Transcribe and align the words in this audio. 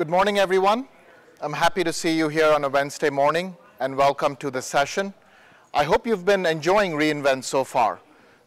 Good 0.00 0.08
morning, 0.08 0.38
everyone. 0.38 0.88
I'm 1.42 1.52
happy 1.52 1.84
to 1.84 1.92
see 1.92 2.16
you 2.16 2.28
here 2.28 2.50
on 2.50 2.64
a 2.64 2.70
Wednesday 2.70 3.10
morning, 3.10 3.54
and 3.80 3.94
welcome 3.94 4.34
to 4.36 4.50
the 4.50 4.62
session. 4.62 5.12
I 5.74 5.84
hope 5.84 6.06
you've 6.06 6.24
been 6.24 6.46
enjoying 6.46 6.92
reInvent 6.92 7.44
so 7.44 7.64
far. 7.64 8.00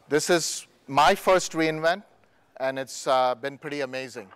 This 0.10 0.32
is 0.32 0.66
my 0.88 1.14
first 1.14 1.52
reInvent, 1.52 2.02
and 2.58 2.80
it's 2.80 3.06
uh, 3.06 3.36
been 3.36 3.60
pretty 3.60 3.82
amazing. 3.82 4.30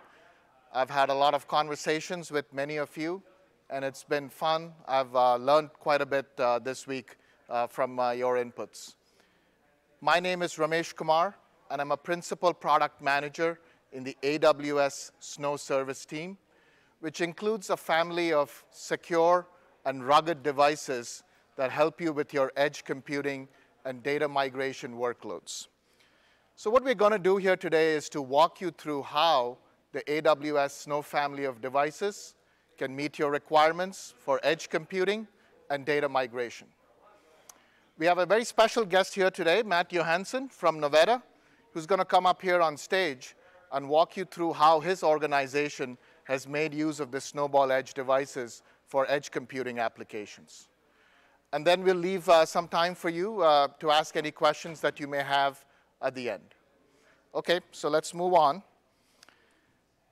I've 0.72 0.90
had 0.90 1.08
a 1.08 1.12
lot 1.12 1.34
of 1.34 1.48
conversations 1.48 2.30
with 2.30 2.44
many 2.54 2.76
of 2.76 2.96
you, 2.96 3.20
and 3.68 3.84
it's 3.84 4.04
been 4.04 4.28
fun. 4.28 4.72
I've 4.86 5.16
uh, 5.16 5.38
learned 5.38 5.70
quite 5.72 6.00
a 6.00 6.06
bit 6.06 6.28
uh, 6.38 6.60
this 6.60 6.86
week 6.86 7.16
uh, 7.50 7.66
from 7.66 7.98
uh, 7.98 8.12
your 8.12 8.36
inputs. 8.36 8.94
My 10.00 10.20
name 10.20 10.40
is 10.40 10.54
Ramesh 10.54 10.94
Kumar, 10.94 11.34
and 11.68 11.80
I'm 11.80 11.90
a 11.90 11.96
principal 11.96 12.54
product 12.54 13.02
manager 13.02 13.58
in 13.90 14.04
the 14.04 14.16
AWS 14.22 15.10
Snow 15.18 15.56
Service 15.56 16.04
team 16.04 16.38
which 17.00 17.20
includes 17.20 17.70
a 17.70 17.76
family 17.76 18.32
of 18.32 18.64
secure 18.70 19.46
and 19.84 20.06
rugged 20.06 20.42
devices 20.42 21.22
that 21.56 21.70
help 21.70 22.00
you 22.00 22.12
with 22.12 22.32
your 22.32 22.52
edge 22.56 22.84
computing 22.84 23.48
and 23.84 24.02
data 24.02 24.28
migration 24.28 24.94
workloads. 24.94 25.68
So 26.56 26.70
what 26.70 26.84
we're 26.84 26.94
going 26.94 27.12
to 27.12 27.18
do 27.18 27.36
here 27.36 27.56
today 27.56 27.92
is 27.92 28.08
to 28.10 28.20
walk 28.20 28.60
you 28.60 28.70
through 28.70 29.02
how 29.02 29.58
the 29.92 30.00
AWS 30.02 30.70
Snow 30.82 31.02
family 31.02 31.44
of 31.44 31.60
devices 31.60 32.34
can 32.76 32.94
meet 32.94 33.18
your 33.18 33.30
requirements 33.30 34.14
for 34.18 34.40
edge 34.42 34.68
computing 34.68 35.26
and 35.70 35.84
data 35.84 36.08
migration. 36.08 36.66
We 37.96 38.06
have 38.06 38.18
a 38.18 38.26
very 38.26 38.44
special 38.44 38.84
guest 38.84 39.14
here 39.14 39.30
today, 39.30 39.62
Matt 39.62 39.92
Johansson 39.92 40.48
from 40.48 40.80
Novetta, 40.80 41.22
who's 41.72 41.86
going 41.86 41.98
to 41.98 42.04
come 42.04 42.26
up 42.26 42.40
here 42.42 42.60
on 42.60 42.76
stage 42.76 43.34
and 43.72 43.88
walk 43.88 44.16
you 44.16 44.24
through 44.24 44.52
how 44.52 44.80
his 44.80 45.02
organization 45.02 45.98
has 46.28 46.46
made 46.46 46.74
use 46.74 47.00
of 47.00 47.10
the 47.10 47.20
Snowball 47.20 47.72
Edge 47.72 47.94
devices 47.94 48.62
for 48.86 49.10
edge 49.10 49.30
computing 49.30 49.78
applications. 49.78 50.68
And 51.54 51.66
then 51.66 51.82
we'll 51.82 51.96
leave 51.96 52.28
uh, 52.28 52.44
some 52.44 52.68
time 52.68 52.94
for 52.94 53.08
you 53.08 53.40
uh, 53.40 53.68
to 53.80 53.90
ask 53.90 54.14
any 54.14 54.30
questions 54.30 54.82
that 54.82 55.00
you 55.00 55.08
may 55.08 55.22
have 55.22 55.64
at 56.02 56.14
the 56.14 56.28
end. 56.28 56.54
Okay, 57.34 57.60
so 57.72 57.88
let's 57.88 58.12
move 58.12 58.34
on. 58.34 58.62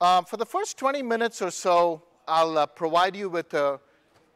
Um, 0.01 0.25
for 0.25 0.37
the 0.37 0.45
first 0.45 0.79
20 0.79 1.03
minutes 1.03 1.39
or 1.43 1.51
so, 1.51 2.01
I'll 2.27 2.57
uh, 2.57 2.65
provide 2.65 3.15
you 3.15 3.29
with 3.29 3.53
an 3.53 3.77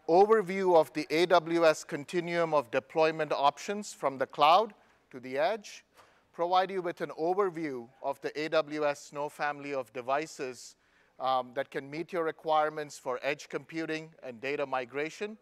overview 0.07 0.75
of 0.75 0.93
the 0.93 1.07
AWS 1.09 1.87
continuum 1.87 2.53
of 2.53 2.69
deployment 2.69 3.31
options 3.31 3.91
from 3.91 4.19
the 4.19 4.27
cloud 4.27 4.75
to 5.09 5.19
the 5.19 5.39
edge, 5.39 5.83
provide 6.31 6.69
you 6.69 6.83
with 6.83 7.01
an 7.01 7.11
overview 7.19 7.87
of 8.03 8.21
the 8.21 8.29
AWS 8.29 9.09
Snow 9.09 9.29
family 9.29 9.73
of 9.73 9.91
devices 9.93 10.75
um, 11.21 11.51
that 11.53 11.69
can 11.69 11.89
meet 11.89 12.11
your 12.11 12.23
requirements 12.23 12.97
for 12.97 13.19
edge 13.21 13.47
computing 13.47 14.09
and 14.23 14.41
data 14.41 14.65
migration. 14.65 15.37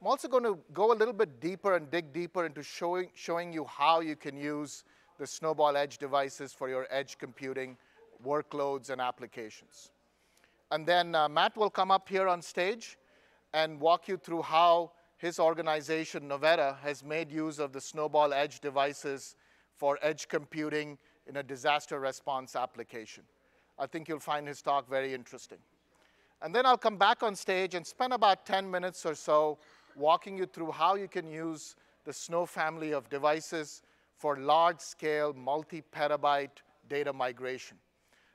I'm 0.00 0.08
also 0.08 0.26
going 0.26 0.42
to 0.42 0.58
go 0.74 0.92
a 0.92 0.96
little 0.96 1.14
bit 1.14 1.40
deeper 1.40 1.76
and 1.76 1.88
dig 1.90 2.12
deeper 2.12 2.44
into 2.44 2.62
showing, 2.62 3.08
showing 3.14 3.52
you 3.52 3.64
how 3.64 4.00
you 4.00 4.16
can 4.16 4.36
use 4.36 4.82
the 5.18 5.26
Snowball 5.26 5.76
Edge 5.76 5.98
devices 5.98 6.52
for 6.52 6.68
your 6.68 6.88
edge 6.90 7.18
computing 7.18 7.76
workloads 8.26 8.90
and 8.90 9.00
applications. 9.00 9.92
And 10.72 10.84
then 10.84 11.14
uh, 11.14 11.28
Matt 11.28 11.56
will 11.56 11.70
come 11.70 11.92
up 11.92 12.08
here 12.08 12.26
on 12.26 12.42
stage 12.42 12.98
and 13.54 13.78
walk 13.78 14.08
you 14.08 14.16
through 14.16 14.42
how 14.42 14.90
his 15.18 15.38
organization, 15.38 16.28
Novetta, 16.28 16.78
has 16.80 17.04
made 17.04 17.30
use 17.30 17.60
of 17.60 17.72
the 17.72 17.80
Snowball 17.80 18.32
Edge 18.32 18.58
devices 18.58 19.36
for 19.76 19.98
edge 20.02 20.26
computing 20.28 20.98
in 21.28 21.36
a 21.36 21.42
disaster 21.42 22.00
response 22.00 22.56
application. 22.56 23.22
I 23.78 23.86
think 23.86 24.08
you'll 24.08 24.20
find 24.20 24.46
his 24.46 24.62
talk 24.62 24.88
very 24.88 25.14
interesting. 25.14 25.58
And 26.42 26.54
then 26.54 26.66
I'll 26.66 26.78
come 26.78 26.96
back 26.96 27.22
on 27.22 27.36
stage 27.36 27.74
and 27.74 27.86
spend 27.86 28.12
about 28.12 28.44
10 28.46 28.70
minutes 28.70 29.06
or 29.06 29.14
so 29.14 29.58
walking 29.94 30.36
you 30.36 30.46
through 30.46 30.72
how 30.72 30.96
you 30.96 31.08
can 31.08 31.26
use 31.28 31.76
the 32.04 32.12
Snow 32.12 32.46
family 32.46 32.92
of 32.92 33.08
devices 33.08 33.82
for 34.16 34.36
large-scale, 34.36 35.34
multi-petabyte 35.34 36.62
data 36.88 37.12
migration. 37.12 37.76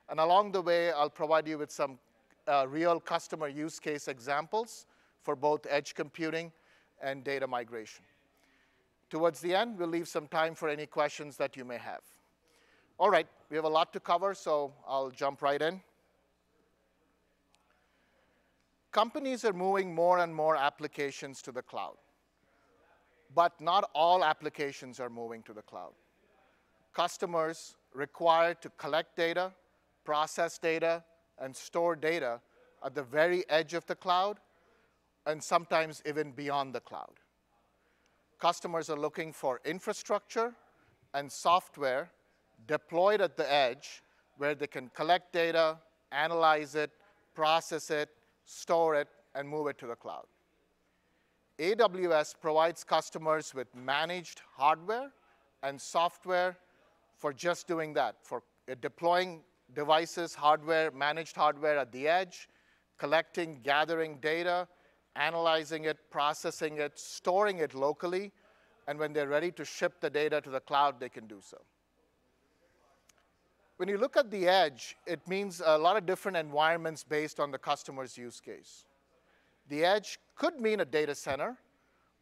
And 0.09 0.19
along 0.19 0.53
the 0.53 0.61
way, 0.61 0.91
I'll 0.91 1.09
provide 1.09 1.47
you 1.47 1.57
with 1.57 1.71
some 1.71 1.99
uh, 2.47 2.65
real 2.67 2.99
customer 2.99 3.49
use 3.49 3.79
case 3.79 4.07
examples 4.07 4.85
for 5.21 5.35
both 5.35 5.65
edge 5.69 5.93
computing 5.93 6.51
and 7.01 7.23
data 7.23 7.45
migration. 7.45 8.05
Towards 9.09 9.39
the 9.41 9.53
end, 9.53 9.77
we'll 9.77 9.89
leave 9.89 10.07
some 10.07 10.27
time 10.27 10.55
for 10.55 10.69
any 10.69 10.85
questions 10.85 11.37
that 11.37 11.55
you 11.57 11.65
may 11.65 11.77
have. 11.77 12.01
All 12.97 13.09
right, 13.09 13.27
we 13.49 13.55
have 13.55 13.65
a 13.65 13.69
lot 13.69 13.93
to 13.93 13.99
cover, 13.99 14.33
so 14.33 14.73
I'll 14.87 15.09
jump 15.09 15.41
right 15.41 15.61
in. 15.61 15.81
Companies 18.91 19.45
are 19.45 19.53
moving 19.53 19.93
more 19.93 20.19
and 20.19 20.33
more 20.33 20.55
applications 20.55 21.41
to 21.43 21.51
the 21.51 21.61
cloud. 21.61 21.95
But 23.33 23.59
not 23.61 23.89
all 23.93 24.23
applications 24.23 24.99
are 24.99 25.09
moving 25.09 25.43
to 25.43 25.53
the 25.53 25.61
cloud. 25.61 25.93
Customers 26.93 27.75
require 27.93 28.53
to 28.55 28.69
collect 28.71 29.15
data, 29.15 29.53
process 30.03 30.57
data, 30.57 31.03
and 31.39 31.55
store 31.55 31.95
data 31.95 32.41
at 32.83 32.95
the 32.95 33.03
very 33.03 33.47
edge 33.49 33.73
of 33.73 33.85
the 33.85 33.95
cloud, 33.95 34.39
and 35.25 35.43
sometimes 35.43 36.01
even 36.05 36.31
beyond 36.31 36.73
the 36.73 36.79
cloud. 36.79 37.13
Customers 38.39 38.89
are 38.89 38.97
looking 38.97 39.33
for 39.33 39.61
infrastructure 39.65 40.53
and 41.13 41.31
software 41.31 42.09
deployed 42.67 43.21
at 43.21 43.37
the 43.37 43.51
edge 43.51 44.03
where 44.37 44.55
they 44.55 44.67
can 44.67 44.89
collect 44.93 45.33
data, 45.33 45.77
analyze 46.11 46.75
it, 46.75 46.91
process 47.33 47.89
it, 47.89 48.09
store 48.45 48.95
it, 48.95 49.07
and 49.35 49.47
move 49.47 49.67
it 49.67 49.77
to 49.79 49.87
the 49.87 49.95
cloud. 49.95 50.25
AWS 51.59 52.35
provides 52.39 52.83
customers 52.83 53.53
with 53.53 53.73
managed 53.75 54.41
hardware 54.55 55.11
and 55.63 55.79
software 55.81 56.55
for 57.17 57.33
just 57.33 57.67
doing 57.67 57.93
that, 57.93 58.15
for 58.21 58.43
uh, 58.71 58.75
deploying 58.79 59.41
devices, 59.73 60.35
hardware, 60.35 60.91
managed 60.91 61.35
hardware 61.35 61.77
at 61.77 61.91
the 61.91 62.07
edge, 62.07 62.47
collecting, 62.99 63.59
gathering 63.63 64.17
data, 64.21 64.67
analyzing 65.15 65.85
it, 65.85 65.97
processing 66.11 66.77
it, 66.77 66.97
storing 66.97 67.57
it 67.57 67.73
locally, 67.73 68.31
and 68.87 68.99
when 68.99 69.13
they're 69.13 69.27
ready 69.27 69.51
to 69.51 69.65
ship 69.65 69.99
the 69.99 70.09
data 70.09 70.39
to 70.41 70.49
the 70.49 70.59
cloud, 70.59 70.99
they 70.99 71.09
can 71.09 71.25
do 71.25 71.39
so. 71.41 71.57
When 73.77 73.87
you 73.87 73.99
look 73.99 74.17
at 74.17 74.31
the 74.31 74.47
edge, 74.47 74.97
it 75.05 75.27
means 75.27 75.61
a 75.63 75.77
lot 75.77 75.97
of 75.97 76.07
different 76.07 76.35
environments 76.35 77.03
based 77.03 77.39
on 77.39 77.51
the 77.51 77.59
customer's 77.59 78.17
use 78.17 78.39
case. 78.39 78.85
The 79.69 79.85
edge 79.85 80.19
could 80.35 80.59
mean 80.59 80.79
a 80.79 80.85
data 80.85 81.13
center, 81.13 81.55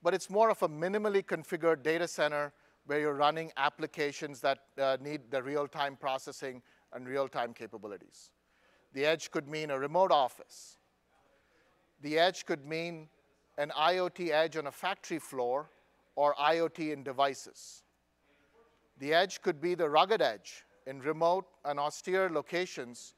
but 0.04 0.14
it's 0.14 0.30
more 0.30 0.50
of 0.50 0.62
a 0.64 0.68
minimally 0.68 1.24
configured 1.24 1.82
data 1.82 2.10
center 2.10 2.52
where 2.88 3.00
you're 3.00 3.14
running 3.14 3.54
applications 3.56 4.42
that 4.42 4.60
uh, 4.78 4.98
need 5.00 5.32
the 5.32 5.42
real-time 5.42 5.96
processing 5.96 6.62
and 6.92 7.08
real-time 7.08 7.54
capabilities. 7.54 8.32
The 8.94 9.06
edge 9.06 9.32
could 9.32 9.48
mean 9.48 9.72
a 9.72 9.80
remote 9.80 10.12
office. 10.12 10.78
The 12.02 12.20
edge 12.20 12.46
could 12.46 12.66
mean 12.66 13.08
an 13.58 13.72
IoT 13.78 14.30
edge 14.30 14.58
on 14.58 14.68
a 14.68 14.72
factory 14.72 15.20
floor 15.20 15.70
or 16.16 16.36
IoT 16.36 16.92
in 16.92 17.04
devices. 17.04 17.84
The 19.00 19.14
edge 19.14 19.42
could 19.42 19.62
be 19.62 19.74
the 19.74 19.90
rugged 19.90 20.22
edge, 20.22 20.65
in 20.88 21.00
remote 21.00 21.46
and 21.64 21.80
austere 21.80 22.30
locations 22.30 23.14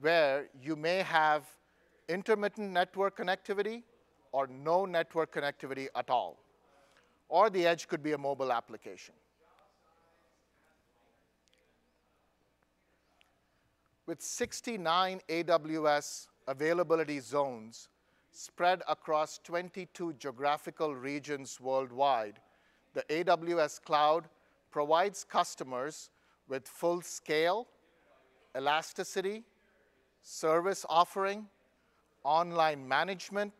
where 0.00 0.48
you 0.60 0.76
may 0.76 0.98
have 0.98 1.44
intermittent 2.08 2.70
network 2.70 3.16
connectivity 3.16 3.82
or 4.32 4.46
no 4.46 4.84
network 4.84 5.32
connectivity 5.32 5.88
at 5.94 6.10
all. 6.10 6.38
Or 7.28 7.50
the 7.50 7.66
edge 7.66 7.88
could 7.88 8.02
be 8.02 8.12
a 8.12 8.18
mobile 8.18 8.52
application. 8.52 9.14
With 14.06 14.20
69 14.20 15.20
AWS 15.28 16.28
availability 16.46 17.20
zones 17.20 17.88
spread 18.32 18.82
across 18.88 19.38
22 19.38 20.14
geographical 20.14 20.94
regions 20.94 21.58
worldwide, 21.60 22.40
the 22.92 23.02
AWS 23.08 23.82
cloud 23.82 24.28
provides 24.70 25.24
customers 25.24 26.10
with 26.48 26.66
full 26.68 27.02
scale, 27.02 27.66
elasticity, 28.56 29.44
service 30.22 30.84
offering, 30.88 31.46
online 32.24 32.86
management, 32.86 33.52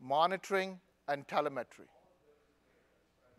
monitoring, 0.00 0.80
and 1.08 1.26
telemetry. 1.28 1.86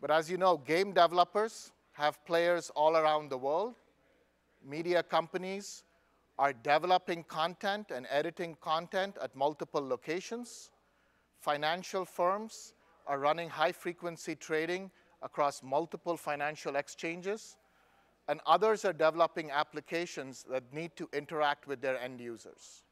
But 0.00 0.10
as 0.10 0.30
you 0.30 0.36
know, 0.36 0.56
game 0.56 0.92
developers 0.92 1.72
have 1.92 2.24
players 2.24 2.70
all 2.74 2.96
around 2.96 3.30
the 3.30 3.38
world. 3.38 3.74
Media 4.64 5.02
companies 5.02 5.84
are 6.38 6.52
developing 6.52 7.24
content 7.24 7.90
and 7.94 8.06
editing 8.10 8.56
content 8.60 9.16
at 9.22 9.34
multiple 9.36 9.86
locations. 9.86 10.70
Financial 11.38 12.04
firms 12.04 12.74
are 13.06 13.18
running 13.18 13.48
high-frequency 13.48 14.36
trading 14.36 14.90
across 15.22 15.62
multiple 15.62 16.16
financial 16.16 16.76
exchanges 16.76 17.56
and 18.28 18.40
others 18.46 18.84
are 18.84 18.92
developing 18.92 19.50
applications 19.50 20.44
that 20.50 20.62
need 20.72 20.94
to 20.96 21.08
interact 21.12 21.66
with 21.66 21.80
their 21.80 21.98
end 21.98 22.20
users. 22.20 22.84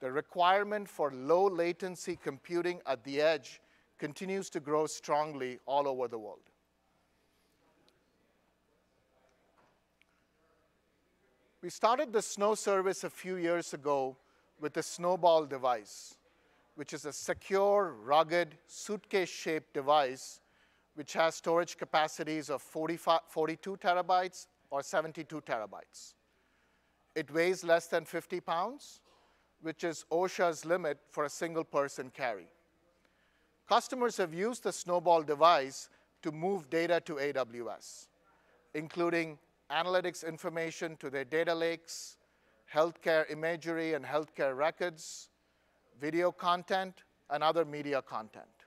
the 0.00 0.12
requirement 0.12 0.86
for 0.86 1.10
low 1.12 1.46
latency 1.46 2.18
computing 2.22 2.78
at 2.84 3.02
the 3.04 3.22
edge 3.22 3.62
continues 3.98 4.50
to 4.50 4.60
grow 4.60 4.86
strongly 4.86 5.58
all 5.64 5.88
over 5.88 6.08
the 6.08 6.18
world. 6.18 6.50
We 11.62 11.70
started 11.70 12.12
the 12.12 12.20
Snow 12.20 12.54
service 12.54 13.04
a 13.04 13.08
few 13.08 13.36
years 13.36 13.72
ago 13.72 14.18
with 14.60 14.74
the 14.74 14.82
Snowball 14.82 15.46
device, 15.46 16.18
which 16.74 16.92
is 16.92 17.06
a 17.06 17.12
secure, 17.12 17.94
rugged, 18.04 18.58
suitcase-shaped 18.66 19.72
device 19.72 20.40
which 20.94 21.12
has 21.14 21.34
storage 21.34 21.76
capacities 21.76 22.50
of 22.50 22.62
42 22.62 23.76
terabytes 23.76 24.46
or 24.70 24.82
72 24.82 25.40
terabytes. 25.40 26.14
It 27.14 27.32
weighs 27.32 27.64
less 27.64 27.86
than 27.86 28.04
50 28.04 28.40
pounds, 28.40 29.00
which 29.60 29.84
is 29.84 30.04
OSHA's 30.10 30.64
limit 30.64 30.98
for 31.10 31.24
a 31.24 31.30
single 31.30 31.64
person 31.64 32.10
carry. 32.10 32.48
Customers 33.68 34.16
have 34.16 34.34
used 34.34 34.62
the 34.64 34.72
Snowball 34.72 35.22
device 35.22 35.88
to 36.22 36.32
move 36.32 36.68
data 36.70 37.00
to 37.04 37.14
AWS, 37.14 38.08
including 38.74 39.38
analytics 39.70 40.26
information 40.26 40.96
to 40.96 41.08
their 41.08 41.24
data 41.24 41.54
lakes, 41.54 42.18
healthcare 42.72 43.30
imagery 43.30 43.94
and 43.94 44.04
healthcare 44.04 44.56
records, 44.56 45.28
video 46.00 46.30
content, 46.30 47.04
and 47.30 47.42
other 47.42 47.64
media 47.64 48.02
content. 48.02 48.63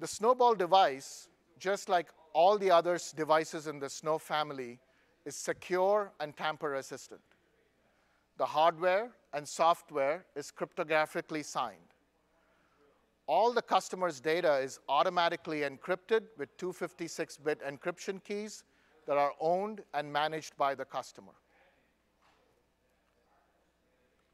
The 0.00 0.06
Snowball 0.06 0.54
device, 0.54 1.28
just 1.58 1.88
like 1.88 2.08
all 2.32 2.56
the 2.56 2.70
other 2.70 2.98
devices 3.16 3.66
in 3.66 3.80
the 3.80 3.90
Snow 3.90 4.18
family, 4.18 4.78
is 5.24 5.34
secure 5.34 6.12
and 6.20 6.36
tamper-resistant. 6.36 7.20
The 8.36 8.46
hardware 8.46 9.10
and 9.32 9.46
software 9.46 10.24
is 10.36 10.52
cryptographically 10.56 11.44
signed. 11.44 11.94
All 13.26 13.52
the 13.52 13.60
customer's 13.60 14.20
data 14.20 14.58
is 14.58 14.78
automatically 14.88 15.60
encrypted 15.60 16.22
with 16.38 16.56
256-bit 16.56 17.60
encryption 17.62 18.22
keys 18.22 18.62
that 19.06 19.18
are 19.18 19.32
owned 19.40 19.82
and 19.94 20.12
managed 20.12 20.56
by 20.56 20.74
the 20.74 20.84
customer. 20.84 21.32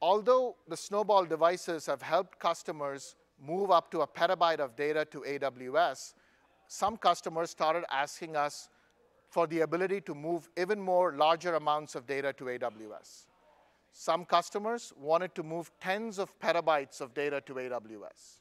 Although 0.03 0.57
the 0.69 0.77
Snowball 0.77 1.25
devices 1.25 1.87
have 1.87 2.03
helped 2.03 2.39
customers 2.39 3.17
move 3.41 3.71
up 3.71 3.91
to 3.91 4.01
a 4.01 4.07
petabyte 4.07 4.59
of 4.59 4.77
data 4.77 5.05
to 5.07 5.21
AWS, 5.21 6.15
some 6.67 6.97
customers 6.97 7.51
started 7.51 7.85
asking 7.91 8.37
us 8.37 8.69
for 9.31 9.47
the 9.47 9.61
ability 9.61 10.01
to 10.03 10.15
move 10.15 10.49
even 10.57 10.81
more 10.81 11.13
larger 11.13 11.55
amounts 11.55 11.95
of 11.95 12.07
data 12.07 12.33
to 12.33 12.45
AWS. 12.45 13.27
Some 13.93 14.25
customers 14.25 14.93
wanted 14.97 15.35
to 15.35 15.43
move 15.43 15.71
tens 15.81 16.19
of 16.19 16.37
petabytes 16.39 17.01
of 17.01 17.15
data 17.15 17.41
to 17.47 17.55
AWS. 17.55 18.41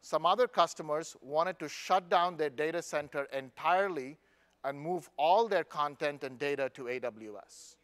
Some 0.00 0.24
other 0.24 0.46
customers 0.46 1.16
wanted 1.20 1.58
to 1.58 1.68
shut 1.68 2.08
down 2.08 2.36
their 2.36 2.50
data 2.50 2.80
center 2.80 3.24
entirely 3.32 4.16
and 4.64 4.78
move 4.80 5.08
all 5.16 5.48
their 5.48 5.64
content 5.64 6.24
and 6.24 6.38
data 6.38 6.70
to 6.74 6.84
AWS. 6.84 7.76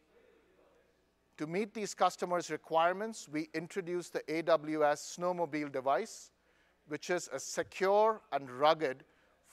To 1.43 1.47
meet 1.47 1.73
these 1.73 1.93
customers' 1.93 2.49
requirements, 2.49 3.27
we 3.29 3.49
introduced 3.53 4.13
the 4.13 4.21
AWS 4.29 5.17
Snowmobile 5.19 5.73
device, 5.73 6.31
which 6.87 7.09
is 7.09 7.29
a 7.33 7.37
secure 7.37 8.21
and 8.31 8.49
rugged 8.49 9.03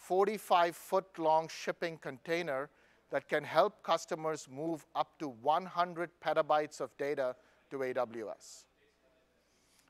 45-foot-long 0.09 1.49
shipping 1.49 1.99
container 1.99 2.71
that 3.11 3.29
can 3.29 3.43
help 3.43 3.83
customers 3.83 4.47
move 4.49 4.87
up 4.95 5.19
to 5.19 5.31
100 5.43 6.11
petabytes 6.25 6.81
of 6.81 6.97
data 6.97 7.35
to 7.73 7.79
AWS. 7.79 8.67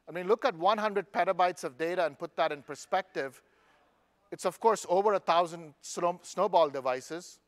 I 0.08 0.12
mean, 0.12 0.26
look 0.26 0.46
at 0.46 0.56
100 0.56 1.12
petabytes 1.12 1.64
of 1.64 1.76
data 1.76 2.06
and 2.06 2.18
put 2.18 2.34
that 2.36 2.50
in 2.50 2.62
perspective. 2.62 3.42
It's, 4.32 4.46
of 4.46 4.58
course, 4.58 4.86
over 4.88 5.12
1,000 5.12 5.74
Snowball 5.82 6.70
devices, 6.70 7.40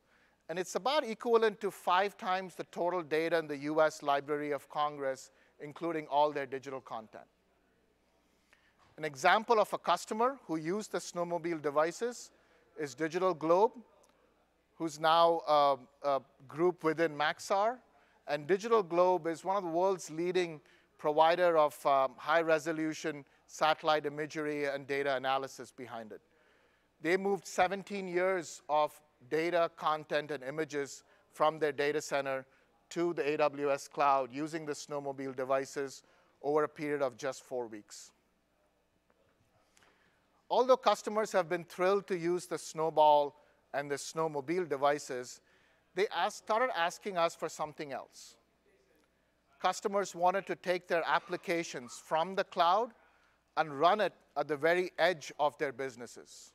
and 0.49 0.59
it's 0.59 0.75
about 0.75 1.03
equivalent 1.03 1.61
to 1.61 1.71
five 1.71 2.17
times 2.17 2.55
the 2.55 2.65
total 2.65 3.01
data 3.01 3.37
in 3.37 3.47
the 3.47 3.57
US 3.57 4.03
Library 4.03 4.51
of 4.51 4.69
Congress, 4.69 5.31
including 5.59 6.07
all 6.07 6.31
their 6.31 6.45
digital 6.45 6.81
content. 6.81 7.25
An 8.97 9.05
example 9.05 9.59
of 9.59 9.71
a 9.73 9.77
customer 9.77 10.37
who 10.45 10.57
used 10.57 10.91
the 10.91 10.99
Snowmobile 10.99 11.61
devices 11.61 12.31
is 12.79 12.93
Digital 12.93 13.33
Globe, 13.33 13.71
who's 14.75 14.99
now 14.99 15.41
a, 15.47 15.77
a 16.03 16.21
group 16.47 16.83
within 16.83 17.15
Maxar. 17.15 17.77
And 18.27 18.45
Digital 18.45 18.83
Globe 18.83 19.27
is 19.27 19.43
one 19.43 19.55
of 19.57 19.63
the 19.63 19.69
world's 19.69 20.11
leading 20.11 20.61
provider 20.97 21.57
of 21.57 21.85
um, 21.85 22.11
high-resolution 22.17 23.25
satellite 23.47 24.05
imagery 24.05 24.65
and 24.65 24.87
data 24.87 25.15
analysis 25.15 25.71
behind 25.71 26.11
it. 26.11 26.21
They 27.01 27.17
moved 27.17 27.45
17 27.45 28.07
years 28.07 28.61
of 28.69 28.93
data, 29.29 29.69
content, 29.75 30.31
and 30.31 30.43
images 30.43 31.03
from 31.31 31.59
their 31.59 31.71
data 31.71 32.01
center 32.01 32.45
to 32.89 33.13
the 33.13 33.23
AWS 33.23 33.89
cloud 33.89 34.29
using 34.31 34.65
the 34.65 34.73
Snowmobile 34.73 35.35
devices 35.35 36.03
over 36.41 36.63
a 36.63 36.69
period 36.69 37.01
of 37.01 37.17
just 37.17 37.43
four 37.43 37.67
weeks. 37.67 38.11
Although 40.49 40.77
customers 40.77 41.31
have 41.31 41.49
been 41.49 41.63
thrilled 41.63 42.05
to 42.07 42.17
use 42.17 42.45
the 42.45 42.57
Snowball 42.57 43.35
and 43.73 43.89
the 43.89 43.95
Snowmobile 43.95 44.69
devices, 44.69 45.41
they 45.95 46.07
asked, 46.15 46.37
started 46.37 46.69
asking 46.77 47.17
us 47.17 47.35
for 47.35 47.49
something 47.49 47.91
else 47.91 48.35
customers 49.63 50.13
wanted 50.13 50.45
to 50.45 50.55
take 50.57 50.89
their 50.89 51.03
applications 51.07 52.01
from 52.05 52.35
the 52.35 52.43
cloud 52.43 52.89
and 53.55 53.79
run 53.79 54.01
it 54.01 54.13
at 54.35 54.45
the 54.45 54.57
very 54.57 54.91
edge 54.99 55.31
of 55.39 55.57
their 55.57 55.71
businesses. 55.71 56.51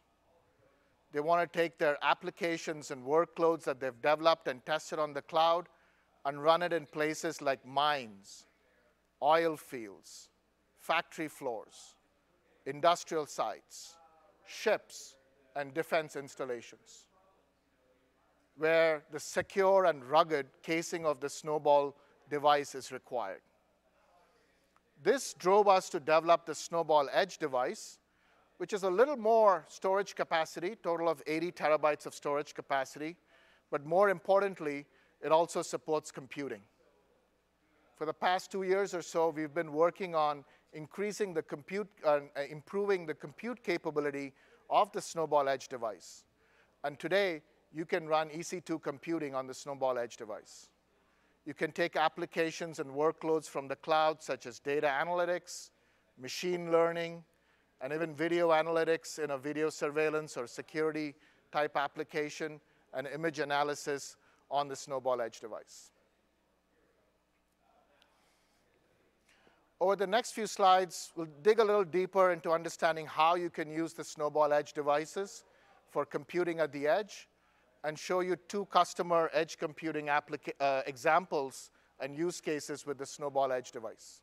They 1.13 1.21
want 1.21 1.51
to 1.51 1.59
take 1.59 1.79
their 1.79 1.97
applications 2.03 2.91
and 2.91 3.05
workloads 3.05 3.65
that 3.65 3.81
they've 3.81 4.03
developed 4.03 4.47
and 4.47 4.65
tested 4.67 4.99
on 4.99 5.15
the 5.15 5.23
cloud 5.23 5.69
and 6.25 6.43
run 6.43 6.63
it 6.63 6.73
in 6.73 6.85
places 6.85 7.41
like 7.41 7.65
mines, 7.65 8.45
oil 9.23 9.57
fields, 9.57 10.29
factory 10.77 11.29
floors, 11.29 11.95
industrial 12.67 13.27
sites, 13.27 13.97
ships, 14.47 15.17
and 15.57 15.73
defense 15.73 16.15
installations, 16.15 17.07
where 18.57 19.03
the 19.11 19.19
secure 19.19 19.87
and 19.87 20.05
rugged 20.05 20.47
casing 20.63 21.07
of 21.07 21.21
the 21.21 21.29
Snowball 21.29 21.97
device 22.29 22.75
is 22.75 22.93
required. 22.93 23.41
This 25.03 25.33
drove 25.35 25.69
us 25.69 25.89
to 25.91 26.01
develop 26.01 26.45
the 26.45 26.55
Snowball 26.55 27.09
Edge 27.13 27.39
device, 27.39 27.99
which 28.59 28.73
is 28.73 28.83
a 28.83 28.91
little 28.91 29.17
more 29.17 29.65
storage 29.69 30.15
capacity, 30.15 30.77
total 30.83 31.09
of 31.09 31.23
80 31.27 31.53
terabytes 31.53 32.07
of 32.07 32.15
storage 32.15 32.55
capacity, 32.55 33.17
but 33.71 33.87
more 33.87 34.11
importantly, 34.11 34.85
it 35.25 35.33
also 35.33 35.63
supports 35.63 36.11
computing. 36.11 36.61
For 37.97 38.07
the 38.07 38.13
past 38.13 38.53
two 38.53 38.63
years 38.63 38.95
or 38.95 39.03
so, 39.03 39.31
we've 39.31 39.55
been 39.55 39.73
working 39.73 40.15
on 40.15 40.45
increasing 40.73 41.35
the 41.35 41.43
compute, 41.43 41.89
uh, 42.05 42.21
improving 42.51 43.07
the 43.07 43.15
compute 43.15 43.63
capability 43.63 44.33
of 44.71 44.93
the 44.93 45.01
Snowball 45.01 45.49
Edge 45.49 45.69
device. 45.69 46.25
And 46.85 46.99
today, 46.99 47.43
you 47.73 47.85
can 47.85 48.07
run 48.07 48.29
EC2 48.31 48.83
computing 48.83 49.35
on 49.35 49.47
the 49.47 49.55
Snowball 49.55 49.99
Edge 49.99 50.17
device. 50.17 50.69
You 51.45 51.55
can 51.55 51.73
take 51.73 51.97
applications 51.97 52.79
and 52.79 52.91
workloads 52.91 53.49
from 53.49 53.69
the 53.69 53.77
cloud, 53.77 54.23
such 54.23 54.47
as 54.47 54.59
data 54.59 54.87
analytics, 54.87 55.71
machine 56.19 56.71
learning, 56.71 57.25
and 57.81 57.93
even 57.93 58.15
video 58.15 58.51
analytics 58.51 59.19
in 59.19 59.31
a 59.31 59.39
video 59.39 59.71
surveillance 59.71 60.37
or 60.37 60.47
security 60.47 61.15
type 61.53 61.77
application, 61.77 62.61
and 62.95 63.07
image 63.07 63.39
analysis 63.39 64.17
on 64.51 64.69
the 64.69 64.77
Snowball 64.77 65.21
Edge 65.21 65.41
device. 65.41 65.91
Over 69.81 69.95
the 69.95 70.07
next 70.07 70.33
few 70.33 70.47
slides, 70.47 71.13
we'll 71.15 71.29
dig 71.43 71.61
a 71.61 71.65
little 71.65 71.85
deeper 71.85 72.33
into 72.33 72.51
understanding 72.51 73.07
how 73.07 73.37
you 73.37 73.49
can 73.49 73.71
use 73.71 73.93
the 73.93 74.03
Snowball 74.03 74.53
Edge 74.53 74.73
devices 74.73 75.45
for 75.91 76.05
computing 76.05 76.59
at 76.59 76.73
the 76.73 76.89
edge 76.89 77.29
and 77.85 77.97
show 77.97 78.21
you 78.21 78.37
two 78.49 78.65
customer 78.67 79.31
edge 79.33 79.57
computing 79.57 80.09
uh, 80.09 80.83
examples 80.87 81.71
and 82.01 82.17
use 82.17 82.41
cases 82.41 82.87
with 82.87 82.99
the 82.99 83.07
Snowball 83.07 83.53
Edge 83.53 83.71
device. 83.71 84.23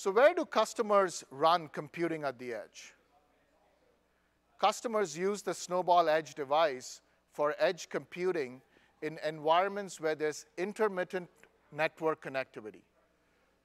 So 0.00 0.10
where 0.10 0.32
do 0.32 0.46
customers 0.46 1.24
run 1.30 1.68
computing 1.68 2.24
at 2.24 2.38
the 2.38 2.54
edge? 2.54 2.94
Customers 4.58 5.14
use 5.14 5.42
the 5.42 5.52
Snowball 5.52 6.08
Edge 6.08 6.34
device 6.34 7.02
for 7.34 7.54
edge 7.58 7.90
computing 7.90 8.62
in 9.02 9.18
environments 9.22 10.00
where 10.00 10.14
there's 10.14 10.46
intermittent 10.56 11.28
network 11.70 12.24
connectivity, 12.24 12.80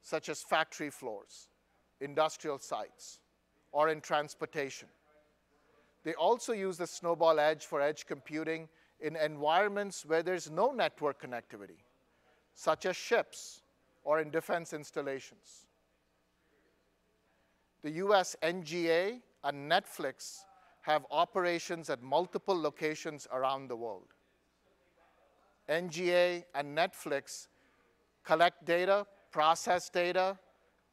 such 0.02 0.28
as 0.28 0.42
factory 0.42 0.90
floors, 0.90 1.48
industrial 2.02 2.58
sites, 2.58 3.18
or 3.72 3.88
in 3.88 4.02
transportation. 4.02 4.88
They 6.04 6.12
also 6.12 6.52
use 6.52 6.76
the 6.76 6.86
Snowball 6.86 7.40
Edge 7.40 7.64
for 7.64 7.80
edge 7.80 8.04
computing 8.04 8.68
in 9.00 9.16
environments 9.16 10.04
where 10.04 10.22
there's 10.22 10.50
no 10.50 10.70
network 10.70 11.18
connectivity, 11.18 11.80
such 12.54 12.84
as 12.84 12.94
ships 12.94 13.62
or 14.04 14.20
in 14.20 14.28
defense 14.28 14.74
installations. 14.74 15.65
The 17.86 18.02
US 18.04 18.34
NGA 18.42 19.20
and 19.44 19.70
Netflix 19.70 20.38
have 20.80 21.06
operations 21.08 21.88
at 21.88 22.02
multiple 22.02 22.60
locations 22.60 23.28
around 23.30 23.68
the 23.68 23.76
world. 23.76 24.08
NGA 25.68 26.42
and 26.56 26.76
Netflix 26.76 27.46
collect 28.24 28.64
data, 28.64 29.06
process 29.30 29.88
data, 29.88 30.36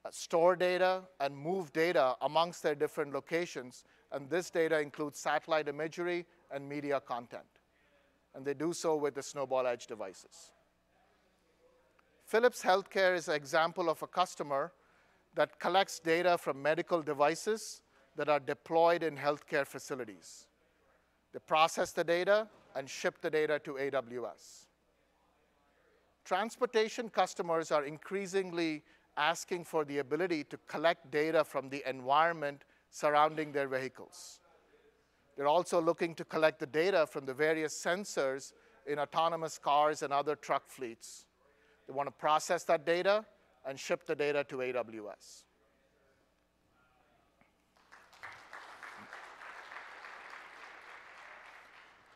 uh, 0.05 0.11
store 0.11 0.55
data, 0.55 1.01
and 1.19 1.35
move 1.35 1.73
data 1.73 2.15
amongst 2.21 2.61
their 2.61 2.75
different 2.75 3.11
locations. 3.11 3.85
And 4.11 4.29
this 4.29 4.51
data 4.51 4.79
includes 4.79 5.17
satellite 5.17 5.67
imagery 5.67 6.27
and 6.51 6.69
media 6.69 7.01
content. 7.01 7.61
And 8.35 8.45
they 8.45 8.53
do 8.53 8.71
so 8.71 8.95
with 8.97 9.15
the 9.15 9.23
Snowball 9.23 9.65
Edge 9.65 9.87
devices. 9.87 10.51
Philips 12.23 12.61
Healthcare 12.61 13.15
is 13.15 13.29
an 13.29 13.33
example 13.33 13.89
of 13.89 14.03
a 14.03 14.07
customer 14.07 14.71
that 15.35 15.59
collects 15.59 15.99
data 15.99 16.37
from 16.37 16.61
medical 16.61 17.01
devices 17.01 17.81
that 18.15 18.29
are 18.29 18.39
deployed 18.39 19.03
in 19.03 19.17
healthcare 19.17 19.65
facilities. 19.65 20.47
They 21.33 21.39
process 21.39 21.91
the 21.91 22.03
data 22.03 22.47
and 22.75 22.89
ship 22.89 23.21
the 23.21 23.29
data 23.29 23.59
to 23.59 23.73
AWS. 23.73 24.67
Transportation 26.25 27.09
customers 27.09 27.71
are 27.71 27.83
increasingly 27.83 28.83
asking 29.17 29.65
for 29.65 29.83
the 29.85 29.99
ability 29.99 30.43
to 30.45 30.57
collect 30.67 31.11
data 31.11 31.43
from 31.43 31.69
the 31.69 31.83
environment 31.87 32.63
surrounding 32.89 33.51
their 33.51 33.67
vehicles. 33.67 34.39
They're 35.35 35.47
also 35.47 35.81
looking 35.81 36.13
to 36.15 36.25
collect 36.25 36.59
the 36.59 36.67
data 36.67 37.07
from 37.07 37.25
the 37.25 37.33
various 37.33 37.73
sensors 37.73 38.53
in 38.85 38.99
autonomous 38.99 39.57
cars 39.57 40.03
and 40.03 40.13
other 40.13 40.35
truck 40.35 40.67
fleets. 40.67 41.25
They 41.87 41.93
want 41.93 42.07
to 42.07 42.11
process 42.11 42.63
that 42.65 42.85
data 42.85 43.25
and 43.65 43.79
ship 43.79 44.05
the 44.05 44.15
data 44.15 44.43
to 44.45 44.57
AWS. 44.57 45.43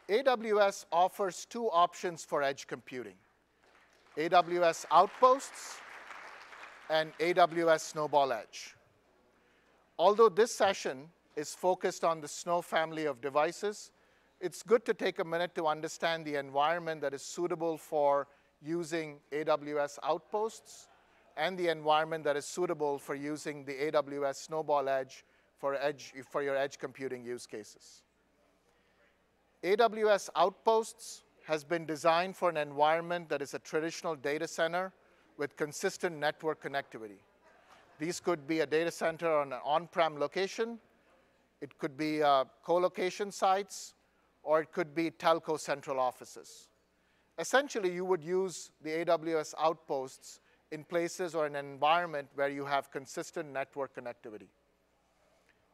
AWS 0.10 0.86
offers 0.92 1.46
two 1.46 1.70
options 1.70 2.24
for 2.24 2.42
edge 2.42 2.66
computing, 2.66 3.16
AWS 4.18 4.86
Outposts 4.89 5.82
and 6.89 7.12
AWS 7.18 7.82
Snowball 7.82 8.32
Edge. 8.32 8.75
Although 10.00 10.30
this 10.30 10.56
session 10.56 11.10
is 11.36 11.54
focused 11.54 12.06
on 12.06 12.22
the 12.22 12.27
Snow 12.27 12.62
family 12.62 13.06
of 13.06 13.20
devices, 13.20 13.92
it's 14.39 14.63
good 14.63 14.86
to 14.86 14.94
take 14.94 15.20
a 15.20 15.25
minute 15.25 15.54
to 15.56 15.68
understand 15.68 16.24
the 16.24 16.36
environment 16.36 17.01
that 17.01 17.13
is 17.13 17.22
suitable 17.22 17.77
for 17.77 18.27
using 18.62 19.18
AWS 19.34 20.00
Outposts 20.04 20.88
and 21.38 21.58
the 21.58 21.70
environment 21.70 22.24
that 22.24 22.36
is 22.36 22.46
suitable 22.46 22.98
for 22.98 23.15
using 23.15 23.63
the 23.63 23.74
AWS 23.74 24.48
Snowball 24.48 24.89
Edge 24.89 25.24
for, 25.58 25.75
edge, 25.75 26.13
for 26.29 26.41
your 26.41 26.56
edge 26.56 26.77
computing 26.79 27.24
use 27.24 27.46
cases. 27.46 28.03
AWS 29.63 30.29
Outposts 30.36 31.24
has 31.46 31.63
been 31.63 31.86
designed 31.86 32.36
for 32.36 32.50
an 32.50 32.58
environment 32.58 33.29
that 33.29 33.41
is 33.41 33.53
a 33.53 33.60
traditional 33.60 34.15
data 34.15 34.48
center 34.48 34.91
with 35.38 35.56
consistent 35.56 36.17
network 36.17 36.62
connectivity. 36.62 37.20
These 38.00 38.20
could 38.20 38.48
be 38.48 38.60
a 38.60 38.65
data 38.65 38.91
center 38.91 39.32
on 39.32 39.53
an 39.53 39.60
on-prem 39.63 40.20
location, 40.20 40.79
it 41.62 41.77
could 41.79 41.98
be 41.98 42.22
uh, 42.22 42.46
co-location 42.63 43.32
sites, 43.32 43.96
or 44.44 44.62
it 44.62 44.72
could 44.72 44.94
be 44.94 45.10
telco 45.10 45.60
central 45.60 46.00
offices. 46.00 46.70
Essentially, 47.39 47.91
you 47.91 48.06
would 48.06 48.24
use 48.24 48.72
the 48.84 48.89
AWS 48.89 49.53
Outposts 49.60 50.39
in 50.71 50.83
places 50.83 51.36
or 51.36 51.47
in 51.47 51.55
an 51.55 51.65
environment 51.65 52.27
where 52.36 52.50
you 52.50 52.65
have 52.65 52.91
consistent 52.91 53.51
network 53.51 53.95
connectivity. 53.95 54.50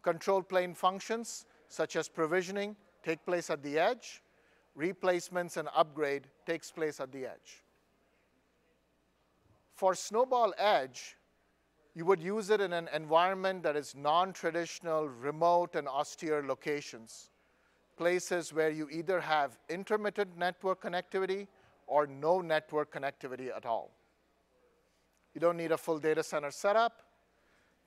Control 0.02 0.42
plane 0.42 0.74
functions, 0.74 1.46
such 1.68 1.96
as 1.96 2.10
provisioning, 2.10 2.76
take 3.04 3.26
place 3.26 3.50
at 3.50 3.64
the 3.64 3.80
edge. 3.80 4.22
Replacements 4.76 5.58
and 5.58 5.70
upgrade 5.76 6.28
takes 6.46 6.72
place 6.72 7.00
at 7.00 7.12
the 7.12 7.26
edge. 7.26 7.64
For 9.76 9.96
Snowball 9.96 10.54
Edge, 10.58 11.18
you 11.96 12.06
would 12.06 12.22
use 12.22 12.50
it 12.50 12.62
in 12.62 12.74
an 12.74 12.90
environment 12.94 13.64
that 13.64 13.76
is 13.76 13.96
non-traditional, 13.96 15.10
remote, 15.10 15.76
and 15.76 15.88
austere 15.88 16.44
locations, 16.44 17.30
places 17.98 18.54
where 18.54 18.70
you 18.70 18.90
either 18.92 19.20
have 19.20 19.58
intermittent 19.70 20.38
network 20.38 20.82
connectivity 20.82 21.48
or 21.86 22.08
no 22.08 22.42
network 22.42 22.94
connectivity 22.94 23.56
at 23.56 23.66
all. 23.66 23.92
You 25.34 25.42
don't 25.42 25.58
need 25.58 25.72
a 25.72 25.78
full 25.78 26.00
data 26.00 26.24
center 26.24 26.52
setup. 26.52 27.04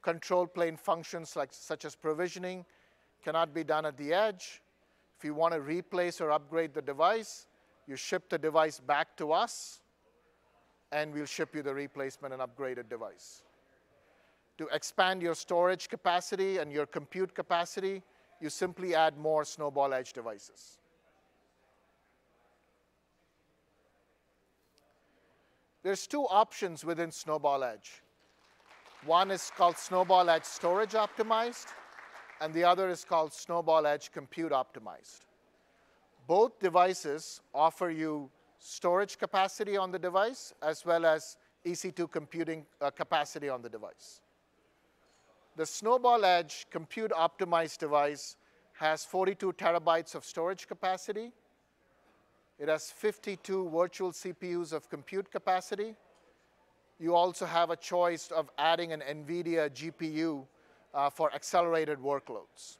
Control 0.02 0.46
plane 0.46 0.76
functions 0.76 1.36
like, 1.36 1.50
such 1.52 1.84
as 1.84 1.94
provisioning 1.94 2.64
cannot 3.24 3.54
be 3.54 3.64
done 3.64 3.86
at 3.86 3.96
the 3.96 4.12
edge. 4.12 4.62
If 5.18 5.24
you 5.24 5.34
want 5.34 5.54
to 5.54 5.60
replace 5.60 6.20
or 6.20 6.30
upgrade 6.30 6.74
the 6.74 6.82
device, 6.82 7.46
you 7.86 7.96
ship 7.96 8.28
the 8.28 8.38
device 8.38 8.80
back 8.80 9.16
to 9.16 9.32
us, 9.32 9.80
and 10.92 11.12
we'll 11.12 11.26
ship 11.26 11.54
you 11.54 11.62
the 11.62 11.74
replacement 11.74 12.34
and 12.34 12.42
upgraded 12.42 12.88
device. 12.88 13.42
To 14.58 14.66
expand 14.68 15.22
your 15.22 15.34
storage 15.34 15.88
capacity 15.88 16.58
and 16.58 16.72
your 16.72 16.86
compute 16.86 17.34
capacity, 17.34 18.02
you 18.40 18.50
simply 18.50 18.94
add 18.94 19.16
more 19.16 19.44
Snowball 19.44 19.92
Edge 19.94 20.12
devices. 20.12 20.78
There's 25.86 26.08
two 26.08 26.24
options 26.24 26.84
within 26.84 27.12
Snowball 27.12 27.62
Edge. 27.62 28.02
One 29.04 29.30
is 29.30 29.52
called 29.56 29.78
Snowball 29.78 30.28
Edge 30.28 30.42
Storage 30.42 30.94
Optimized, 30.94 31.66
and 32.40 32.52
the 32.52 32.64
other 32.64 32.88
is 32.88 33.04
called 33.04 33.32
Snowball 33.32 33.86
Edge 33.86 34.10
Compute 34.10 34.50
Optimized. 34.50 35.20
Both 36.26 36.58
devices 36.58 37.40
offer 37.54 37.90
you 37.90 38.28
storage 38.58 39.16
capacity 39.16 39.76
on 39.76 39.92
the 39.92 39.98
device 40.00 40.52
as 40.60 40.84
well 40.84 41.06
as 41.06 41.36
EC2 41.64 42.10
computing 42.10 42.66
uh, 42.80 42.90
capacity 42.90 43.48
on 43.48 43.62
the 43.62 43.68
device. 43.68 44.22
The 45.54 45.66
Snowball 45.66 46.24
Edge 46.24 46.66
Compute 46.68 47.12
Optimized 47.12 47.78
device 47.78 48.36
has 48.72 49.04
42 49.04 49.52
terabytes 49.52 50.16
of 50.16 50.24
storage 50.24 50.66
capacity. 50.66 51.30
It 52.58 52.68
has 52.68 52.90
52 52.90 53.68
virtual 53.68 54.12
CPUs 54.12 54.72
of 54.72 54.88
compute 54.88 55.30
capacity. 55.30 55.94
You 56.98 57.14
also 57.14 57.44
have 57.44 57.70
a 57.70 57.76
choice 57.76 58.30
of 58.30 58.50
adding 58.56 58.92
an 58.92 59.02
NVIDIA 59.02 59.68
GPU 59.70 60.46
uh, 60.94 61.10
for 61.10 61.32
accelerated 61.34 61.98
workloads. 61.98 62.78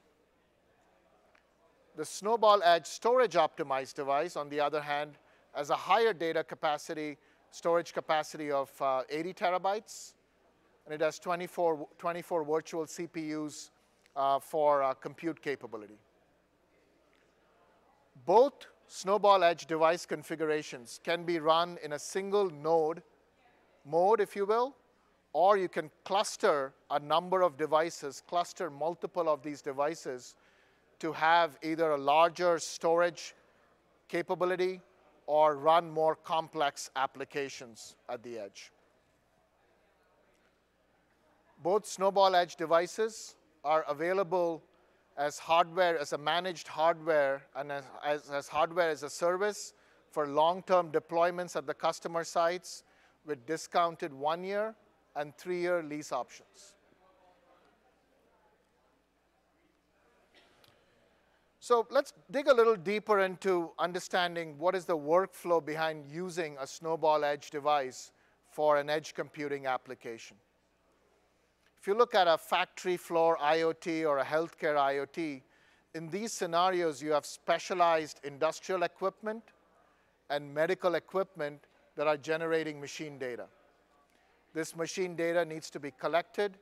The 1.95 2.05
Snowball 2.05 2.61
Edge 2.63 2.85
storage 2.87 3.33
optimized 3.33 3.93
device, 3.93 4.35
on 4.35 4.49
the 4.49 4.59
other 4.59 4.81
hand, 4.81 5.17
has 5.53 5.69
a 5.69 5.75
higher 5.75 6.13
data 6.13 6.43
capacity, 6.43 7.17
storage 7.51 7.93
capacity 7.93 8.51
of 8.51 8.71
uh, 8.81 9.01
80 9.09 9.33
terabytes, 9.33 10.13
and 10.85 10.93
it 10.93 11.01
has 11.01 11.19
24, 11.19 11.87
24 11.97 12.43
virtual 12.43 12.85
CPUs 12.85 13.69
uh, 14.15 14.39
for 14.39 14.81
uh, 14.81 14.93
compute 14.95 15.41
capability. 15.41 15.97
Both 18.25 18.67
Snowball 18.87 19.43
Edge 19.43 19.65
device 19.65 20.05
configurations 20.05 20.99
can 21.03 21.23
be 21.23 21.39
run 21.39 21.77
in 21.83 21.93
a 21.93 21.99
single 21.99 22.49
node 22.49 23.03
mode, 23.85 24.19
if 24.21 24.35
you 24.35 24.45
will, 24.45 24.75
or 25.33 25.57
you 25.57 25.69
can 25.69 25.91
cluster 26.03 26.73
a 26.89 26.99
number 26.99 27.41
of 27.41 27.57
devices, 27.57 28.23
cluster 28.27 28.69
multiple 28.69 29.29
of 29.29 29.43
these 29.43 29.61
devices 29.61 30.35
to 30.99 31.11
have 31.11 31.57
either 31.61 31.91
a 31.91 31.97
larger 31.97 32.57
storage 32.59 33.35
capability 34.07 34.79
or 35.25 35.57
run 35.57 35.91
more 35.91 36.15
complex 36.15 36.89
applications 36.95 37.95
at 38.09 38.23
the 38.23 38.39
edge. 38.39 38.71
Both 41.61 41.85
Snowball 41.85 42.35
Edge 42.35 42.55
devices 42.55 43.35
are 43.63 43.83
available 43.89 44.63
as 45.17 45.39
hardware, 45.39 45.97
as 45.97 46.13
a 46.13 46.17
managed 46.17 46.67
hardware, 46.67 47.41
and 47.55 47.71
as, 47.71 47.83
as, 48.05 48.29
as 48.29 48.47
hardware 48.47 48.89
as 48.89 49.03
a 49.03 49.09
service 49.09 49.73
for 50.11 50.27
long-term 50.27 50.91
deployments 50.91 51.55
at 51.55 51.65
the 51.65 51.73
customer 51.73 52.23
sites 52.23 52.83
with 53.25 53.45
discounted 53.45 54.13
one-year 54.13 54.75
and 55.15 55.35
three-year 55.37 55.83
lease 55.83 56.11
options. 56.11 56.75
So 61.59 61.85
let's 61.89 62.13
dig 62.31 62.47
a 62.47 62.53
little 62.53 62.77
deeper 62.77 63.19
into 63.19 63.71
understanding 63.77 64.57
what 64.57 64.73
is 64.73 64.85
the 64.85 64.97
workflow 64.97 65.65
behind 65.65 66.05
using 66.09 66.55
a 66.61 66.67
Snowball 66.67 67.25
Edge 67.25 67.49
device 67.49 68.11
for 68.51 68.77
an 68.77 68.89
edge 68.89 69.13
computing 69.13 69.65
application. 69.65 70.37
If 71.87 71.93
you 71.93 71.97
look 71.97 72.15
at 72.15 72.27
a 72.27 72.37
factory 72.37 72.97
floor 72.97 73.37
IoT 73.41 74.05
or 74.05 74.17
a 74.17 74.25
healthcare 74.25 74.75
IoT, 74.75 75.41
in 75.95 76.09
these 76.09 76.33
scenarios, 76.33 77.01
you 77.01 77.13
have 77.13 77.25
specialized 77.25 78.19
industrial 78.25 78.83
equipment 78.83 79.41
and 80.29 80.53
medical 80.53 80.95
equipment 80.95 81.63
that 81.95 82.05
are 82.05 82.17
generating 82.17 82.81
machine 82.81 83.17
data. 83.17 83.45
This 84.53 84.75
machine 84.75 85.15
data 85.15 85.45
needs 85.45 85.69
to 85.69 85.79
be 85.79 85.91
collected, 85.91 86.57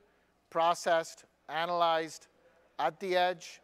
processed, 0.51 1.25
analyzed 1.50 2.27
at 2.77 3.00
the 3.00 3.17
edge. 3.17 3.62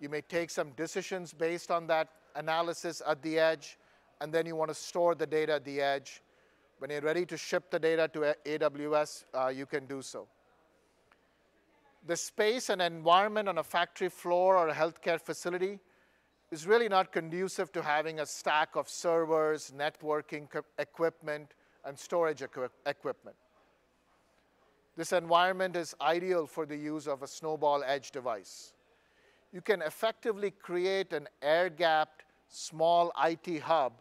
You 0.00 0.10
may 0.10 0.20
take 0.20 0.50
some 0.50 0.72
decisions 0.72 1.32
based 1.32 1.70
on 1.70 1.86
that 1.86 2.10
analysis 2.36 3.00
at 3.06 3.22
the 3.22 3.38
edge, 3.38 3.78
and 4.20 4.30
then 4.30 4.44
you 4.44 4.54
want 4.54 4.68
to 4.68 4.74
store 4.74 5.14
the 5.14 5.26
data 5.26 5.54
at 5.54 5.64
the 5.64 5.80
edge. 5.80 6.20
When 6.76 6.90
you're 6.90 7.00
ready 7.00 7.24
to 7.24 7.38
ship 7.38 7.70
the 7.70 7.78
data 7.78 8.06
to 8.12 8.36
AWS, 8.44 9.24
uh, 9.32 9.48
you 9.48 9.64
can 9.64 9.86
do 9.86 10.02
so. 10.02 10.28
The 12.06 12.16
space 12.16 12.70
and 12.70 12.80
environment 12.80 13.48
on 13.48 13.58
a 13.58 13.62
factory 13.62 14.08
floor 14.08 14.56
or 14.56 14.68
a 14.68 14.74
healthcare 14.74 15.20
facility 15.20 15.78
is 16.50 16.66
really 16.66 16.88
not 16.88 17.12
conducive 17.12 17.70
to 17.72 17.82
having 17.82 18.20
a 18.20 18.26
stack 18.26 18.74
of 18.74 18.88
servers, 18.88 19.72
networking 19.76 20.48
equipment, 20.78 21.54
and 21.84 21.98
storage 21.98 22.42
equi 22.42 22.66
equipment. 22.86 23.36
This 24.96 25.12
environment 25.12 25.76
is 25.76 25.94
ideal 26.00 26.46
for 26.46 26.66
the 26.66 26.76
use 26.76 27.06
of 27.06 27.22
a 27.22 27.26
Snowball 27.26 27.82
Edge 27.84 28.10
device. 28.10 28.74
You 29.52 29.60
can 29.60 29.82
effectively 29.82 30.50
create 30.50 31.12
an 31.12 31.28
air-gapped 31.42 32.24
small 32.48 33.12
IT 33.24 33.60
hub 33.60 33.92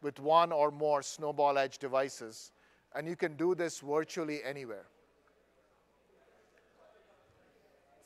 with 0.00 0.18
one 0.18 0.52
or 0.52 0.70
more 0.70 1.02
Snowball 1.02 1.58
Edge 1.58 1.78
devices, 1.78 2.52
and 2.94 3.06
you 3.06 3.16
can 3.16 3.36
do 3.36 3.54
this 3.54 3.80
virtually 3.80 4.42
anywhere. 4.42 4.86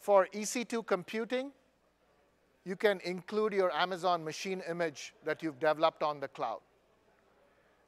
For 0.02 0.26
EC2 0.34 0.84
computing, 0.84 1.52
you 2.64 2.74
can 2.74 2.98
include 3.04 3.52
your 3.52 3.72
Amazon 3.72 4.24
machine 4.24 4.60
image 4.68 5.14
that 5.24 5.44
you've 5.44 5.60
developed 5.60 6.02
on 6.02 6.18
the 6.18 6.26
cloud. 6.26 6.58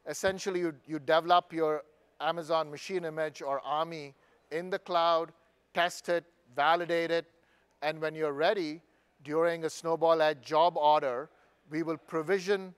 Essentially, 0.06 0.60
you, 0.60 0.74
you 0.86 1.00
develop 1.00 1.52
your 1.52 1.82
Amazon 2.20 2.70
machine 2.70 3.04
image 3.04 3.42
or 3.42 3.60
AMI 3.66 4.14
in 4.52 4.70
the 4.70 4.78
cloud, 4.78 5.32
test 5.74 6.08
it, 6.08 6.24
validate 6.54 7.10
it, 7.10 7.26
and 7.82 8.00
when 8.00 8.14
you're 8.14 8.32
ready, 8.32 8.80
during 9.24 9.64
a 9.64 9.70
Snowball 9.70 10.22
Edge 10.22 10.40
job 10.40 10.76
order, 10.76 11.28
we 11.68 11.82
will 11.82 11.96
provision 11.96 12.74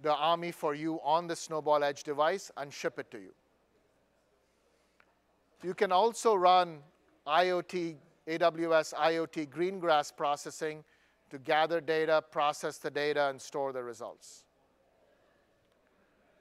the 0.00 0.14
AMI 0.14 0.52
for 0.52 0.76
you 0.76 1.00
on 1.02 1.26
the 1.26 1.34
Snowball 1.34 1.82
Edge 1.82 2.04
device 2.04 2.52
and 2.56 2.72
ship 2.72 3.00
it 3.00 3.10
to 3.10 3.18
you. 3.18 3.34
You 5.64 5.74
can 5.74 5.90
also 5.90 6.36
run 6.36 6.78
IoT, 7.26 7.96
AWS 8.28 8.94
IoT 8.94 9.48
Greengrass 9.48 10.14
processing 10.14 10.84
to 11.30 11.38
gather 11.38 11.80
data, 11.80 12.22
process 12.30 12.78
the 12.78 12.90
data, 12.90 13.28
and 13.28 13.40
store 13.40 13.72
the 13.72 13.82
results. 13.82 14.44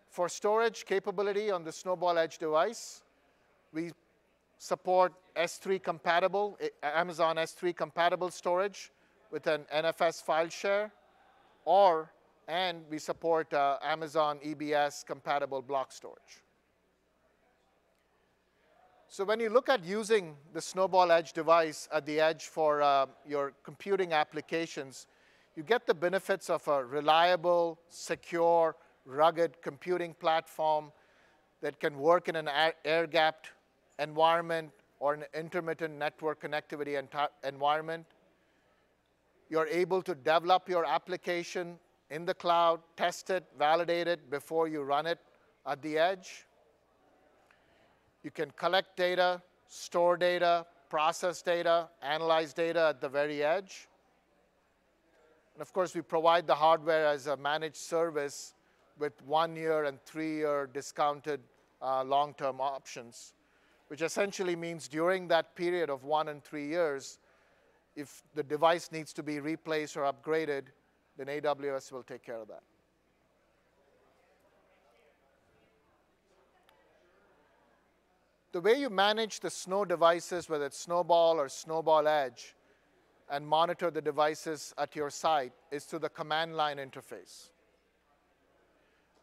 For 0.09 0.29
storage 0.29 0.85
capability 0.85 1.51
on 1.51 1.63
the 1.63 1.71
Snowball 1.71 2.17
Edge 2.17 2.37
device, 2.37 3.03
we 3.73 3.91
support 4.57 5.13
S3 5.35 5.81
compatible, 5.83 6.57
Amazon 6.81 7.35
S3 7.35 7.75
compatible 7.75 8.31
storage 8.31 8.91
with 9.31 9.47
an 9.47 9.65
NFS 9.73 10.23
file 10.23 10.49
share, 10.49 10.91
or, 11.65 12.11
and 12.47 12.83
we 12.89 12.97
support 12.97 13.53
uh, 13.53 13.77
Amazon 13.83 14.39
EBS 14.45 15.05
compatible 15.05 15.61
block 15.61 15.91
storage. 15.91 16.44
So 19.15 19.23
when 19.23 19.39
you 19.39 19.49
look 19.49 19.69
at 19.69 19.85
using 19.85 20.35
the 20.51 20.59
Snowball 20.59 21.09
Edge 21.09 21.31
device 21.31 21.87
at 21.89 22.05
the 22.05 22.19
edge 22.19 22.47
for 22.47 22.81
uh, 22.81 23.05
your 23.25 23.53
computing 23.63 24.11
applications, 24.11 25.07
you 25.55 25.63
get 25.63 25.87
the 25.87 25.93
benefits 25.93 26.49
of 26.49 26.67
a 26.67 26.83
reliable, 26.83 27.79
secure, 27.87 28.75
rugged 29.05 29.61
computing 29.61 30.15
platform 30.15 30.91
that 31.61 31.79
can 31.79 31.97
work 31.97 32.27
in 32.27 32.35
an 32.35 32.49
air-gapped 32.83 33.51
environment 33.99 34.71
or 34.99 35.13
an 35.13 35.23
intermittent 35.33 35.97
network 35.97 36.41
connectivity 36.41 37.01
environment. 37.45 38.05
You're 39.49 39.67
able 39.67 40.01
to 40.01 40.13
develop 40.13 40.67
your 40.67 40.85
application 40.85 41.79
in 42.09 42.25
the 42.25 42.33
cloud, 42.33 42.81
test 42.97 43.29
it, 43.29 43.45
validate 43.57 44.09
it 44.09 44.29
before 44.29 44.67
you 44.67 44.81
run 44.81 45.05
it 45.05 45.19
at 45.65 45.81
the 45.81 45.97
edge. 45.97 46.44
You 48.25 48.31
can 48.31 48.49
collect 48.57 48.97
data, 48.97 49.39
store 49.67 50.17
data, 50.17 50.65
process 50.89 51.43
data, 51.43 51.89
analyze 52.01 52.55
data 52.55 52.87
at 52.89 52.99
the 52.99 53.07
very 53.07 53.43
edge. 53.43 53.87
And 55.53 55.61
of 55.61 55.71
course, 55.71 55.93
we 55.93 56.01
provide 56.01 56.47
the 56.47 56.55
hardware 56.55 57.05
as 57.05 57.27
a 57.27 57.37
managed 57.37 57.75
service 57.75 58.55
with 58.97 59.13
one 59.27 59.55
year 59.55 59.83
and 59.83 60.01
three 60.01 60.37
year 60.37 60.67
discounted 60.73 61.39
uh, 61.83 62.03
long 62.03 62.33
term 62.33 62.59
options, 62.61 63.35
which 63.89 64.01
essentially 64.01 64.55
means 64.55 64.87
during 64.87 65.27
that 65.27 65.55
period 65.55 65.91
of 65.91 66.03
one 66.03 66.29
and 66.29 66.43
three 66.43 66.67
years, 66.67 67.19
if 67.95 68.23
the 68.33 68.41
device 68.41 68.91
needs 68.91 69.13
to 69.13 69.21
be 69.21 69.39
replaced 69.39 69.97
or 69.97 70.11
upgraded, 70.11 70.63
then 71.15 71.27
AWS 71.27 71.91
will 71.91 72.01
take 72.01 72.23
care 72.23 72.41
of 72.41 72.47
that. 72.47 72.63
The 78.55 78.61
way 78.61 78.75
you 78.75 78.89
manage 78.89 79.41
the 79.41 79.49
snow 79.49 79.83
devices, 79.83 80.47
whether 80.47 80.67
it's 80.67 80.79
Snowball 80.79 81.41
or 81.41 81.49
Snowball 81.49 82.07
Edge, 82.07 82.55
and 83.29 83.45
monitor 83.45 83.91
the 83.91 84.01
devices 84.01 84.73
at 84.77 84.95
your 84.95 85.09
site 85.09 85.51
is 85.71 85.83
through 85.83 85.99
the 85.99 86.07
command 86.07 86.55
line 86.55 86.77
interface. 86.77 87.49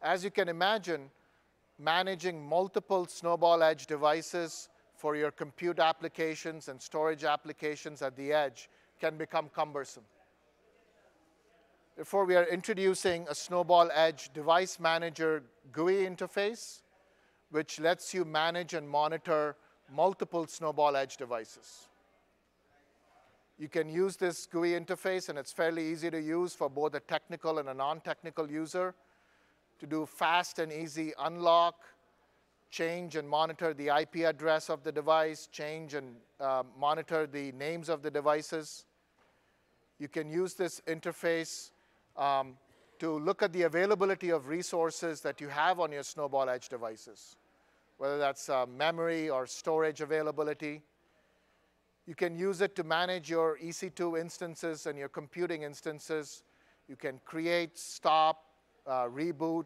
As 0.03 0.23
you 0.23 0.29
can 0.29 0.49
imagine, 0.49 1.09
managing 1.79 2.47
multiple 2.47 3.07
Snowball 3.07 3.63
Edge 3.63 3.87
devices 3.87 4.69
for 4.95 5.15
your 5.15 5.31
compute 5.31 5.79
applications 5.79 6.67
and 6.67 6.79
storage 6.79 7.23
applications 7.23 8.03
at 8.03 8.15
the 8.15 8.31
edge 8.31 8.69
can 9.01 9.17
become 9.17 9.49
cumbersome. 9.49 10.05
Therefore, 11.95 12.25
we 12.25 12.35
are 12.35 12.45
introducing 12.45 13.25
a 13.27 13.33
Snowball 13.33 13.89
Edge 13.95 14.29
Device 14.31 14.79
Manager 14.79 15.41
GUI 15.71 16.05
interface 16.05 16.82
which 17.53 17.79
lets 17.79 18.15
you 18.15 18.25
manage 18.25 18.73
and 18.73 18.89
monitor 18.89 19.55
multiple 19.91 20.47
Snowball 20.47 20.95
Edge 20.95 21.17
devices. 21.17 21.87
You 23.59 23.69
can 23.69 23.87
use 23.87 24.17
this 24.17 24.47
GUI 24.47 24.71
interface, 24.71 25.29
and 25.29 25.37
it's 25.37 25.51
fairly 25.51 25.85
easy 25.85 26.09
to 26.09 26.19
use 26.19 26.55
for 26.55 26.67
both 26.67 26.95
a 26.95 26.99
technical 26.99 27.59
and 27.59 27.69
a 27.69 27.73
non-technical 27.75 28.49
user 28.49 28.95
to 29.77 29.85
do 29.85 30.07
fast 30.07 30.57
and 30.57 30.73
easy 30.73 31.13
unlock, 31.19 31.75
change 32.71 33.17
and 33.17 33.29
monitor 33.29 33.71
the 33.71 33.89
IP 33.99 34.25
address 34.25 34.71
of 34.71 34.81
the 34.81 34.91
device, 34.91 35.47
change 35.51 35.93
and 35.93 36.15
uh, 36.39 36.63
monitor 36.79 37.27
the 37.27 37.51
names 37.51 37.87
of 37.87 38.01
the 38.01 38.09
devices. 38.09 38.85
You 39.99 40.07
can 40.07 40.27
use 40.27 40.55
this 40.55 40.81
interface 40.87 41.69
um, 42.17 42.57
to 42.97 43.19
look 43.19 43.43
at 43.43 43.53
the 43.53 43.61
availability 43.61 44.31
of 44.31 44.47
resources 44.47 45.21
that 45.21 45.39
you 45.39 45.49
have 45.49 45.79
on 45.79 45.91
your 45.91 46.03
Snowball 46.03 46.49
Edge 46.49 46.67
devices 46.67 47.35
whether 47.97 48.17
that's 48.17 48.49
uh, 48.49 48.65
memory 48.65 49.29
or 49.29 49.45
storage 49.45 50.01
availability. 50.01 50.81
You 52.05 52.15
can 52.15 52.35
use 52.35 52.61
it 52.61 52.75
to 52.75 52.83
manage 52.83 53.29
your 53.29 53.57
EC2 53.57 54.19
instances 54.19 54.85
and 54.87 54.97
your 54.97 55.09
computing 55.09 55.63
instances. 55.63 56.43
You 56.87 56.95
can 56.95 57.19
create, 57.23 57.77
stop, 57.77 58.43
uh, 58.85 59.05
reboot, 59.05 59.65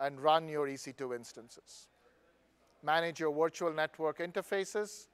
and 0.00 0.20
run 0.20 0.48
your 0.48 0.66
EC2 0.66 1.16
instances. 1.16 1.88
Manage 2.82 3.20
your 3.20 3.34
virtual 3.34 3.72
network 3.72 4.18
interfaces. 4.18 5.08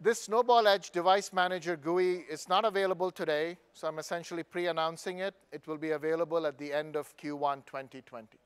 This 0.00 0.22
Snowball 0.22 0.66
Edge 0.66 0.90
Device 0.90 1.32
Manager 1.32 1.76
GUI 1.76 2.24
is 2.28 2.48
not 2.48 2.64
available 2.64 3.12
today, 3.12 3.56
so 3.72 3.86
I'm 3.86 4.00
essentially 4.00 4.42
pre-announcing 4.42 5.18
it. 5.18 5.34
It 5.52 5.66
will 5.68 5.78
be 5.78 5.92
available 5.92 6.44
at 6.44 6.58
the 6.58 6.72
end 6.72 6.96
of 6.96 7.16
Q1 7.16 7.66
2020. 7.66 8.41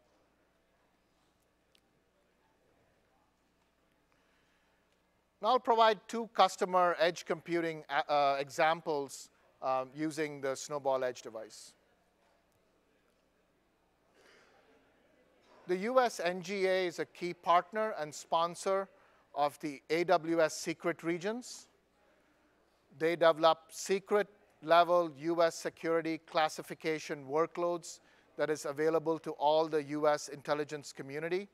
I'll 5.47 5.61
provide 5.61 6.01
two 6.09 6.29
customer 6.35 6.97
edge 6.99 7.25
computing 7.25 7.85
uh, 7.89 8.13
uh, 8.13 8.37
examples 8.41 9.31
um, 9.63 9.91
using 9.95 10.41
the 10.41 10.57
Snowball 10.57 11.05
Edge 11.05 11.23
device. 11.23 11.73
The 15.69 15.77
US 15.91 16.21
NGA 16.25 16.89
is 16.89 16.99
a 16.99 17.05
key 17.05 17.33
partner 17.33 17.95
and 17.97 18.13
sponsor 18.13 18.89
of 19.37 19.57
the 19.61 19.81
AWS 19.89 20.51
secret 20.51 21.05
regions. 21.05 21.69
They 22.99 23.15
develop 23.15 23.59
secret 23.71 24.27
level 24.65 25.13
US 25.17 25.55
security 25.55 26.19
classification 26.27 27.25
workloads 27.25 28.01
that 28.37 28.51
is 28.51 28.65
available 28.65 29.21
to 29.21 29.31
all 29.33 29.69
the 29.69 29.85
US 29.85 30.27
intelligence 30.27 30.93
community. 30.93 31.47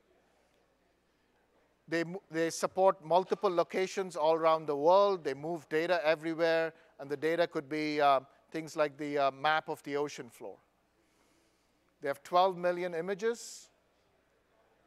They, 1.87 2.05
they 2.31 2.49
support 2.49 3.03
multiple 3.03 3.53
locations 3.53 4.15
all 4.15 4.35
around 4.35 4.67
the 4.67 4.75
world. 4.75 5.23
They 5.23 5.33
move 5.33 5.67
data 5.69 5.99
everywhere, 6.05 6.73
and 6.99 7.09
the 7.09 7.17
data 7.17 7.45
could 7.45 7.67
be 7.67 7.99
uh, 7.99 8.21
things 8.51 8.77
like 8.77 8.97
the 8.97 9.17
uh, 9.17 9.31
map 9.31 9.67
of 9.67 9.83
the 9.83 9.97
ocean 9.97 10.29
floor. 10.29 10.55
They 12.01 12.07
have 12.07 12.23
12 12.23 12.57
million 12.57 12.93
images. 12.93 13.69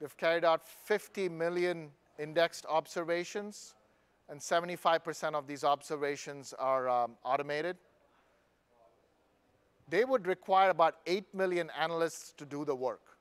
They've 0.00 0.16
carried 0.16 0.44
out 0.44 0.66
50 0.66 1.28
million 1.28 1.90
indexed 2.18 2.66
observations, 2.68 3.74
and 4.28 4.40
75% 4.40 5.34
of 5.34 5.46
these 5.46 5.64
observations 5.64 6.54
are 6.58 6.88
um, 6.88 7.12
automated. 7.24 7.76
They 9.88 10.04
would 10.04 10.26
require 10.26 10.70
about 10.70 10.96
8 11.06 11.32
million 11.34 11.70
analysts 11.78 12.32
to 12.38 12.44
do 12.44 12.64
the 12.64 12.74
work. 12.74 13.18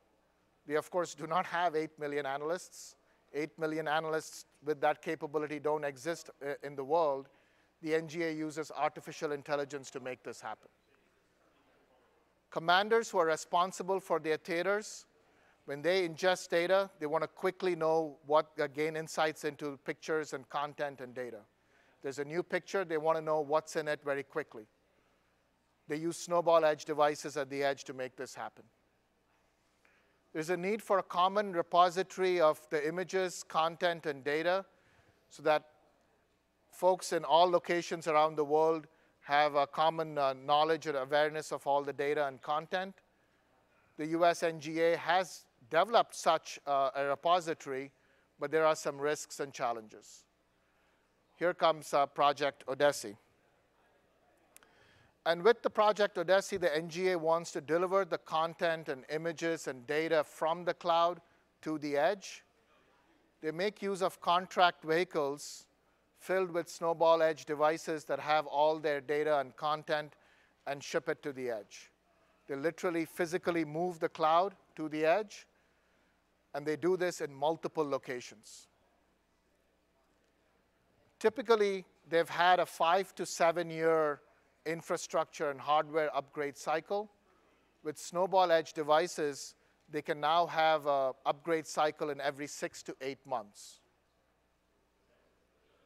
We, 0.67 0.75
of 0.75 0.89
course, 0.89 1.13
do 1.13 1.27
not 1.27 1.45
have 1.45 1.75
8 1.75 1.99
million 1.99 2.25
analysts. 2.25 2.95
8 3.35 3.59
million 3.59 3.87
analysts 3.87 4.45
with 4.63 4.81
that 4.81 5.01
capability 5.01 5.59
don't 5.59 5.83
exist 5.83 6.29
uh, 6.41 6.53
in 6.63 6.75
the 6.75 6.83
world. 6.83 7.27
The 7.81 7.91
NGA 7.91 8.35
uses 8.35 8.71
artificial 8.75 9.31
intelligence 9.31 9.91
to 9.91 9.99
make 9.99 10.23
this 10.23 10.41
happen. 10.41 10.69
Commanders 12.49 13.09
who 13.09 13.17
are 13.17 13.25
responsible 13.25 13.99
for 13.99 14.19
their 14.19 14.37
theaters, 14.37 15.05
when 15.65 15.81
they 15.81 16.07
ingest 16.07 16.49
data, 16.49 16.89
they 16.99 17.05
want 17.05 17.23
to 17.23 17.27
quickly 17.27 17.75
know 17.75 18.17
what, 18.25 18.51
uh, 18.61 18.67
gain 18.67 18.95
insights 18.95 19.43
into 19.43 19.77
pictures 19.83 20.33
and 20.33 20.47
content 20.49 21.01
and 21.01 21.13
data. 21.13 21.39
There's 22.01 22.19
a 22.19 22.25
new 22.25 22.43
picture, 22.43 22.85
they 22.85 22.97
want 22.97 23.17
to 23.17 23.23
know 23.23 23.41
what's 23.41 23.75
in 23.75 23.87
it 23.87 23.99
very 24.03 24.23
quickly. 24.23 24.67
They 25.87 25.97
use 25.97 26.17
Snowball 26.17 26.63
Edge 26.63 26.85
devices 26.85 27.35
at 27.35 27.49
the 27.49 27.63
edge 27.63 27.83
to 27.85 27.93
make 27.93 28.15
this 28.15 28.33
happen. 28.33 28.63
There's 30.35 30.49
a 30.49 30.57
need 30.57 30.81
for 30.81 30.99
a 30.99 31.03
common 31.03 31.53
repository 31.53 32.41
of 32.41 32.59
the 32.69 32.85
images, 32.85 33.41
content, 33.47 34.05
and 34.05 34.21
data 34.21 34.65
so 35.29 35.41
that 35.43 35.63
folks 36.69 37.13
in 37.13 37.23
all 37.23 37.49
locations 37.49 38.05
around 38.05 38.35
the 38.35 38.43
world 38.43 38.87
have 39.21 39.55
a 39.55 39.65
common 39.65 40.17
uh, 40.17 40.33
knowledge 40.33 40.87
and 40.87 40.97
awareness 40.97 41.53
of 41.53 41.65
all 41.65 41.83
the 41.83 41.93
data 41.93 42.27
and 42.27 42.41
content. 42.41 42.95
The 43.95 44.07
US 44.07 44.41
NGA 44.41 44.97
has 44.97 45.45
developed 45.69 46.13
such 46.13 46.59
uh, 46.67 46.89
a 46.93 47.05
repository, 47.05 47.93
but 48.37 48.51
there 48.51 48.65
are 48.65 48.75
some 48.75 48.99
risks 48.99 49.39
and 49.39 49.53
challenges. 49.53 50.25
Here 51.37 51.53
comes 51.53 51.93
uh, 51.93 52.07
Project 52.07 52.65
Odessi. 52.67 53.15
And 55.25 55.41
with 55.41 55.63
the 55.63 55.69
Project 55.69 56.17
Odessi, 56.17 56.59
the 56.59 56.67
NGA 56.67 57.15
wants 57.19 57.51
to 57.53 57.61
deliver 57.61 58.05
the 58.05 58.19
content 58.19 58.89
and 58.89 59.03
images 59.09 59.67
and 59.67 59.85
data 59.87 60.23
from 60.23 60.65
the 60.65 60.73
cloud 60.73 61.19
to 61.63 61.79
the 61.79 61.97
edge. 61.97 62.43
They 63.41 63.51
make 63.51 63.81
use 63.81 64.03
of 64.03 64.21
contract 64.21 64.83
vehicles 64.83 65.65
filled 66.19 66.51
with 66.51 66.69
Snowball 66.69 67.21
Edge 67.23 67.45
devices 67.45 68.05
that 68.05 68.19
have 68.19 68.45
all 68.45 68.79
their 68.79 69.01
data 69.01 69.39
and 69.39 69.55
content 69.55 70.13
and 70.67 70.83
ship 70.83 71.09
it 71.09 71.23
to 71.23 71.33
the 71.33 71.49
edge. 71.49 71.91
They 72.47 72.55
literally 72.55 73.05
physically 73.05 73.65
move 73.65 73.99
the 73.99 74.09
cloud 74.09 74.55
to 74.75 74.89
the 74.89 75.05
edge, 75.05 75.47
and 76.53 76.65
they 76.65 76.75
do 76.75 76.97
this 76.97 77.21
in 77.21 77.33
multiple 77.33 77.87
locations. 77.87 78.67
Typically, 81.17 81.85
they've 82.07 82.29
had 82.29 82.59
a 82.59 82.65
five 82.65 83.13
to 83.15 83.25
seven 83.25 83.69
year 83.69 84.21
infrastructure 84.65 85.49
and 85.49 85.59
hardware 85.59 86.15
upgrade 86.15 86.57
cycle. 86.57 87.09
With 87.83 87.97
Snowball 87.97 88.51
Edge 88.51 88.73
devices, 88.73 89.55
they 89.89 90.01
can 90.01 90.19
now 90.19 90.47
have 90.47 90.87
an 90.87 91.13
upgrade 91.25 91.67
cycle 91.67 92.09
in 92.09 92.19
every 92.19 92.47
six 92.47 92.81
to 92.83 92.95
eight 93.01 93.19
months. 93.25 93.79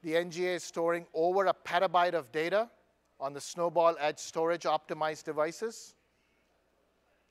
The 0.01 0.13
NGA 0.13 0.55
is 0.55 0.63
storing 0.63 1.05
over 1.13 1.47
a 1.47 1.53
petabyte 1.53 2.13
of 2.13 2.31
data 2.31 2.69
on 3.19 3.33
the 3.33 3.41
Snowball 3.41 3.95
Edge 3.99 4.19
storage 4.19 4.63
optimized 4.63 5.25
devices. 5.25 5.93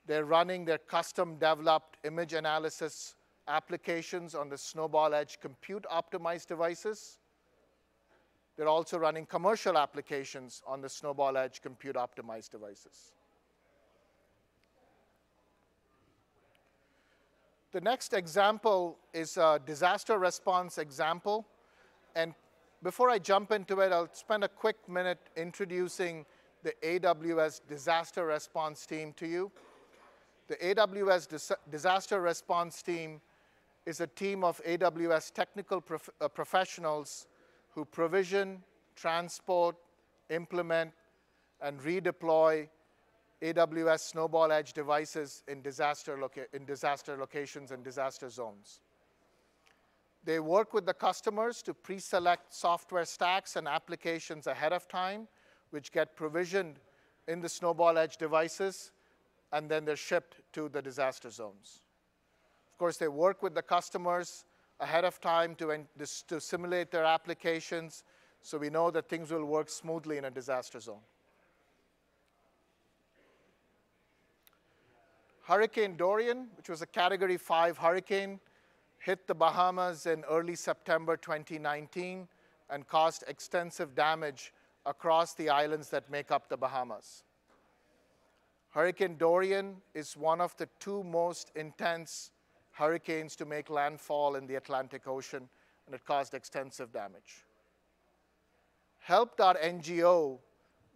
They're 0.06 0.26
running 0.26 0.64
their 0.64 0.78
custom 0.78 1.36
developed 1.36 1.96
image 2.04 2.34
analysis 2.34 3.14
applications 3.46 4.34
on 4.34 4.50
the 4.50 4.58
Snowball 4.58 5.14
Edge 5.14 5.40
compute 5.40 5.86
optimized 5.90 6.46
devices. 6.46 7.18
They're 8.58 8.66
also 8.66 8.98
running 8.98 9.24
commercial 9.24 9.78
applications 9.78 10.64
on 10.66 10.80
the 10.80 10.88
Snowball 10.88 11.36
Edge 11.36 11.62
compute 11.62 11.94
optimized 11.94 12.50
devices. 12.50 13.12
The 17.70 17.80
next 17.80 18.14
example 18.14 18.98
is 19.14 19.36
a 19.36 19.60
disaster 19.64 20.18
response 20.18 20.78
example. 20.78 21.46
And 22.16 22.34
before 22.82 23.10
I 23.10 23.20
jump 23.20 23.52
into 23.52 23.78
it, 23.78 23.92
I'll 23.92 24.12
spend 24.12 24.42
a 24.42 24.48
quick 24.48 24.88
minute 24.88 25.20
introducing 25.36 26.26
the 26.64 26.72
AWS 26.82 27.60
disaster 27.68 28.26
response 28.26 28.86
team 28.86 29.12
to 29.18 29.26
you. 29.28 29.52
The 30.48 30.56
AWS 30.56 31.28
Dis 31.28 31.52
disaster 31.70 32.20
response 32.20 32.82
team 32.82 33.20
is 33.86 34.00
a 34.00 34.08
team 34.08 34.42
of 34.42 34.60
AWS 34.64 35.32
technical 35.32 35.80
prof 35.80 36.10
uh, 36.20 36.26
professionals 36.26 37.28
who 37.78 37.84
provision, 37.84 38.60
transport, 38.96 39.76
implement, 40.30 40.90
and 41.60 41.78
redeploy 41.80 42.68
AWS 43.40 44.00
Snowball 44.00 44.50
Edge 44.50 44.72
devices 44.72 45.44
in 45.46 45.62
disaster, 45.62 46.18
in 46.52 46.64
disaster 46.64 47.16
locations 47.16 47.70
and 47.70 47.84
disaster 47.84 48.28
zones. 48.30 48.80
They 50.24 50.40
work 50.40 50.74
with 50.74 50.86
the 50.86 50.92
customers 50.92 51.62
to 51.62 51.72
pre-select 51.72 52.52
software 52.52 53.04
stacks 53.04 53.54
and 53.54 53.68
applications 53.68 54.48
ahead 54.48 54.72
of 54.72 54.88
time, 54.88 55.28
which 55.70 55.92
get 55.92 56.16
provisioned 56.16 56.80
in 57.28 57.40
the 57.40 57.48
Snowball 57.48 57.96
Edge 57.96 58.16
devices, 58.16 58.90
and 59.52 59.70
then 59.70 59.84
they're 59.84 59.94
shipped 59.94 60.40
to 60.54 60.68
the 60.68 60.82
disaster 60.82 61.30
zones. 61.30 61.82
Of 62.72 62.76
course, 62.76 62.96
they 62.96 63.06
work 63.06 63.40
with 63.40 63.54
the 63.54 63.62
customers 63.62 64.46
ahead 64.80 65.04
of 65.04 65.20
time 65.20 65.54
to, 65.56 65.86
to 66.26 66.40
simulate 66.40 66.90
their 66.90 67.04
applications 67.04 68.04
so 68.42 68.58
we 68.58 68.70
know 68.70 68.90
that 68.90 69.08
things 69.08 69.30
will 69.30 69.44
work 69.44 69.68
smoothly 69.68 70.16
in 70.16 70.24
a 70.24 70.30
disaster 70.30 70.78
zone. 70.80 71.00
Hurricane 75.42 75.96
Dorian, 75.96 76.48
which 76.56 76.68
was 76.68 76.82
a 76.82 76.86
Category 76.86 77.38
5 77.38 77.78
hurricane, 77.78 78.38
hit 78.98 79.26
the 79.26 79.34
Bahamas 79.34 80.06
in 80.06 80.22
early 80.30 80.54
September 80.54 81.16
2019 81.16 82.28
and 82.70 82.86
caused 82.86 83.24
extensive 83.26 83.94
damage 83.94 84.52
across 84.84 85.34
the 85.34 85.48
islands 85.48 85.88
that 85.88 86.10
make 86.10 86.30
up 86.30 86.48
the 86.48 86.56
Bahamas. 86.56 87.24
Hurricane 88.70 89.16
Dorian 89.16 89.76
is 89.94 90.16
one 90.16 90.40
of 90.40 90.56
the 90.58 90.68
two 90.78 91.02
most 91.02 91.50
intense 91.56 92.30
hurricanes 92.78 93.34
to 93.36 93.44
make 93.44 93.68
landfall 93.68 94.36
in 94.36 94.46
the 94.46 94.54
Atlantic 94.54 95.08
Ocean, 95.08 95.48
and 95.86 95.94
it 95.94 96.04
caused 96.04 96.32
extensive 96.32 96.92
damage. 96.92 97.44
Help.ngo 99.00 100.38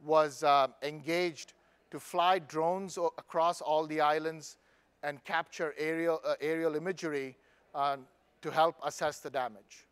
was 0.05 0.45
uh, 0.45 0.69
engaged 0.83 1.55
to 1.91 1.99
fly 1.99 2.39
drones 2.39 2.97
across 3.19 3.61
all 3.61 3.87
the 3.87 4.01
islands 4.01 4.59
and 5.03 5.23
capture 5.25 5.75
aerial, 5.77 6.21
uh, 6.25 6.35
aerial 6.41 6.77
imagery 6.77 7.37
uh, 7.75 7.97
to 8.41 8.51
help 8.51 8.77
assess 8.85 9.19
the 9.19 9.31
damage. 9.31 9.89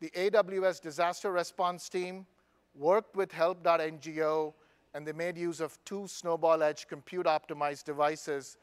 The 0.00 0.10
AWS 0.10 0.80
disaster 0.80 1.32
response 1.32 1.88
team 1.88 2.26
worked 2.74 3.14
with 3.14 3.32
Help.ngo 3.32 4.54
and 4.94 5.06
they 5.06 5.12
made 5.12 5.36
use 5.36 5.60
of 5.60 5.78
two 5.84 6.06
Snowball 6.06 6.62
Edge 6.62 6.86
compute 6.88 7.26
optimized 7.26 7.84
devices 7.84 8.56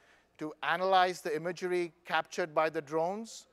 to 0.43 0.53
analyze 0.62 1.21
the 1.21 1.34
imagery 1.34 1.93
captured 2.06 2.53
by 2.53 2.69
the 2.69 2.82
drones, 2.82 3.47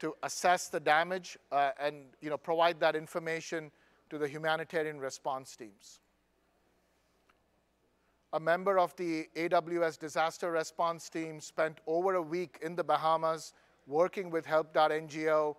to 0.00 0.16
assess 0.24 0.66
the 0.66 0.80
damage, 0.80 1.38
uh, 1.52 1.70
and 1.78 2.06
you 2.20 2.28
know, 2.28 2.36
provide 2.36 2.80
that 2.80 2.96
information 2.96 3.70
to 4.10 4.18
the 4.18 4.26
humanitarian 4.26 4.98
response 4.98 5.54
teams. 5.54 6.00
A 8.32 8.40
member 8.40 8.80
of 8.80 8.96
the 8.96 9.28
AWS 9.36 9.96
disaster 9.96 10.50
response 10.50 11.08
team 11.08 11.40
spent 11.40 11.78
over 11.86 12.16
a 12.16 12.22
week 12.22 12.58
in 12.62 12.74
the 12.74 12.82
Bahamas 12.82 13.52
working 13.86 14.28
with 14.28 14.44
Help.ngo 14.44 15.54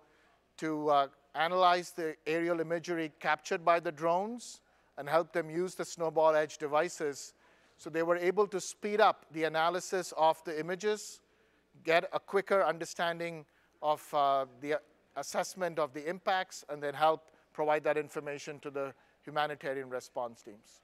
to 0.58 0.90
uh, 0.90 1.06
analyze 1.34 1.92
the 1.92 2.16
aerial 2.26 2.60
imagery 2.60 3.12
captured 3.18 3.64
by 3.64 3.80
the 3.80 3.92
drones 3.92 4.60
and 4.98 5.08
help 5.08 5.32
them 5.32 5.48
use 5.48 5.74
the 5.74 5.86
Snowball 5.86 6.34
Edge 6.34 6.58
devices 6.58 7.32
so 7.76 7.90
they 7.90 8.02
were 8.02 8.16
able 8.16 8.46
to 8.46 8.60
speed 8.60 9.00
up 9.00 9.26
the 9.32 9.44
analysis 9.44 10.12
of 10.16 10.42
the 10.44 10.58
images, 10.58 11.20
get 11.84 12.08
a 12.12 12.20
quicker 12.20 12.64
understanding 12.64 13.44
of 13.82 14.02
uh, 14.14 14.46
the 14.60 14.80
assessment 15.16 15.78
of 15.78 15.92
the 15.92 16.08
impacts, 16.08 16.64
and 16.68 16.82
then 16.82 16.94
help 16.94 17.30
provide 17.52 17.84
that 17.84 17.96
information 17.96 18.58
to 18.60 18.70
the 18.70 18.94
humanitarian 19.24 19.90
response 19.90 20.42
teams. 20.42 20.82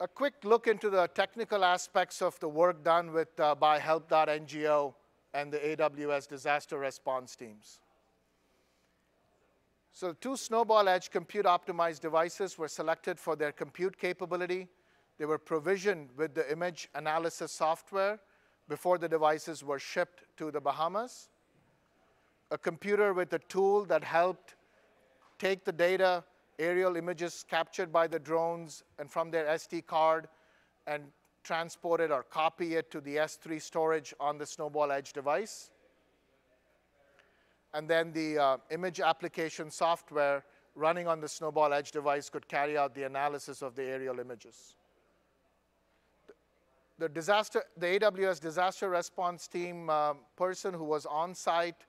A 0.00 0.08
quick 0.08 0.34
look 0.42 0.66
into 0.66 0.90
the 0.90 1.06
technical 1.14 1.64
aspects 1.64 2.22
of 2.22 2.38
the 2.40 2.48
work 2.48 2.82
done 2.82 3.12
with, 3.12 3.38
uh, 3.38 3.54
by 3.54 3.78
Help.ngo 3.78 4.94
and 5.32 5.52
the 5.52 5.58
AWS 5.58 6.28
disaster 6.28 6.78
response 6.78 7.36
teams. 7.36 7.78
So 9.92 10.14
two 10.14 10.36
Snowball 10.36 10.88
Edge 10.88 11.10
compute 11.10 11.44
optimized 11.44 12.00
devices 12.00 12.56
were 12.56 12.68
selected 12.68 13.20
for 13.20 13.36
their 13.36 13.52
compute 13.52 13.98
capability. 13.98 14.68
They 15.18 15.26
were 15.26 15.38
provisioned 15.38 16.08
with 16.16 16.34
the 16.34 16.50
image 16.50 16.88
analysis 16.94 17.52
software 17.52 18.18
before 18.68 18.96
the 18.96 19.08
devices 19.08 19.62
were 19.62 19.78
shipped 19.78 20.24
to 20.38 20.50
the 20.50 20.60
Bahamas. 20.60 21.28
A 22.50 22.56
computer 22.56 23.12
with 23.12 23.32
a 23.34 23.38
tool 23.38 23.84
that 23.84 24.02
helped 24.02 24.54
take 25.38 25.64
the 25.64 25.72
data, 25.72 26.24
aerial 26.58 26.96
images 26.96 27.44
captured 27.48 27.92
by 27.92 28.06
the 28.06 28.18
drones, 28.18 28.84
and 28.98 29.10
from 29.10 29.30
their 29.30 29.44
SD 29.44 29.86
card, 29.86 30.26
and 30.86 31.04
transport 31.44 32.00
it 32.00 32.10
or 32.10 32.22
copy 32.22 32.76
it 32.76 32.90
to 32.90 33.00
the 33.00 33.16
S3 33.16 33.60
storage 33.60 34.14
on 34.18 34.38
the 34.38 34.46
Snowball 34.46 34.90
Edge 34.90 35.12
device. 35.12 35.70
And 37.74 37.88
then 37.88 38.12
the 38.12 38.38
uh, 38.38 38.56
image 38.70 39.00
application 39.00 39.70
software 39.70 40.44
running 40.74 41.06
on 41.06 41.20
the 41.20 41.28
Snowball 41.28 41.72
Edge 41.72 41.90
device 41.90 42.28
could 42.28 42.48
carry 42.48 42.76
out 42.76 42.94
the 42.94 43.04
analysis 43.04 43.62
of 43.62 43.74
the 43.74 43.82
aerial 43.82 44.18
images. 44.20 44.74
The, 46.98 47.08
disaster, 47.08 47.62
the 47.76 47.98
AWS 47.98 48.40
disaster 48.40 48.88
response 48.88 49.48
team 49.48 49.90
uh, 49.90 50.14
person 50.36 50.72
who 50.74 50.84
was 50.84 51.06
on 51.06 51.34
site 51.34 51.84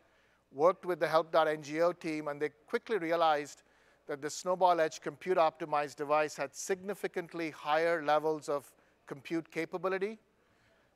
worked 0.51 0.85
with 0.85 0.99
the 0.99 1.07
help.ngo 1.07 1.99
team, 1.99 2.27
and 2.27 2.41
they 2.41 2.49
quickly 2.67 2.97
realized 2.97 3.63
that 4.07 4.21
the 4.21 4.29
Snowball 4.29 4.79
Edge 4.79 5.01
compute 5.01 5.37
optimized 5.37 5.95
device 5.95 6.35
had 6.35 6.53
significantly 6.53 7.51
higher 7.51 8.03
levels 8.03 8.49
of 8.49 8.71
compute 9.07 9.49
capability. 9.51 10.19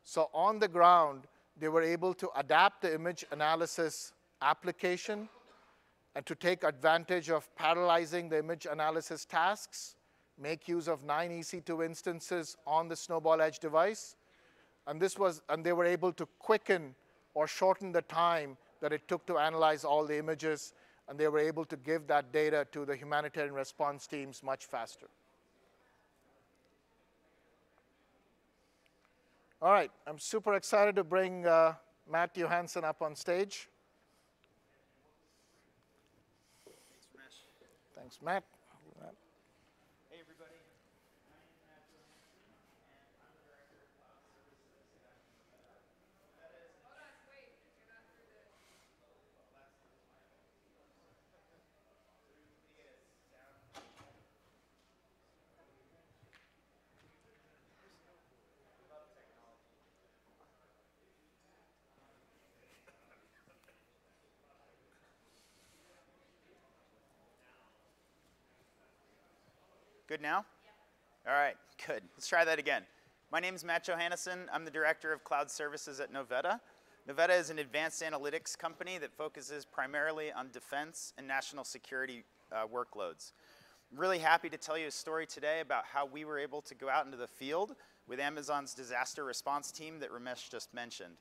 So 0.04 0.30
on 0.34 0.60
the 0.60 0.67
ground, 0.67 1.23
they 1.60 1.69
were 1.69 1.82
able 1.82 2.13
to 2.15 2.30
adapt 2.36 2.82
the 2.82 2.93
image 2.93 3.26
analysis 3.32 4.13
application 4.41 5.30
and 6.15 6.26
to 6.26 6.36
take 6.36 6.63
advantage 6.63 7.30
of 7.30 7.47
parallelizing 7.56 8.30
the 8.30 8.39
image 8.39 8.65
analysis 8.65 9.26
tasks, 9.26 9.95
make 10.39 10.67
use 10.67 10.88
of 10.88 11.04
nine 11.04 11.32
EC2 11.32 11.86
instances 11.86 12.58
on 12.65 12.88
the 12.88 12.95
Snowball 12.95 13.41
Edge 13.41 13.60
device. 13.60 14.15
And, 14.88 15.02
this 15.02 15.19
was, 15.19 15.41
and 15.50 15.63
they 15.63 15.73
were 15.73 15.86
able 15.86 16.12
to 16.13 16.26
quicken 16.39 16.95
or 17.34 17.47
shorten 17.47 17.91
the 17.91 18.02
time 18.02 18.58
that 18.82 18.93
it 18.93 19.08
took 19.08 19.26
to 19.28 19.38
analyze 19.38 19.84
all 19.84 20.06
the 20.06 20.17
images, 20.17 20.73
and 21.08 21.19
they 21.19 21.28
were 21.28 21.39
able 21.39 21.65
to 21.65 21.78
give 21.78 22.08
that 22.08 22.32
data 22.32 22.65
to 22.71 22.86
the 22.86 22.95
humanitarian 22.95 23.54
response 23.54 24.08
teams 24.08 24.41
much 24.41 24.65
faster. 24.65 25.08
All 29.62 29.71
right, 29.71 29.91
I'm 30.06 30.19
super 30.19 30.54
excited 30.54 30.95
to 30.95 31.04
bring 31.04 31.45
uh, 31.45 31.73
Matt 32.10 32.36
Johansson 32.36 32.84
up 32.84 33.02
on 33.02 33.15
stage. 33.15 33.69
Thanks, 38.08 38.22
Matt. 38.24 38.43
Hey, 40.10 40.15
everybody. 40.22 40.56
Good 70.08 70.22
now? 70.22 70.46
All 71.28 71.34
right, 71.34 71.56
good. 71.86 72.02
Let's 72.15 72.30
try 72.30 72.46
that 72.46 72.60
again. 72.60 72.84
My 73.30 73.41
name 73.41 73.56
is 73.56 73.65
Matt 73.65 73.86
Johannesson. 73.86 74.46
I'm 74.54 74.63
the 74.63 74.72
Director 74.72 75.12
of 75.12 75.26
Cloud 75.26 75.52
Services 75.52 76.00
at 76.00 76.13
Novetta. 76.13 76.62
Novetta 77.10 77.38
is 77.38 77.50
an 77.50 77.60
advanced 77.60 78.02
analytics 78.02 78.58
company 78.58 78.98
that 79.00 79.12
focuses 79.12 79.65
primarily 79.65 80.32
on 80.32 80.50
defense 80.54 81.12
and 81.17 81.28
national 81.28 81.65
security 81.65 82.24
uh, 82.54 82.65
workloads. 82.74 83.34
I'm 83.91 84.00
really 84.00 84.20
happy 84.20 84.48
to 84.48 84.56
tell 84.56 84.78
you 84.78 84.88
a 84.88 84.91
story 84.91 85.28
today 85.28 85.60
about 85.60 85.84
how 85.84 86.06
we 86.06 86.24
were 86.24 86.39
able 86.39 86.62
to 86.62 86.74
go 86.74 86.88
out 86.88 87.06
into 87.06 87.17
the 87.17 87.28
field 87.28 87.76
with 88.08 88.22
Amazon's 88.22 88.74
disaster 88.74 89.26
response 89.26 89.74
team 89.74 90.00
that 90.00 90.10
Ramesh 90.10 90.50
just 90.50 90.74
mentioned. 90.74 91.17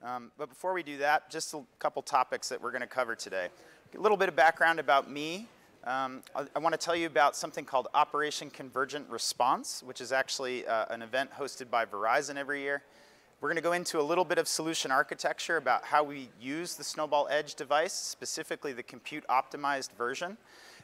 Um, 0.00 0.30
but 0.38 0.48
before 0.48 0.74
we 0.74 0.84
do 0.84 0.98
that, 0.98 1.28
just 1.28 1.52
a 1.54 1.62
couple 1.80 2.02
topics 2.02 2.48
that 2.50 2.62
we're 2.62 2.70
going 2.70 2.82
to 2.82 2.86
cover 2.86 3.16
today. 3.16 3.48
A 3.96 4.00
little 4.00 4.16
bit 4.16 4.28
of 4.28 4.36
background 4.36 4.78
about 4.78 5.10
me 5.10 5.48
um, 5.84 6.22
I, 6.34 6.44
I 6.56 6.58
want 6.58 6.72
to 6.72 6.78
tell 6.78 6.96
you 6.96 7.06
about 7.06 7.36
something 7.36 7.64
called 7.64 7.88
Operation 7.94 8.50
Convergent 8.50 9.08
Response, 9.08 9.82
which 9.84 10.00
is 10.00 10.12
actually 10.12 10.66
uh, 10.66 10.86
an 10.90 11.02
event 11.02 11.30
hosted 11.32 11.70
by 11.70 11.84
Verizon 11.84 12.36
every 12.36 12.62
year. 12.62 12.82
We're 13.40 13.48
going 13.48 13.56
to 13.56 13.62
go 13.62 13.72
into 13.72 14.00
a 14.00 14.02
little 14.02 14.24
bit 14.24 14.38
of 14.38 14.48
solution 14.48 14.90
architecture 14.90 15.56
about 15.56 15.84
how 15.84 16.02
we 16.02 16.28
use 16.40 16.74
the 16.74 16.82
Snowball 16.82 17.28
Edge 17.30 17.54
device, 17.54 17.92
specifically 17.92 18.72
the 18.72 18.82
compute 18.82 19.24
optimized 19.28 19.92
version. 19.92 20.36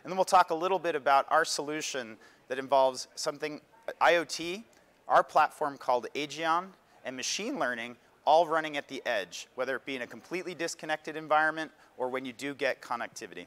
And 0.03 0.11
then 0.11 0.17
we'll 0.17 0.25
talk 0.25 0.51
a 0.51 0.55
little 0.55 0.79
bit 0.79 0.95
about 0.95 1.27
our 1.31 1.45
solution 1.45 2.17
that 2.49 2.59
involves 2.59 3.09
something, 3.17 3.61
IoT, 4.01 4.63
our 5.09 5.25
platform 5.25 5.77
called 5.77 6.07
Agion, 6.15 6.67
and 7.05 7.17
machine 7.17 7.59
learning, 7.59 7.97
all 8.25 8.47
running 8.47 8.77
at 8.77 8.89
the 8.89 9.03
edge, 9.05 9.49
whether 9.57 9.75
it 9.77 9.85
be 9.85 9.97
in 9.97 10.03
a 10.03 10.07
completely 10.07 10.55
disconnected 10.55 11.17
environment 11.17 11.73
or 11.97 12.09
when 12.09 12.25
you 12.25 12.33
do 12.33 12.55
get 12.55 12.81
connectivity. 12.81 13.47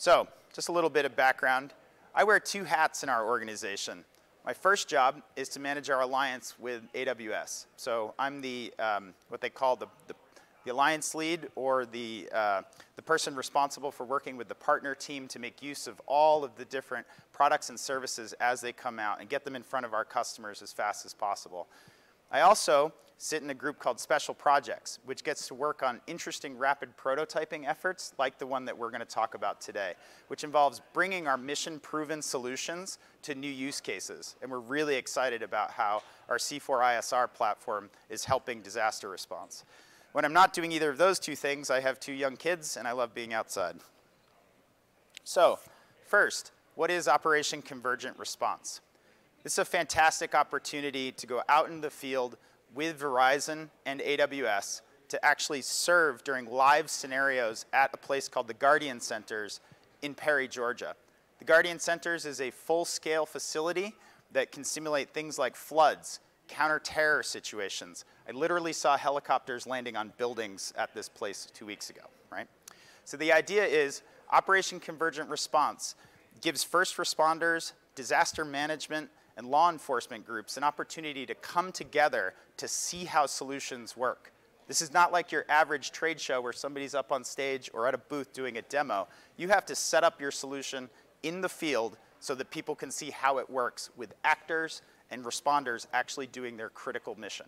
So, 0.00 0.28
just 0.54 0.68
a 0.68 0.72
little 0.72 0.90
bit 0.90 1.04
of 1.06 1.16
background. 1.16 1.74
I 2.14 2.22
wear 2.22 2.38
two 2.38 2.62
hats 2.62 3.02
in 3.02 3.08
our 3.08 3.26
organization. 3.26 4.04
My 4.46 4.52
first 4.52 4.88
job 4.88 5.22
is 5.34 5.48
to 5.50 5.60
manage 5.60 5.90
our 5.90 6.02
alliance 6.02 6.54
with 6.56 6.82
AWS. 6.92 7.66
So 7.76 8.14
I'm 8.16 8.40
the, 8.40 8.72
um, 8.78 9.12
what 9.28 9.40
they 9.40 9.50
call 9.50 9.74
the, 9.74 9.88
the, 10.06 10.14
the 10.64 10.72
alliance 10.72 11.16
lead 11.16 11.48
or 11.56 11.84
the, 11.84 12.28
uh, 12.32 12.62
the 12.94 13.02
person 13.02 13.34
responsible 13.34 13.90
for 13.90 14.04
working 14.04 14.36
with 14.36 14.46
the 14.46 14.54
partner 14.54 14.94
team 14.94 15.26
to 15.28 15.40
make 15.40 15.64
use 15.64 15.88
of 15.88 16.00
all 16.06 16.44
of 16.44 16.54
the 16.54 16.64
different 16.66 17.04
products 17.32 17.68
and 17.68 17.78
services 17.78 18.34
as 18.34 18.60
they 18.60 18.72
come 18.72 19.00
out 19.00 19.18
and 19.20 19.28
get 19.28 19.44
them 19.44 19.56
in 19.56 19.64
front 19.64 19.84
of 19.84 19.94
our 19.94 20.04
customers 20.04 20.62
as 20.62 20.72
fast 20.72 21.06
as 21.06 21.12
possible. 21.12 21.66
I 22.30 22.40
also 22.42 22.92
sit 23.18 23.42
in 23.42 23.50
a 23.50 23.54
group 23.54 23.80
called 23.80 23.98
Special 23.98 24.32
Projects, 24.32 25.00
which 25.04 25.24
gets 25.24 25.48
to 25.48 25.54
work 25.54 25.82
on 25.82 26.00
interesting 26.06 26.56
rapid 26.56 26.96
prototyping 26.96 27.66
efforts 27.66 28.14
like 28.16 28.38
the 28.38 28.46
one 28.46 28.64
that 28.64 28.78
we're 28.78 28.90
going 28.90 29.00
to 29.00 29.06
talk 29.06 29.34
about 29.34 29.60
today, 29.60 29.94
which 30.28 30.44
involves 30.44 30.80
bringing 30.92 31.26
our 31.26 31.36
mission-proven 31.36 32.22
solutions 32.22 32.98
to 33.22 33.34
new 33.34 33.50
use 33.50 33.80
cases. 33.80 34.36
And 34.40 34.50
we're 34.50 34.60
really 34.60 34.94
excited 34.94 35.42
about 35.42 35.72
how 35.72 36.02
our 36.28 36.38
C4ISR 36.38 37.32
platform 37.34 37.90
is 38.08 38.24
helping 38.24 38.62
disaster 38.62 39.08
response. 39.08 39.64
When 40.12 40.24
I'm 40.24 40.32
not 40.32 40.52
doing 40.52 40.70
either 40.70 40.90
of 40.90 40.98
those 40.98 41.18
two 41.18 41.34
things, 41.34 41.70
I 41.70 41.80
have 41.80 41.98
two 41.98 42.12
young 42.12 42.36
kids 42.36 42.76
and 42.76 42.86
I 42.86 42.92
love 42.92 43.14
being 43.14 43.34
outside. 43.34 43.76
So, 45.24 45.58
first, 46.06 46.52
what 46.76 46.90
is 46.90 47.08
Operation 47.08 47.62
Convergent 47.62 48.16
Response? 48.16 48.80
This 49.44 49.52
is 49.52 49.58
a 49.60 49.64
fantastic 49.64 50.34
opportunity 50.34 51.12
to 51.12 51.26
go 51.26 51.42
out 51.48 51.70
in 51.70 51.80
the 51.80 51.90
field 51.90 52.36
with 52.74 53.00
Verizon 53.00 53.68
and 53.86 54.00
AWS 54.00 54.82
to 55.08 55.24
actually 55.24 55.62
serve 55.62 56.24
during 56.24 56.44
live 56.46 56.90
scenarios 56.90 57.64
at 57.72 57.90
a 57.94 57.96
place 57.96 58.28
called 58.28 58.48
the 58.48 58.54
Guardian 58.54 59.00
Centers 59.00 59.60
in 60.02 60.14
Perry, 60.14 60.48
Georgia. 60.48 60.94
The 61.38 61.44
Guardian 61.44 61.78
Centers 61.78 62.26
is 62.26 62.40
a 62.40 62.50
full-scale 62.50 63.26
facility 63.26 63.94
that 64.32 64.50
can 64.50 64.64
simulate 64.64 65.10
things 65.10 65.38
like 65.38 65.54
floods, 65.54 66.18
counter-terror 66.48 67.22
situations. 67.22 68.04
I 68.28 68.32
literally 68.32 68.72
saw 68.72 68.96
helicopters 68.96 69.66
landing 69.66 69.96
on 69.96 70.12
buildings 70.18 70.72
at 70.76 70.92
this 70.94 71.08
place 71.08 71.46
two 71.54 71.64
weeks 71.64 71.90
ago, 71.90 72.02
right? 72.30 72.48
So 73.04 73.16
the 73.16 73.32
idea 73.32 73.64
is 73.64 74.02
Operation 74.30 74.80
Convergent 74.80 75.30
Response 75.30 75.94
gives 76.40 76.64
first 76.64 76.96
responders, 76.96 77.72
disaster 77.94 78.44
management, 78.44 79.08
and 79.38 79.46
law 79.46 79.70
enforcement 79.70 80.26
groups 80.26 80.56
an 80.56 80.64
opportunity 80.64 81.24
to 81.24 81.34
come 81.36 81.70
together 81.70 82.34
to 82.56 82.66
see 82.66 83.04
how 83.04 83.24
solutions 83.24 83.96
work. 83.96 84.32
This 84.66 84.82
is 84.82 84.92
not 84.92 85.12
like 85.12 85.32
your 85.32 85.46
average 85.48 85.92
trade 85.92 86.20
show 86.20 86.42
where 86.42 86.52
somebody's 86.52 86.94
up 86.94 87.12
on 87.12 87.24
stage 87.24 87.70
or 87.72 87.86
at 87.86 87.94
a 87.94 87.98
booth 87.98 88.34
doing 88.34 88.58
a 88.58 88.62
demo. 88.62 89.06
You 89.36 89.48
have 89.48 89.64
to 89.66 89.76
set 89.76 90.04
up 90.04 90.20
your 90.20 90.32
solution 90.32 90.90
in 91.22 91.40
the 91.40 91.48
field 91.48 91.96
so 92.20 92.34
that 92.34 92.50
people 92.50 92.74
can 92.74 92.90
see 92.90 93.10
how 93.10 93.38
it 93.38 93.48
works 93.48 93.90
with 93.96 94.12
actors 94.24 94.82
and 95.10 95.24
responders 95.24 95.86
actually 95.94 96.26
doing 96.26 96.56
their 96.56 96.68
critical 96.68 97.14
mission. 97.18 97.46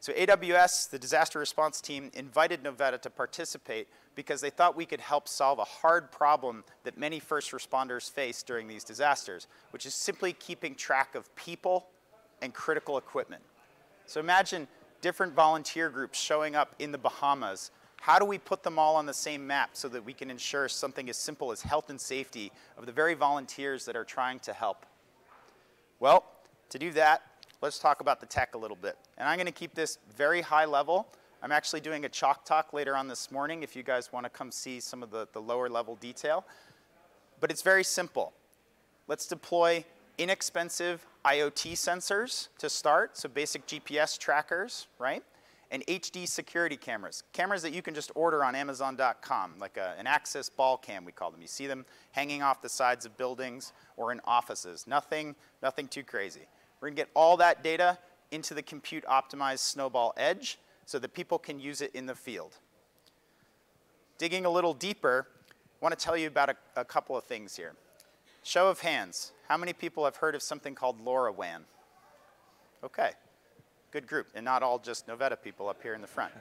So 0.00 0.12
AWS, 0.12 0.90
the 0.90 0.98
disaster 0.98 1.38
response 1.38 1.80
team, 1.80 2.10
invited 2.14 2.62
Novetta 2.62 3.00
to 3.02 3.10
participate 3.10 3.88
because 4.14 4.40
they 4.40 4.50
thought 4.50 4.76
we 4.76 4.86
could 4.86 5.00
help 5.00 5.26
solve 5.26 5.58
a 5.58 5.64
hard 5.64 6.12
problem 6.12 6.64
that 6.84 6.96
many 6.96 7.18
first 7.18 7.52
responders 7.52 8.10
face 8.10 8.42
during 8.42 8.68
these 8.68 8.84
disasters, 8.84 9.46
which 9.70 9.86
is 9.86 9.94
simply 9.94 10.32
keeping 10.32 10.74
track 10.74 11.14
of 11.14 11.34
people 11.34 11.86
and 12.42 12.54
critical 12.54 12.98
equipment. 12.98 13.42
So 14.06 14.20
imagine 14.20 14.68
different 15.00 15.34
volunteer 15.34 15.90
groups 15.90 16.20
showing 16.20 16.54
up 16.54 16.74
in 16.78 16.92
the 16.92 16.98
Bahamas. 16.98 17.70
How 18.00 18.18
do 18.18 18.24
we 18.24 18.38
put 18.38 18.62
them 18.62 18.78
all 18.78 18.96
on 18.96 19.06
the 19.06 19.14
same 19.14 19.46
map 19.46 19.70
so 19.72 19.88
that 19.88 20.04
we 20.04 20.12
can 20.12 20.30
ensure 20.30 20.68
something 20.68 21.08
as 21.08 21.16
simple 21.16 21.50
as 21.50 21.62
health 21.62 21.90
and 21.90 22.00
safety 22.00 22.52
of 22.78 22.86
the 22.86 22.92
very 22.92 23.14
volunteers 23.14 23.84
that 23.86 23.96
are 23.96 24.04
trying 24.04 24.38
to 24.40 24.52
help? 24.52 24.86
Well, 25.98 26.24
To 26.70 26.78
do 26.78 26.90
that, 26.92 27.22
let's 27.62 27.78
talk 27.78 28.00
about 28.00 28.20
the 28.20 28.26
tech 28.26 28.54
a 28.54 28.58
little 28.58 28.76
bit. 28.76 28.96
And 29.18 29.28
I'm 29.28 29.36
going 29.36 29.46
to 29.46 29.52
keep 29.52 29.74
this 29.74 29.98
very 30.16 30.40
high 30.40 30.64
level. 30.64 31.08
I'm 31.42 31.52
actually 31.52 31.80
doing 31.80 32.04
a 32.04 32.08
chalk 32.08 32.44
talk 32.44 32.72
later 32.72 32.96
on 32.96 33.08
this 33.08 33.30
morning 33.30 33.62
if 33.62 33.76
you 33.76 33.82
guys 33.82 34.12
want 34.12 34.24
to 34.24 34.30
come 34.30 34.50
see 34.50 34.80
some 34.80 35.02
of 35.02 35.10
the, 35.10 35.28
the 35.32 35.40
lower 35.40 35.68
level 35.68 35.96
detail. 35.96 36.44
But 37.40 37.50
it's 37.50 37.62
very 37.62 37.84
simple. 37.84 38.32
Let's 39.08 39.26
deploy 39.26 39.84
inexpensive 40.18 41.06
IoT 41.24 41.72
sensors 41.72 42.48
to 42.58 42.70
start, 42.70 43.16
so 43.18 43.28
basic 43.28 43.66
GPS 43.66 44.18
trackers, 44.18 44.86
right? 44.98 45.22
And 45.70 45.84
HD 45.86 46.28
security 46.28 46.76
cameras, 46.76 47.24
cameras 47.32 47.62
that 47.62 47.72
you 47.72 47.82
can 47.82 47.92
just 47.92 48.12
order 48.14 48.44
on 48.44 48.54
Amazon.com, 48.54 49.54
like 49.58 49.76
a, 49.76 49.94
an 49.98 50.06
Axis 50.06 50.48
ball 50.48 50.78
cam, 50.78 51.04
we 51.04 51.12
call 51.12 51.32
them. 51.32 51.42
You 51.42 51.48
see 51.48 51.66
them 51.66 51.84
hanging 52.12 52.42
off 52.42 52.62
the 52.62 52.68
sides 52.68 53.04
of 53.04 53.16
buildings 53.16 53.72
or 53.96 54.12
in 54.12 54.20
offices. 54.24 54.86
Nothing, 54.86 55.34
nothing 55.62 55.88
too 55.88 56.04
crazy. 56.04 56.46
We're 56.80 56.88
gonna 56.88 56.96
get 56.96 57.08
all 57.14 57.36
that 57.38 57.62
data 57.62 57.98
into 58.30 58.54
the 58.54 58.62
compute 58.62 59.04
optimized 59.04 59.60
Snowball 59.60 60.12
Edge 60.16 60.58
so 60.84 60.98
that 60.98 61.14
people 61.14 61.38
can 61.38 61.58
use 61.58 61.80
it 61.80 61.90
in 61.94 62.06
the 62.06 62.14
field. 62.14 62.58
Digging 64.18 64.46
a 64.46 64.50
little 64.50 64.74
deeper, 64.74 65.26
I 65.50 65.84
want 65.84 65.98
to 65.98 66.02
tell 66.02 66.16
you 66.16 66.26
about 66.26 66.50
a, 66.50 66.56
a 66.76 66.84
couple 66.84 67.16
of 67.16 67.24
things 67.24 67.56
here. 67.56 67.74
Show 68.42 68.68
of 68.68 68.80
hands. 68.80 69.32
How 69.48 69.56
many 69.56 69.72
people 69.72 70.04
have 70.04 70.16
heard 70.16 70.34
of 70.34 70.42
something 70.42 70.74
called 70.74 71.04
LoRaWAN? 71.04 71.62
Okay, 72.84 73.10
good 73.90 74.06
group, 74.06 74.28
and 74.34 74.44
not 74.44 74.62
all 74.62 74.78
just 74.78 75.06
Novetta 75.06 75.36
people 75.42 75.68
up 75.68 75.82
here 75.82 75.94
in 75.94 76.00
the 76.00 76.06
front. 76.06 76.32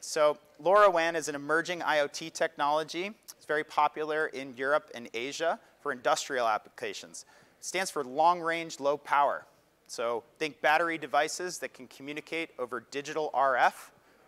So 0.00 0.38
LoRaWAN 0.62 1.16
is 1.16 1.28
an 1.28 1.34
emerging 1.34 1.80
IoT 1.80 2.32
technology. 2.32 3.12
It's 3.36 3.46
very 3.46 3.64
popular 3.64 4.26
in 4.26 4.54
Europe 4.56 4.90
and 4.94 5.08
Asia 5.14 5.58
for 5.80 5.92
industrial 5.92 6.46
applications. 6.46 7.24
It 7.58 7.64
stands 7.64 7.90
for 7.90 8.04
long 8.04 8.40
range, 8.40 8.78
low 8.80 8.96
power. 8.96 9.46
So 9.88 10.22
think 10.38 10.60
battery 10.60 10.98
devices 10.98 11.58
that 11.58 11.72
can 11.72 11.86
communicate 11.88 12.50
over 12.58 12.84
digital 12.90 13.30
RF 13.34 13.72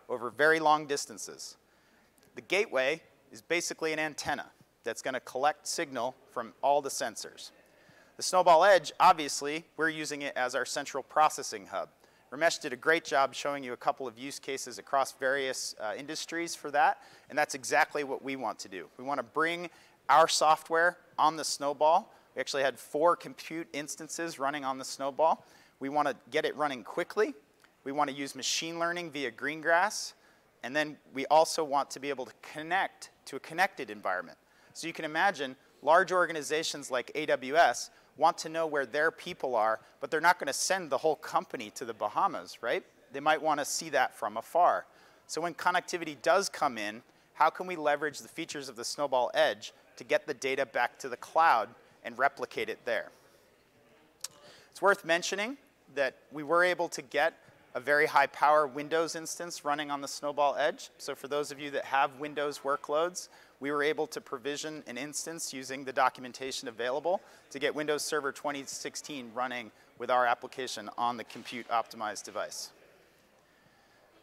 over 0.09 0.31
very 0.31 0.59
long 0.59 0.87
distances. 0.87 1.55
The 2.35 2.41
gateway 2.41 3.01
is 3.31 3.41
basically 3.41 3.93
an 3.93 3.99
antenna 3.99 4.47
that's 4.83 5.03
going 5.03 5.13
to 5.13 5.19
collect 5.19 5.67
signal 5.67 6.15
from 6.31 6.53
all 6.63 6.81
the 6.81 6.89
sensors. 6.89 7.51
The 8.17 8.23
Snowball 8.23 8.63
Edge, 8.65 8.91
obviously, 8.99 9.63
we're 9.77 9.89
using 9.89 10.23
it 10.23 10.33
as 10.35 10.55
our 10.55 10.65
central 10.65 11.03
processing 11.03 11.67
hub. 11.67 11.89
Ramesh 12.33 12.59
did 12.59 12.73
a 12.73 12.77
great 12.77 13.05
job 13.05 13.35
showing 13.35 13.63
you 13.63 13.73
a 13.73 13.77
couple 13.77 14.07
of 14.07 14.17
use 14.17 14.39
cases 14.39 14.79
across 14.79 15.11
various 15.11 15.75
uh, 15.79 15.93
industries 15.95 16.55
for 16.55 16.71
that, 16.71 17.01
and 17.29 17.37
that's 17.37 17.53
exactly 17.53 18.03
what 18.03 18.23
we 18.23 18.35
want 18.35 18.57
to 18.59 18.69
do. 18.69 18.87
We 18.97 19.03
want 19.03 19.19
to 19.19 19.23
bring 19.23 19.69
our 20.09 20.27
software 20.27 20.97
on 21.19 21.35
the 21.35 21.43
Snowball 21.43 22.11
we 22.35 22.39
actually 22.39 22.63
had 22.63 22.79
four 22.79 23.15
compute 23.15 23.67
instances 23.73 24.39
running 24.39 24.63
on 24.63 24.77
the 24.77 24.85
Snowball. 24.85 25.45
We 25.79 25.89
want 25.89 26.07
to 26.07 26.15
get 26.29 26.45
it 26.45 26.55
running 26.55 26.83
quickly. 26.83 27.33
We 27.83 27.91
want 27.91 28.09
to 28.09 28.15
use 28.15 28.35
machine 28.35 28.79
learning 28.79 29.11
via 29.11 29.31
Greengrass. 29.31 30.13
And 30.63 30.75
then 30.75 30.97
we 31.13 31.25
also 31.27 31.63
want 31.63 31.89
to 31.91 31.99
be 31.99 32.09
able 32.09 32.25
to 32.25 32.33
connect 32.41 33.09
to 33.25 33.35
a 33.35 33.39
connected 33.39 33.89
environment. 33.89 34.37
So 34.73 34.87
you 34.87 34.93
can 34.93 35.05
imagine 35.05 35.55
large 35.81 36.11
organizations 36.11 36.91
like 36.91 37.11
AWS 37.15 37.89
want 38.17 38.37
to 38.39 38.49
know 38.49 38.67
where 38.67 38.85
their 38.85 39.09
people 39.09 39.55
are, 39.55 39.79
but 39.99 40.11
they're 40.11 40.21
not 40.21 40.37
going 40.37 40.47
to 40.47 40.53
send 40.53 40.89
the 40.89 40.97
whole 40.97 41.15
company 41.15 41.71
to 41.71 41.85
the 41.85 41.93
Bahamas, 41.93 42.59
right? 42.61 42.83
They 43.11 43.19
might 43.19 43.41
want 43.41 43.59
to 43.59 43.65
see 43.65 43.89
that 43.89 44.15
from 44.15 44.37
afar. 44.37 44.85
So 45.27 45.41
when 45.41 45.53
connectivity 45.55 46.21
does 46.21 46.47
come 46.49 46.77
in, 46.77 47.01
how 47.33 47.49
can 47.49 47.65
we 47.65 47.75
leverage 47.75 48.19
the 48.19 48.27
features 48.27 48.69
of 48.69 48.75
the 48.75 48.85
Snowball 48.85 49.31
Edge 49.33 49.73
to 49.95 50.03
get 50.03 50.27
the 50.27 50.33
data 50.33 50.65
back 50.65 50.99
to 50.99 51.09
the 51.09 51.17
cloud 51.17 51.69
and 52.03 52.17
replicate 52.17 52.69
it 52.69 52.79
there. 52.85 53.09
It's 54.71 54.81
worth 54.81 55.05
mentioning 55.05 55.57
that 55.95 56.15
we 56.31 56.43
were 56.43 56.63
able 56.63 56.89
to 56.89 57.01
get 57.01 57.33
a 57.73 57.79
very 57.79 58.05
high 58.05 58.27
power 58.27 58.67
Windows 58.67 59.15
instance 59.15 59.63
running 59.63 59.91
on 59.91 60.01
the 60.01 60.07
Snowball 60.07 60.55
Edge. 60.57 60.89
So 60.97 61.15
for 61.15 61.27
those 61.27 61.51
of 61.51 61.59
you 61.59 61.71
that 61.71 61.85
have 61.85 62.19
Windows 62.19 62.61
workloads, 62.63 63.29
we 63.59 63.71
were 63.71 63.83
able 63.83 64.07
to 64.07 64.19
provision 64.19 64.83
an 64.87 64.97
instance 64.97 65.53
using 65.53 65.85
the 65.85 65.93
documentation 65.93 66.67
available 66.67 67.21
to 67.51 67.59
get 67.59 67.73
Windows 67.73 68.03
Server 68.03 68.31
2016 68.31 69.31
running 69.33 69.71
with 69.99 70.09
our 70.09 70.25
application 70.25 70.89
on 70.97 71.15
the 71.15 71.23
compute 71.23 71.67
optimized 71.69 72.23
device. 72.23 72.71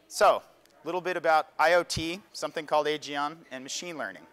So, 0.07 0.41
a 0.83 0.87
little 0.87 1.01
bit 1.01 1.17
about 1.17 1.57
IoT, 1.57 2.21
something 2.33 2.65
called 2.65 2.87
AGION, 2.87 3.37
and 3.51 3.63
machine 3.63 3.97
learning. 3.97 4.23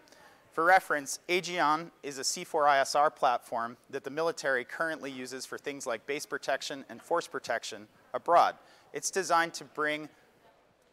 For 0.57 0.63
reference, 0.63 1.19
AGION 1.29 1.91
is 2.01 2.17
a 2.17 2.23
C4ISR 2.23 3.15
platform 3.15 3.77
that 3.91 4.03
the 4.03 4.09
military 4.09 4.65
currently 4.65 5.11
uses 5.11 5.45
for 5.45 5.59
things 5.59 5.85
like 5.85 6.07
base 6.07 6.25
protection 6.25 6.83
and 6.89 6.99
force 6.99 7.27
protection 7.27 7.87
abroad. 8.11 8.55
It's 8.91 9.11
designed 9.11 9.53
to 9.53 9.65
bring 9.65 10.09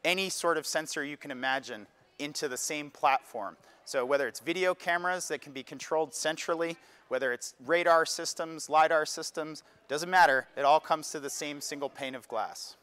any 0.05 0.29
sort 0.29 0.59
of 0.59 0.67
sensor 0.67 1.03
you 1.03 1.17
can 1.17 1.31
imagine 1.31 1.87
into 2.19 2.47
the 2.47 2.59
same 2.59 2.91
platform. 2.91 3.57
So 3.87 4.05
whether 4.05 4.29
it's 4.29 4.39
video 4.39 4.75
cameras 4.75 5.29
that 5.29 5.41
can 5.41 5.55
be 5.55 5.63
controlled 5.63 6.13
centrally, 6.13 6.77
whether 7.09 7.33
it's 7.33 7.55
radar 7.65 8.05
systems, 8.05 8.69
LiDAR 8.69 9.07
systems, 9.07 9.63
doesn't 9.89 10.11
matter. 10.11 10.47
It 10.59 10.67
all 10.67 10.79
comes 10.79 11.09
to 11.13 11.21
the 11.21 11.31
same 11.31 11.63
single 11.63 11.89
pane 11.89 12.15
of 12.15 12.29
glass. 12.29 12.77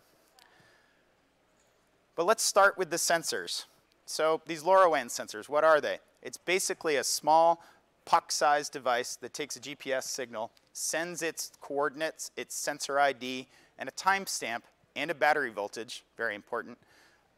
But 2.15 2.25
let's 2.25 2.41
start 2.41 2.75
with 2.75 2.89
the 2.89 2.97
sensors. 2.97 3.65
So 4.07 4.41
these 4.47 4.63
LoRaWAN 4.63 5.09
sensors, 5.09 5.47
what 5.47 5.63
are 5.63 5.79
they? 5.79 5.99
It's 6.21 6.37
basically 6.37 6.97
a 6.97 7.03
small 7.03 7.63
puck-sized 8.05 8.73
device 8.73 9.15
that 9.17 9.33
takes 9.33 9.55
a 9.55 9.59
GPS 9.59 10.03
signal, 10.03 10.51
sends 10.73 11.21
its 11.21 11.51
coordinates, 11.61 12.31
its 12.35 12.55
sensor 12.55 12.99
ID, 12.99 13.47
and 13.77 13.87
a 13.87 13.91
timestamp 13.93 14.61
and 14.95 15.11
a 15.11 15.15
battery 15.15 15.49
voltage, 15.49 16.03
very 16.17 16.35
important, 16.35 16.77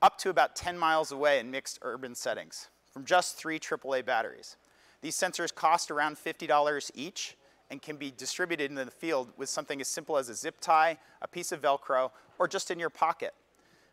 up 0.01 0.17
to 0.19 0.29
about 0.29 0.55
10 0.55 0.77
miles 0.77 1.11
away 1.11 1.39
in 1.39 1.51
mixed 1.51 1.79
urban 1.81 2.15
settings 2.15 2.69
from 2.91 3.05
just 3.05 3.37
three 3.37 3.59
AAA 3.59 4.05
batteries. 4.05 4.57
These 5.01 5.15
sensors 5.15 5.53
cost 5.53 5.91
around 5.91 6.17
$50 6.17 6.91
each 6.93 7.35
and 7.69 7.81
can 7.81 7.95
be 7.95 8.11
distributed 8.15 8.69
in 8.69 8.75
the 8.75 8.85
field 8.85 9.29
with 9.37 9.49
something 9.49 9.81
as 9.81 9.87
simple 9.87 10.17
as 10.17 10.29
a 10.29 10.35
zip 10.35 10.59
tie, 10.61 10.97
a 11.21 11.27
piece 11.27 11.51
of 11.51 11.61
Velcro, 11.61 12.11
or 12.39 12.47
just 12.47 12.69
in 12.71 12.79
your 12.79 12.89
pocket. 12.89 13.33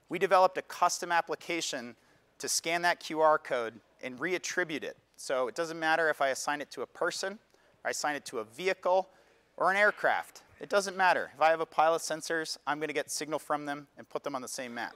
We 0.09 0.18
developed 0.18 0.59
a 0.59 0.62
custom 0.62 1.11
application 1.12 1.96
to 2.38 2.48
scan 2.48 2.83
that 2.83 3.00
QR 3.00 3.42
code 3.42 3.81
and 4.02 4.18
reattribute 4.18 4.82
it. 4.82 4.96
So 5.16 5.48
it 5.48 5.54
doesn't 5.54 5.78
matter 5.78 6.08
if 6.08 6.20
I 6.20 6.28
assign 6.28 6.60
it 6.60 6.70
to 6.72 6.82
a 6.82 6.86
person, 6.86 7.34
or 7.34 7.88
I 7.88 7.90
assign 7.90 8.16
it 8.16 8.24
to 8.26 8.38
a 8.38 8.44
vehicle, 8.44 9.08
or 9.56 9.70
an 9.70 9.76
aircraft. 9.76 10.42
It 10.60 10.68
doesn't 10.68 10.96
matter. 10.96 11.30
If 11.34 11.40
I 11.40 11.50
have 11.50 11.60
a 11.60 11.66
pile 11.66 11.94
of 11.94 12.02
sensors, 12.02 12.58
I'm 12.66 12.78
going 12.78 12.88
to 12.88 12.94
get 12.94 13.10
signal 13.10 13.38
from 13.38 13.66
them 13.66 13.86
and 13.96 14.08
put 14.08 14.24
them 14.24 14.34
on 14.34 14.42
the 14.42 14.48
same 14.48 14.74
map. 14.74 14.94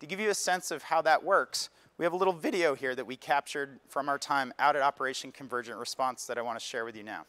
To 0.00 0.06
give 0.06 0.20
you 0.20 0.30
a 0.30 0.34
sense 0.34 0.70
of 0.70 0.82
how 0.82 1.02
that 1.02 1.22
works, 1.22 1.70
we 1.98 2.04
have 2.04 2.12
a 2.12 2.16
little 2.16 2.32
video 2.32 2.74
here 2.74 2.94
that 2.94 3.06
we 3.06 3.16
captured 3.16 3.80
from 3.88 4.08
our 4.08 4.18
time 4.18 4.52
out 4.58 4.76
at 4.76 4.82
Operation 4.82 5.32
Convergent 5.32 5.78
Response 5.78 6.26
that 6.26 6.36
I 6.36 6.42
want 6.42 6.58
to 6.58 6.64
share 6.64 6.84
with 6.84 6.96
you 6.96 7.02
now. 7.02 7.24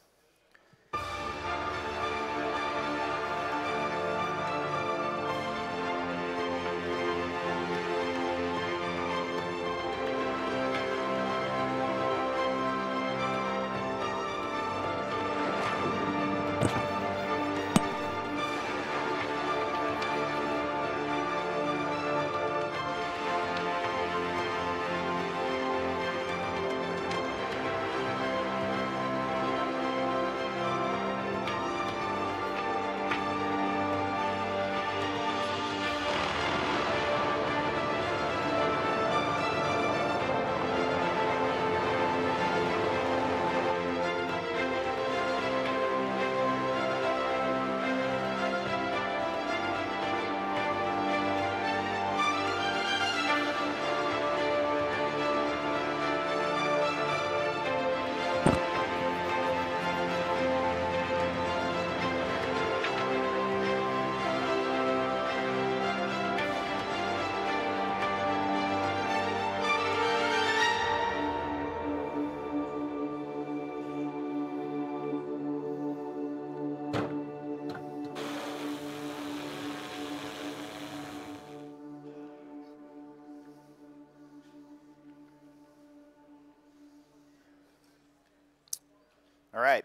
All 89.57 89.63
right. 89.63 89.83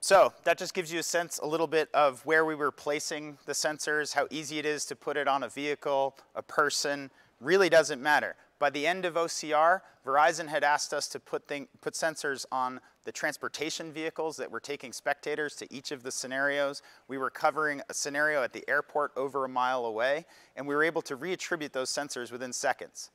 So 0.00 0.34
that 0.44 0.58
just 0.58 0.74
gives 0.74 0.92
you 0.92 0.98
a 0.98 1.02
sense 1.02 1.40
a 1.42 1.46
little 1.46 1.66
bit 1.66 1.88
of 1.94 2.20
where 2.26 2.44
we 2.44 2.54
were 2.54 2.70
placing 2.70 3.38
the 3.46 3.54
sensors, 3.54 4.12
how 4.12 4.26
easy 4.30 4.58
it 4.58 4.66
is 4.66 4.84
to 4.86 4.94
put 4.94 5.16
it 5.16 5.26
on 5.26 5.42
a 5.42 5.48
vehicle, 5.48 6.18
a 6.34 6.42
person, 6.42 7.10
really 7.40 7.70
doesn't 7.70 8.02
matter. 8.02 8.36
By 8.58 8.68
the 8.68 8.86
end 8.86 9.06
of 9.06 9.14
OCR, 9.14 9.80
Verizon 10.04 10.48
had 10.48 10.64
asked 10.64 10.92
us 10.92 11.08
to 11.08 11.18
put, 11.18 11.48
thing, 11.48 11.66
put 11.80 11.94
sensors 11.94 12.44
on 12.52 12.78
the 13.04 13.12
transportation 13.12 13.90
vehicles 13.90 14.36
that 14.36 14.50
were 14.50 14.60
taking 14.60 14.92
spectators 14.92 15.56
to 15.56 15.74
each 15.74 15.90
of 15.90 16.02
the 16.02 16.10
scenarios. 16.10 16.82
We 17.08 17.16
were 17.16 17.30
covering 17.30 17.80
a 17.88 17.94
scenario 17.94 18.42
at 18.42 18.52
the 18.52 18.68
airport 18.68 19.12
over 19.16 19.46
a 19.46 19.48
mile 19.48 19.86
away, 19.86 20.26
and 20.56 20.68
we 20.68 20.74
were 20.74 20.84
able 20.84 21.00
to 21.02 21.16
reattribute 21.16 21.72
those 21.72 21.90
sensors 21.90 22.30
within 22.30 22.52
seconds. 22.52 23.12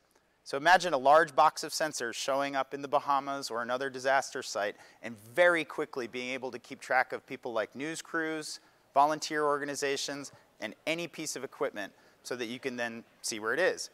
So 0.48 0.56
imagine 0.56 0.94
a 0.94 0.98
large 0.98 1.36
box 1.36 1.66
of 1.66 1.74
sensors 1.74 2.14
showing 2.14 2.56
up 2.56 2.74
in 2.74 2.82
the 2.82 2.88
Bahamas 2.88 3.52
or 3.52 3.62
another 3.62 3.90
disaster 3.90 4.42
site 4.42 4.78
and 5.04 5.18
very 5.36 5.66
quickly 5.66 6.08
being 6.08 6.30
able 6.30 6.52
to 6.52 6.58
keep 6.58 6.80
track 6.80 7.12
of 7.12 7.28
people 7.28 7.52
like 7.52 7.76
news 7.76 8.02
crews, 8.02 8.62
volunteer 8.94 9.44
organizations, 9.44 10.32
and 10.62 10.74
any 10.86 11.06
piece 11.06 11.36
of 11.36 11.44
equipment 11.44 11.92
so 12.24 12.34
that 12.38 12.46
you 12.46 12.62
can 12.62 12.78
then 12.78 13.04
see 13.22 13.42
where 13.42 13.54
it 13.54 13.60
is. 13.60 13.90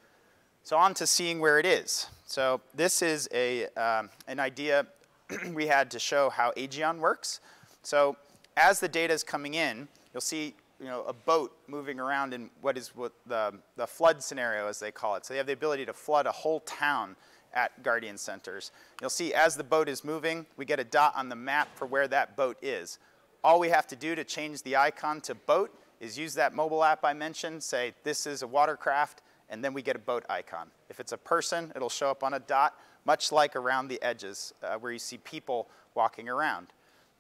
So 0.62 0.78
on 0.78 0.94
to 0.94 1.08
seeing 1.08 1.40
where 1.40 1.58
it 1.58 1.66
is. 1.66 2.06
So 2.28 2.62
this 2.76 3.02
is 3.02 3.28
a, 3.34 3.66
um, 3.70 4.12
an 4.28 4.40
idea 4.40 4.86
we 5.56 5.66
had 5.66 5.90
to 5.90 5.98
show 5.98 6.30
how 6.30 6.54
Aegeon 6.56 7.00
works. 7.00 7.40
So 7.82 8.16
as 8.58 8.80
the 8.80 8.88
data 8.88 9.12
is 9.12 9.24
coming 9.24 9.56
in, 9.56 9.88
you'll 10.14 10.22
see 10.22 10.54
you 10.84 10.90
know, 10.90 11.04
a 11.08 11.14
boat 11.14 11.56
moving 11.68 11.98
around 11.98 12.34
in 12.34 12.50
what 12.62 12.78
is 12.78 12.94
what 12.94 13.14
the, 13.26 13.54
the 13.78 13.88
flood 13.88 14.22
scenario, 14.22 14.68
as 14.68 14.80
they 14.80 14.92
call 14.92 15.16
it. 15.16 15.26
So 15.26 15.34
they 15.34 15.38
have 15.38 15.48
the 15.48 15.54
ability 15.54 15.86
to 15.86 15.94
flood 15.94 16.28
a 16.28 16.32
whole 16.32 16.60
town 16.60 17.16
at 17.54 17.82
Guardian 17.84 18.18
Centers. 18.18 18.72
You'll 19.00 19.10
see 19.10 19.34
as 19.34 19.56
the 19.56 19.64
boat 19.64 19.88
is 19.88 20.04
moving, 20.04 20.46
we 20.58 20.66
get 20.66 20.82
a 20.82 20.84
dot 20.84 21.14
on 21.16 21.30
the 21.30 21.36
map 21.38 21.70
for 21.76 21.86
where 21.86 22.08
that 22.10 22.36
boat 22.36 22.58
is. 22.62 23.00
All 23.46 23.62
we 23.62 23.70
have 23.70 23.88
to 23.88 23.96
do 23.96 24.14
to 24.14 24.26
change 24.26 24.62
the 24.64 24.76
icon 24.76 25.22
to 25.22 25.36
boat 25.36 25.74
is 26.02 26.18
use 26.18 26.34
that 26.34 26.54
mobile 26.54 26.84
app 26.84 27.06
I 27.06 27.14
mentioned, 27.14 27.64
say 27.64 27.94
this 28.04 28.28
is 28.28 28.42
a 28.42 28.48
watercraft, 28.48 29.22
and 29.50 29.64
then 29.64 29.74
we 29.74 29.82
get 29.82 29.96
a 29.96 30.00
boat 30.00 30.26
icon. 30.30 30.70
If 30.90 31.00
it's 31.00 31.14
a 31.14 31.18
person, 31.18 31.72
it'll 31.76 31.90
show 31.90 32.10
up 32.10 32.24
on 32.24 32.34
a 32.34 32.40
dot, 32.40 32.76
much 33.06 33.32
like 33.32 33.56
around 33.56 33.88
the 33.88 34.02
edges 34.02 34.54
uh, 34.62 34.76
where 34.76 34.92
you 34.92 35.00
see 35.00 35.18
people 35.20 35.70
walking 35.96 36.28
around. 36.28 36.68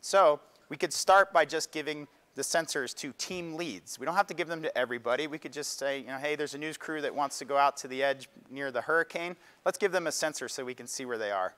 So 0.01 0.41
we 0.67 0.75
could 0.75 0.91
start 0.91 1.31
by 1.31 1.45
just 1.45 1.71
giving 1.71 2.07
the 2.35 2.41
sensors 2.41 2.95
to 2.95 3.13
team 3.13 3.55
leads. 3.55 3.99
We 3.99 4.05
don't 4.05 4.15
have 4.15 4.27
to 4.27 4.33
give 4.33 4.47
them 4.47 4.61
to 4.63 4.77
everybody. 4.77 5.27
We 5.27 5.37
could 5.37 5.53
just 5.53 5.77
say, 5.77 5.99
you 5.99 6.07
know, 6.07 6.17
hey, 6.17 6.35
there's 6.35 6.55
a 6.55 6.57
news 6.57 6.77
crew 6.77 7.01
that 7.01 7.13
wants 7.13 7.37
to 7.39 7.45
go 7.45 7.57
out 7.57 7.77
to 7.77 7.87
the 7.87 8.01
edge 8.01 8.27
near 8.49 8.71
the 8.71 8.81
hurricane. 8.81 9.35
Let's 9.65 9.77
give 9.77 9.91
them 9.91 10.07
a 10.07 10.11
sensor 10.11 10.47
so 10.47 10.65
we 10.65 10.73
can 10.73 10.87
see 10.87 11.05
where 11.05 11.17
they 11.17 11.31
are. 11.31 11.53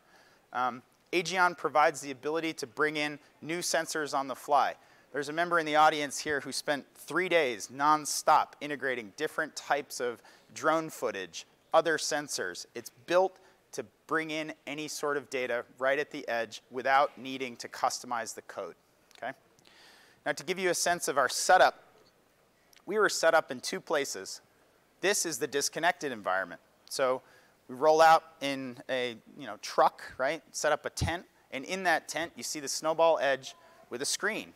Um, 0.52 0.82
Aegeon 1.12 1.56
provides 1.56 2.02
the 2.02 2.12
ability 2.12 2.54
to 2.54 2.68
bring 2.68 2.98
in 2.98 3.20
new 3.42 3.60
sensors 3.60 4.14
on 4.18 4.28
the 4.28 4.36
fly. 4.36 4.76
There's 5.14 5.30
a 5.30 5.34
member 5.34 5.60
in 5.60 5.66
the 5.66 5.78
audience 5.78 6.20
here 6.20 6.42
who 6.42 6.52
spent 6.52 6.86
three 6.94 7.30
days 7.30 7.70
nonstop 7.74 8.48
integrating 8.60 9.14
different 9.16 9.56
types 9.56 10.02
of 10.02 10.22
drone 10.54 10.90
footage, 10.90 11.46
other 11.74 11.98
sensors. 11.98 12.66
It's 12.76 12.90
built 12.90 13.38
to 13.72 13.86
bring 14.08 14.32
in 14.32 14.54
any 14.68 14.90
sort 14.90 15.16
of 15.16 15.30
data 15.30 15.64
right 15.80 16.00
at 16.00 16.12
the 16.12 16.28
edge 16.28 16.62
without 16.70 17.18
needing 17.18 17.56
to 17.58 17.70
customize 17.70 18.36
the 18.36 18.42
code. 18.42 18.76
Now 20.26 20.32
to 20.32 20.44
give 20.44 20.58
you 20.58 20.70
a 20.70 20.76
sense 20.76 21.08
of 21.08 21.18
our 21.18 21.30
setup, 21.30 21.84
we 22.86 22.98
were 22.98 23.10
set 23.10 23.34
up 23.34 23.52
in 23.52 23.60
two 23.60 23.80
places. 23.80 24.42
This 25.02 25.26
is 25.26 25.38
the 25.38 25.48
disconnected 25.48 26.12
environment. 26.12 26.62
So 26.90 27.22
we 27.68 27.76
roll 27.76 28.02
out 28.02 28.24
in 28.42 28.78
a 28.90 29.18
you 29.38 29.46
know, 29.46 29.58
truck, 29.62 30.04
right? 30.18 30.42
Set 30.52 30.72
up 30.72 30.86
a 30.86 30.90
tent, 30.90 31.26
and 31.52 31.64
in 31.66 31.84
that 31.84 32.08
tent 32.08 32.32
you 32.36 32.44
see 32.44 32.60
the 32.60 32.68
snowball 32.68 33.20
edge 33.22 33.56
with 33.90 34.02
a 34.02 34.06
screen. 34.06 34.54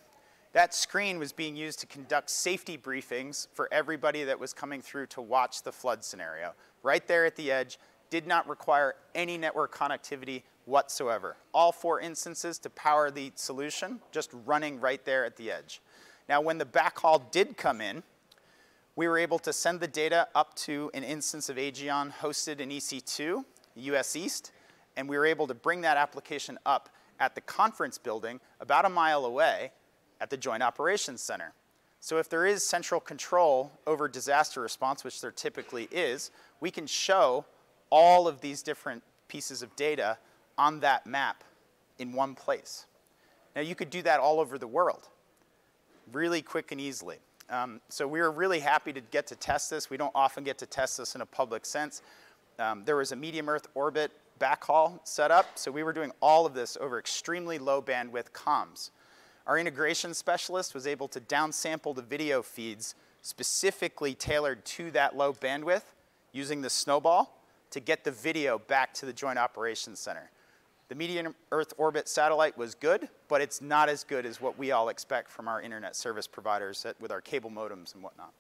That 0.54 0.74
screen 0.74 1.20
was 1.20 1.32
being 1.32 1.56
used 1.56 1.80
to 1.82 1.86
conduct 1.86 2.32
safety 2.32 2.78
briefings 2.78 3.48
for 3.54 3.70
everybody 3.72 4.24
that 4.24 4.40
was 4.40 4.54
coming 4.54 4.82
through 4.82 5.06
to 5.08 5.22
watch 5.22 5.62
the 5.62 5.72
flood 5.72 6.04
scenario. 6.04 6.54
Right 6.82 7.08
there 7.08 7.26
at 7.26 7.36
the 7.36 7.52
edge, 7.52 7.78
did 8.10 8.26
not 8.26 8.50
require 8.50 8.96
any 9.14 9.38
network 9.38 9.76
connectivity 9.76 10.42
whatsoever. 10.70 11.36
All 11.54 11.72
four 11.72 12.00
instances 12.00 12.60
to 12.60 12.70
power 12.70 13.12
the 13.12 13.32
solution, 13.36 14.00
just 14.12 14.30
running 14.46 14.80
right 14.80 15.04
there 15.04 15.26
at 15.26 15.36
the 15.36 15.52
edge. 15.52 15.82
Now, 16.30 16.42
when 16.42 16.60
the 16.60 16.66
backhaul 16.66 17.30
did 17.32 17.58
come 17.58 17.82
in, 17.82 18.04
we 18.96 19.08
were 19.08 19.18
able 19.18 19.40
to 19.40 19.52
send 19.52 19.80
the 19.80 19.88
data 19.88 20.28
up 20.36 20.56
to 20.56 20.92
an 20.94 21.04
instance 21.04 21.50
of 21.50 21.58
Aegeon 21.58 22.14
hosted 22.22 22.60
in 22.60 22.70
EC2, 22.70 23.44
US 23.76 24.16
East, 24.16 24.52
and 24.96 25.08
we 25.08 25.18
were 25.18 25.26
able 25.26 25.48
to 25.48 25.54
bring 25.54 25.82
that 25.82 25.98
application 25.98 26.60
up 26.66 26.90
at 27.20 27.36
the 27.36 27.42
conference 27.42 27.98
building 27.98 28.40
about 28.60 28.86
a 28.86 28.90
mile 28.90 29.26
away 29.26 29.72
at 30.22 30.30
the 30.30 30.38
Joint 30.38 30.62
Operations 30.62 31.22
Center. 31.22 31.54
So 32.02 32.18
if 32.18 32.30
there 32.30 32.46
is 32.46 32.66
central 32.66 33.02
control 33.02 33.72
over 33.88 34.08
disaster 34.08 34.62
response, 34.62 35.04
which 35.04 35.20
there 35.22 35.32
typically 35.32 35.88
is, 35.92 36.32
we 36.60 36.72
can 36.72 36.88
show 36.88 37.46
all 37.90 38.28
of 38.28 38.42
these 38.42 38.62
different 38.62 39.04
pieces 39.28 39.62
of 39.62 39.76
data 39.76 40.18
on 40.60 40.82
that 40.82 41.08
map 41.08 41.44
in 41.98 42.12
one 42.12 42.36
place. 42.36 42.86
Now 43.56 43.62
you 43.62 43.74
could 43.74 43.90
do 43.90 44.02
that 44.04 44.20
all 44.20 44.40
over 44.40 44.58
the 44.58 44.68
world, 44.68 45.08
really 46.12 46.42
quick 46.42 46.72
and 46.72 46.80
easily. 46.80 47.18
Um, 47.50 47.82
so 47.90 48.08
we 48.08 48.20
were 48.20 48.30
really 48.30 48.60
happy 48.60 48.94
to 48.94 49.02
get 49.02 49.26
to 49.28 49.36
test 49.36 49.70
this. 49.70 49.90
We 49.90 49.98
don't 49.98 50.12
often 50.14 50.44
get 50.44 50.58
to 50.60 50.66
test 50.66 50.98
this 50.98 51.16
in 51.16 51.22
a 51.22 51.26
public 51.26 51.66
sense. 51.66 52.02
Um, 52.60 52.84
there 52.86 52.98
was 52.98 53.12
a 53.12 53.16
medium 53.16 53.50
Earth 53.50 53.68
orbit 53.74 54.12
backhaul 54.40 55.00
set 55.06 55.32
up, 55.32 55.48
so 55.56 55.72
we 55.72 55.82
were 55.82 55.94
doing 55.94 56.12
all 56.22 56.46
of 56.46 56.54
this 56.54 56.78
over 56.80 57.00
extremely 57.00 57.58
low 57.58 57.82
bandwidth 57.82 58.32
comms. 58.32 58.92
Our 59.48 59.58
integration 59.58 60.14
specialist 60.14 60.76
was 60.76 60.86
able 60.86 61.08
to 61.08 61.22
downsample 61.22 61.96
the 61.96 62.02
video 62.02 62.42
feeds 62.44 62.96
specifically 63.22 64.14
tailored 64.14 64.64
to 64.66 64.92
that 64.92 65.18
low 65.18 65.34
bandwidth 65.34 65.84
using 66.34 66.62
the 66.62 66.70
snowball 66.70 67.42
to 67.72 67.80
get 67.80 68.04
the 68.04 68.12
video 68.12 68.60
back 68.60 68.94
to 68.96 69.06
the 69.06 69.14
Joint 69.14 69.40
Operations 69.40 70.00
Center. 70.00 70.30
The 70.90 70.96
medium 70.96 71.36
Earth 71.52 71.72
orbit 71.78 72.10
satellite 72.10 72.58
was 72.58 72.74
good, 72.74 73.10
but 73.28 73.42
it's 73.42 73.62
not 73.62 73.90
as 73.90 74.04
good 74.04 74.26
as 74.26 74.42
what 74.42 74.58
we 74.58 74.72
all 74.72 74.90
expect 74.90 75.30
from 75.30 75.48
our 75.48 75.62
internet 75.62 75.96
service 75.96 76.26
providers 76.26 76.84
with 77.00 77.12
our 77.12 77.22
cable 77.22 77.52
modems 77.52 77.94
and 77.94 78.02
whatnot. 78.02 78.34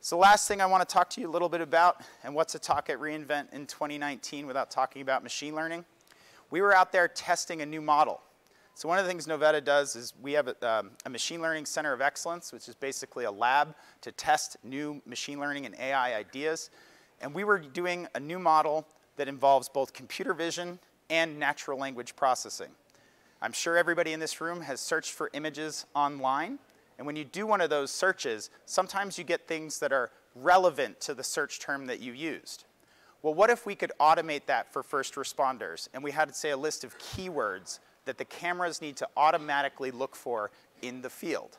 So 0.00 0.16
the 0.16 0.20
last 0.20 0.46
thing 0.46 0.60
I 0.60 0.66
want 0.66 0.86
to 0.86 0.92
talk 0.92 1.08
to 1.10 1.22
you 1.22 1.28
a 1.28 1.32
little 1.32 1.48
bit 1.48 1.62
about, 1.62 2.02
and 2.22 2.34
what's 2.34 2.54
a 2.54 2.58
talk 2.58 2.90
at 2.90 2.98
reInvent 2.98 3.50
in 3.54 3.66
2019 3.66 4.46
without 4.46 4.70
talking 4.70 5.00
about 5.00 5.22
machine 5.22 5.54
learning. 5.54 5.86
We 6.50 6.60
were 6.60 6.74
out 6.74 6.92
there 6.92 7.08
testing 7.08 7.62
a 7.62 7.66
new 7.66 7.80
model. 7.80 8.20
So 8.74 8.86
one 8.86 8.98
of 8.98 9.06
the 9.06 9.10
things 9.10 9.26
Novetta 9.26 9.64
does 9.64 9.96
is 9.96 10.12
we 10.20 10.32
have 10.34 10.48
a, 10.48 10.70
um, 10.70 10.90
a, 11.06 11.10
machine 11.10 11.40
learning 11.40 11.64
center 11.64 11.94
of 11.94 12.02
excellence, 12.02 12.52
which 12.52 12.68
is 12.68 12.74
basically 12.74 13.24
a 13.24 13.30
lab 13.30 13.74
to 14.02 14.12
test 14.12 14.58
new 14.62 15.00
machine 15.06 15.40
learning 15.40 15.64
and 15.64 15.74
AI 15.76 16.14
ideas. 16.14 16.70
And 17.22 17.34
we 17.34 17.42
were 17.42 17.58
doing 17.58 18.06
a 18.14 18.20
new 18.20 18.38
model 18.38 18.86
that 19.16 19.28
involves 19.28 19.68
both 19.68 19.94
computer 19.94 20.34
vision 20.34 20.78
and 21.10 21.38
natural 21.38 21.78
language 21.78 22.16
processing. 22.16 22.70
I'm 23.40 23.52
sure 23.52 23.76
everybody 23.76 24.12
in 24.12 24.20
this 24.20 24.40
room 24.40 24.62
has 24.62 24.80
searched 24.80 25.12
for 25.12 25.30
images 25.32 25.86
online. 25.94 26.58
And 26.98 27.06
when 27.06 27.16
you 27.16 27.24
do 27.24 27.46
one 27.46 27.60
of 27.60 27.70
those 27.70 27.90
searches, 27.90 28.50
sometimes 28.66 29.16
you 29.16 29.24
get 29.24 29.46
things 29.46 29.78
that 29.78 29.92
are 29.92 30.10
relevant 30.34 31.00
to 31.02 31.14
the 31.14 31.22
search 31.22 31.60
term 31.60 31.86
that 31.86 32.00
you 32.00 32.12
used. 32.12 32.64
Well, 33.22 33.34
what 33.34 33.50
if 33.50 33.66
we 33.66 33.74
could 33.74 33.92
automate 34.00 34.46
that 34.46 34.72
for 34.72 34.82
first 34.82 35.14
responders? 35.14 35.88
And 35.94 36.02
we 36.02 36.10
had, 36.10 36.34
say, 36.34 36.50
a 36.50 36.56
list 36.56 36.84
of 36.84 36.98
keywords 36.98 37.78
that 38.04 38.18
the 38.18 38.24
cameras 38.24 38.80
need 38.80 38.96
to 38.96 39.08
automatically 39.16 39.90
look 39.90 40.16
for 40.16 40.50
in 40.82 41.02
the 41.02 41.10
field. 41.10 41.58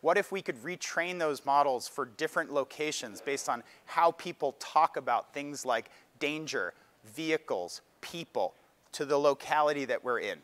What 0.00 0.18
if 0.18 0.32
we 0.32 0.42
could 0.42 0.60
retrain 0.62 1.18
those 1.18 1.44
models 1.44 1.86
for 1.86 2.06
different 2.06 2.52
locations 2.52 3.20
based 3.20 3.48
on 3.48 3.62
how 3.84 4.10
people 4.12 4.56
talk 4.58 4.96
about 4.96 5.32
things 5.32 5.64
like 5.64 5.90
danger, 6.18 6.74
vehicles, 7.04 7.82
people, 8.00 8.54
to 8.92 9.04
the 9.04 9.16
locality 9.16 9.84
that 9.86 10.04
we're 10.04 10.20
in. 10.20 10.38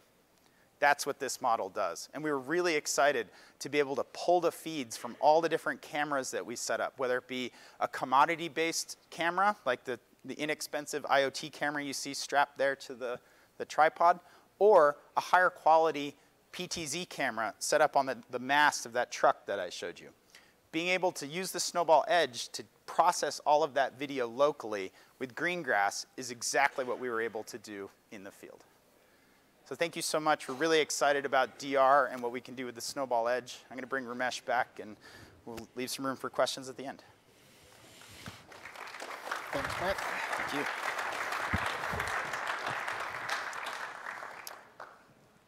That's 0.81 1.07
what 1.07 1.19
this 1.19 1.41
model 1.41 1.69
does. 1.69 2.09
And 2.15 2.23
we 2.23 2.31
were 2.31 2.39
really 2.39 2.75
excited 2.75 3.29
to 3.59 3.69
be 3.69 3.79
able 3.79 3.97
to 3.97 4.05
pull 4.13 4.41
the 4.41 4.53
feeds 4.53 4.97
from 4.97 5.17
all 5.21 5.41
the 5.41 5.49
different 5.49 5.83
cameras 5.83 6.31
that 6.31 6.45
we 6.45 6.57
set 6.57 6.81
up, 6.81 6.95
whether 6.99 7.19
it 7.19 7.27
be 7.27 7.51
a 7.81 7.89
commodity-based 7.89 8.97
camera, 9.11 9.57
like 9.67 9.85
the, 9.85 9.99
the 10.25 10.35
inexpensive 10.35 11.03
IoT 11.05 11.53
camera 11.53 11.83
you 11.83 11.93
see 11.93 12.15
strapped 12.15 12.59
there 12.59 12.77
to 12.77 12.95
the, 12.95 13.19
the 13.59 13.65
tripod, 13.65 14.21
or 14.59 14.97
a 15.17 15.21
higher 15.21 15.51
quality 15.51 16.15
PTZ 16.53 17.09
camera 17.09 17.55
set 17.59 17.81
up 17.81 17.97
on 17.97 18.07
the, 18.07 18.19
the 18.31 18.39
mast 18.39 18.87
of 18.87 18.93
that 18.93 19.11
truck 19.11 19.47
that 19.47 19.59
I 19.59 19.71
showed 19.71 19.99
you. 20.01 20.09
Being 20.71 20.89
able 20.89 21.13
to 21.13 21.27
use 21.27 21.51
the 21.51 21.61
Snowball 21.61 22.05
Edge 22.09 22.49
to 22.51 22.63
process 22.89 23.41
all 23.47 23.62
of 23.62 23.74
that 23.74 23.97
video 23.97 24.26
locally 24.26 24.91
with 25.20 25.36
Greengrass 25.36 26.07
is 26.16 26.32
exactly 26.32 26.84
what 26.84 26.99
we 26.99 27.09
were 27.09 27.20
able 27.20 27.45
to 27.45 27.59
do 27.59 27.89
in 28.11 28.24
the 28.24 28.32
field. 28.32 28.64
So 29.68 29.76
thank 29.76 29.95
you 29.95 30.03
so 30.03 30.18
much. 30.18 30.49
We're 30.49 30.55
really 30.55 30.80
excited 30.80 31.24
about 31.24 31.59
DR 31.59 32.09
and 32.11 32.20
what 32.20 32.32
we 32.32 32.41
can 32.41 32.55
do 32.55 32.64
with 32.64 32.74
the 32.74 32.80
Snowball 32.80 33.28
Edge. 33.28 33.59
I'm 33.70 33.76
going 33.76 33.82
to 33.82 33.86
bring 33.86 34.05
Ramesh 34.05 34.45
back 34.45 34.80
and 34.82 34.97
we'll 35.45 35.68
leave 35.76 35.91
some 35.91 36.07
room 36.07 36.16
for 36.16 36.30
questions 36.30 36.68
at 36.68 36.76
the 36.76 36.86
end. 36.86 37.05
Thanks, 39.53 39.80
Matt. 39.80 39.97
Thank 39.97 40.55
you. 40.55 40.66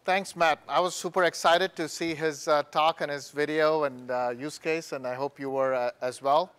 thanks, 0.05 0.34
Matt. 0.34 0.59
I 0.68 0.80
was 0.80 0.97
super 0.97 1.22
excited 1.22 1.76
to 1.76 1.88
see 1.88 2.16
his 2.16 2.49
uh, 2.49 2.64
talk 2.72 3.01
and 3.01 3.11
his 3.11 3.30
video 3.30 3.84
and 3.84 4.11
uh, 4.11 4.34
use 4.36 4.59
case, 4.59 4.91
and 4.91 5.07
I 5.07 5.14
hope 5.14 5.38
you 5.38 5.51
were 5.51 5.72
uh, 5.72 5.93
as 6.03 6.20
well. 6.20 6.51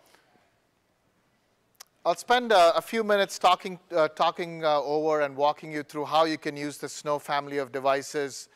I'll 2.04 2.16
spend 2.16 2.50
uh, 2.50 2.72
a 2.74 2.82
few 2.82 3.04
minutes 3.04 3.38
talking, 3.38 3.78
uh, 3.94 4.08
talking 4.08 4.64
uh, 4.64 4.80
over 4.80 5.20
and 5.20 5.36
walking 5.36 5.70
you 5.70 5.84
through 5.84 6.06
how 6.06 6.24
you 6.24 6.36
can 6.36 6.56
use 6.56 6.76
the 6.76 6.88
Snow 6.88 7.20
family 7.20 7.58
of 7.58 7.70
devices 7.70 8.48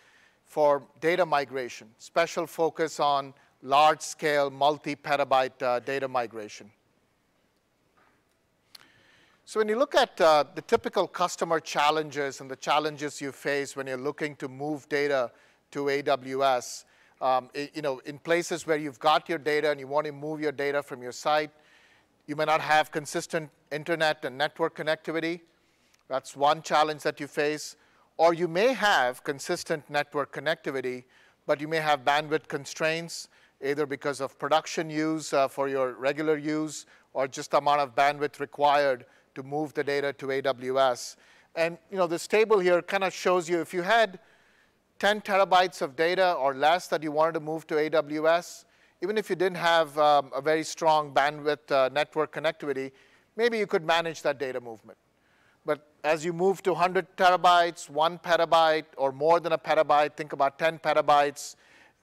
for 0.45 0.83
data 1.01 1.25
migration, 1.25 1.87
special 1.99 2.49
focus 2.49 2.99
on 2.99 3.33
large-scale, 3.63 4.51
multi-petabyte 4.51 5.85
data 5.85 6.09
migration. 6.09 6.69
So 9.45 9.61
when 9.61 9.69
you 9.69 9.79
look 9.79 9.95
at 9.95 10.21
uh, 10.21 10.43
the 10.57 10.63
typical 10.63 11.07
customer 11.07 11.61
challenges 11.61 12.41
and 12.41 12.51
the 12.51 12.57
challenges 12.57 13.21
you 13.21 13.31
face 13.31 13.77
when 13.77 13.87
you're 13.87 13.97
looking 13.97 14.35
to 14.37 14.49
move 14.49 14.89
data 14.89 15.31
to 15.71 15.85
AWS, 15.85 16.85
um, 17.21 17.49
you 17.55 17.81
know, 17.81 18.01
in 18.07 18.19
places 18.19 18.67
where 18.67 18.77
you've 18.77 18.99
got 18.99 19.29
your 19.29 19.39
data 19.39 19.71
and 19.71 19.79
you 19.79 19.87
want 19.87 20.07
to 20.07 20.13
move 20.13 20.41
your 20.41 20.51
data 20.51 20.83
from 20.83 21.01
your 21.01 21.13
site, 21.13 21.53
you 22.27 22.37
may 22.37 22.45
not 22.45 22.61
have 22.61 22.91
consistent 22.91 23.51
internet 23.71 24.25
and 24.25 24.37
network 24.37 24.77
connectivity. 24.77 25.41
That's 26.09 26.37
one 26.37 26.63
challenge 26.63 27.03
that 27.03 27.21
you 27.21 27.27
face. 27.27 27.77
Or 28.17 28.35
you 28.35 28.49
may 28.49 28.73
have 28.73 29.23
consistent 29.23 29.89
network 29.91 30.33
connectivity, 30.33 31.05
but 31.47 31.61
you 31.61 31.69
may 31.69 31.79
have 31.79 32.05
bandwidth 32.05 32.49
constraints, 32.49 33.29
either 33.63 33.87
because 33.87 34.21
of 34.21 34.39
production 34.39 34.91
use 34.91 35.33
uh, 35.33 35.49
for 35.49 35.69
your 35.69 35.93
regular 35.93 36.37
use 36.37 36.87
or 37.13 37.29
just 37.29 37.53
the 37.53 37.59
amount 37.59 37.81
of 37.81 37.95
bandwidth 37.95 38.41
required 38.41 39.07
to 39.35 39.43
move 39.43 39.73
the 39.75 39.85
data 39.85 40.13
to 40.15 40.27
AWS. 40.27 41.17
And 41.55 41.79
you 41.91 41.97
know, 41.97 42.07
this 42.07 42.27
table 42.27 42.59
here 42.59 42.83
kind 42.83 43.05
of 43.05 43.15
shows 43.15 43.49
you 43.49 43.61
if 43.61 43.73
you 43.73 43.83
had 43.83 44.19
10 44.99 45.23
terabytes 45.23 45.81
of 45.83 45.97
data 45.97 46.33
or 46.35 46.55
less 46.55 46.89
that 46.89 47.03
you 47.03 47.13
wanted 47.13 47.35
to 47.35 47.41
move 47.41 47.67
to 47.69 47.75
AWS, 47.75 48.66
even 49.03 49.19
if 49.19 49.29
you 49.29 49.37
didn't 49.37 49.59
have 49.59 49.97
um, 49.99 50.31
a 50.35 50.41
very 50.41 50.65
strong 50.65 51.13
bandwidth 51.13 51.71
uh, 51.71 51.89
network 51.93 52.33
connectivity, 52.35 52.93
maybe 53.37 53.59
you 53.59 53.67
could 53.67 53.85
manage 53.85 54.23
that 54.23 54.39
data 54.39 54.61
movement. 54.61 54.99
But 55.65 55.87
as 56.05 56.25
you 56.25 56.33
move 56.33 56.63
to 56.63 56.73
100 56.73 57.17
terabytes, 57.17 57.91
one 57.91 58.19
petabyte, 58.19 58.85
or 58.97 59.13
more 59.13 59.41
than 59.41 59.53
a 59.53 59.59
petabyte, 59.59 60.17
think 60.17 60.33
about 60.33 60.59
10 60.59 60.79
petabytes, 60.79 61.57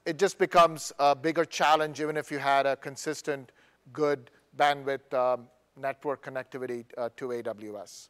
it 0.04 0.18
just 0.18 0.38
becomes 0.38 0.92
a 0.98 1.16
bigger 1.16 1.44
challenge 1.44 2.00
even 2.00 2.16
if 2.16 2.30
you 2.30 2.38
had 2.38 2.66
a 2.66 2.76
consistent, 2.76 3.52
good 3.92 4.30
bandwidth 4.58 5.12
um, 5.14 5.46
network 5.80 6.24
connectivity 6.24 6.84
uh, 6.98 7.08
to 7.16 7.28
AWS. 7.28 8.08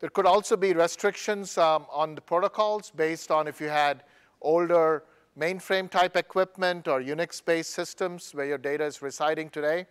There 0.00 0.10
could 0.10 0.26
also 0.26 0.56
be 0.56 0.72
restrictions 0.72 1.56
um, 1.56 1.86
on 1.90 2.14
the 2.14 2.20
protocols 2.20 2.92
based 2.94 3.30
on 3.30 3.48
if 3.48 3.60
you 3.60 3.68
had 3.68 4.04
older 4.40 5.04
mainframe 5.38 5.88
type 5.88 6.16
equipment 6.16 6.88
or 6.88 7.00
Unix-based 7.00 7.70
systems 7.70 8.34
where 8.34 8.46
your 8.46 8.58
data 8.58 8.84
is 8.84 9.02
residing 9.02 9.50
today. 9.50 9.86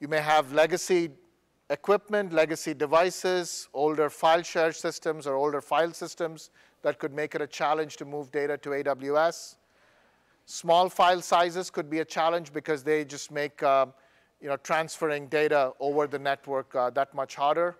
You 0.00 0.08
may 0.08 0.20
have 0.20 0.52
legacy 0.52 1.10
equipment, 1.70 2.32
legacy 2.32 2.74
devices, 2.74 3.68
older 3.72 4.10
file 4.10 4.42
share 4.42 4.72
systems 4.72 5.26
or 5.26 5.34
older 5.34 5.60
file 5.60 5.92
systems 5.92 6.50
that 6.82 6.98
could 6.98 7.12
make 7.12 7.34
it 7.34 7.40
a 7.40 7.46
challenge 7.46 7.96
to 7.96 8.04
move 8.04 8.30
data 8.30 8.56
to 8.58 8.70
AWS. 8.70 9.56
Small 10.44 10.88
file 10.88 11.20
sizes 11.20 11.70
could 11.70 11.90
be 11.90 12.00
a 12.00 12.04
challenge 12.04 12.52
because 12.52 12.82
they 12.82 13.04
just 13.04 13.30
make 13.30 13.62
uh, 13.62 13.86
you 14.40 14.48
know, 14.48 14.56
transferring 14.56 15.26
data 15.28 15.72
over 15.80 16.06
the 16.06 16.18
network 16.18 16.74
uh, 16.74 16.90
that 16.90 17.14
much 17.14 17.34
harder. 17.34 17.76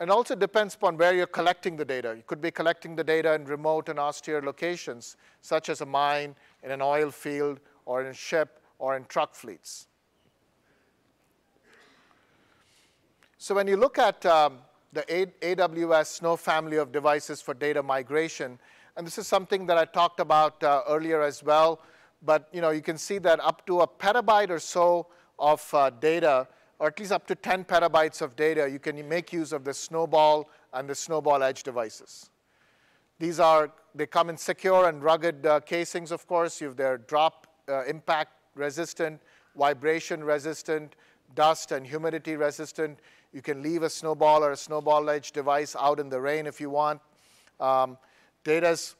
And 0.00 0.10
also 0.10 0.36
depends 0.36 0.74
upon 0.76 0.96
where 0.96 1.12
you're 1.12 1.26
collecting 1.26 1.76
the 1.76 1.84
data. 1.84 2.14
You 2.16 2.22
could 2.26 2.40
be 2.40 2.52
collecting 2.52 2.94
the 2.94 3.02
data 3.02 3.34
in 3.34 3.44
remote 3.44 3.88
and 3.88 3.98
austere 3.98 4.40
locations, 4.40 5.16
such 5.40 5.68
as 5.68 5.80
a 5.80 5.86
mine, 5.86 6.36
in 6.62 6.70
an 6.70 6.80
oil 6.80 7.10
field, 7.10 7.58
or 7.84 8.00
in 8.00 8.06
a 8.08 8.14
ship, 8.14 8.62
or 8.78 8.96
in 8.96 9.04
truck 9.06 9.34
fleets. 9.34 9.88
So 13.38 13.54
when 13.54 13.66
you 13.66 13.76
look 13.76 13.98
at 13.98 14.24
um, 14.26 14.58
the 14.92 15.02
AWS 15.02 16.06
Snow 16.06 16.36
family 16.36 16.76
of 16.76 16.92
devices 16.92 17.40
for 17.40 17.54
data 17.54 17.82
migration, 17.82 18.58
and 18.96 19.06
this 19.06 19.18
is 19.18 19.26
something 19.26 19.66
that 19.66 19.78
I 19.78 19.84
talked 19.84 20.20
about 20.20 20.62
uh, 20.62 20.82
earlier 20.88 21.22
as 21.22 21.42
well, 21.42 21.80
but 22.22 22.48
you 22.52 22.60
know, 22.60 22.70
you 22.70 22.82
can 22.82 22.98
see 22.98 23.18
that 23.18 23.38
up 23.40 23.66
to 23.66 23.80
a 23.80 23.86
petabyte 23.86 24.50
or 24.50 24.58
so 24.58 25.06
of 25.38 25.68
uh, 25.72 25.90
data, 25.90 26.48
or 26.78 26.88
at 26.88 26.98
least 26.98 27.12
up 27.12 27.26
to 27.26 27.34
10 27.34 27.64
petabytes 27.64 28.22
of 28.22 28.36
data, 28.36 28.68
you 28.70 28.78
can 28.78 29.08
make 29.08 29.32
use 29.32 29.52
of 29.52 29.64
the 29.64 29.74
Snowball 29.74 30.48
and 30.72 30.88
the 30.88 30.94
Snowball 30.94 31.42
Edge 31.42 31.62
devices. 31.62 32.30
These 33.18 33.40
are, 33.40 33.72
they 33.94 34.06
come 34.06 34.30
in 34.30 34.36
secure 34.36 34.88
and 34.88 35.02
rugged 35.02 35.44
uh, 35.44 35.60
casings, 35.60 36.12
of 36.12 36.26
course. 36.28 36.60
You 36.60 36.68
have 36.68 36.76
their 36.76 36.98
drop 36.98 37.48
uh, 37.68 37.84
impact 37.84 38.32
resistant, 38.54 39.20
vibration 39.56 40.22
resistant, 40.22 40.94
dust 41.34 41.72
and 41.72 41.86
humidity 41.86 42.36
resistant. 42.36 43.00
You 43.32 43.42
can 43.42 43.62
leave 43.62 43.82
a 43.82 43.90
Snowball 43.90 44.44
or 44.44 44.52
a 44.52 44.56
Snowball 44.56 45.10
Edge 45.10 45.32
device 45.32 45.74
out 45.78 45.98
in 45.98 46.08
the 46.08 46.20
rain 46.20 46.46
if 46.46 46.60
you 46.60 46.70
want. 46.70 47.00
Um, 47.58 47.98
data 48.44 48.70
is 48.70 48.94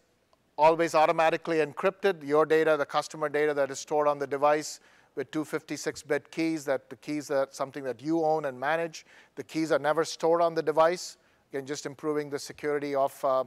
always 0.56 0.94
automatically 0.94 1.58
encrypted. 1.58 2.26
Your 2.26 2.44
data, 2.44 2.76
the 2.76 2.84
customer 2.84 3.28
data 3.28 3.54
that 3.54 3.70
is 3.70 3.78
stored 3.78 4.08
on 4.08 4.18
the 4.18 4.26
device, 4.26 4.80
with 5.18 5.32
256-bit 5.32 6.30
keys, 6.30 6.64
that 6.64 6.88
the 6.88 6.94
keys 6.94 7.28
are 7.28 7.48
something 7.50 7.82
that 7.82 8.00
you 8.00 8.24
own 8.24 8.44
and 8.44 8.58
manage. 8.58 9.04
The 9.34 9.42
keys 9.42 9.72
are 9.72 9.78
never 9.80 10.04
stored 10.04 10.40
on 10.40 10.54
the 10.54 10.62
device. 10.62 11.16
Again, 11.50 11.66
just 11.66 11.86
improving 11.86 12.30
the 12.30 12.38
security 12.38 12.94
of 12.94 13.24
uh, 13.24 13.42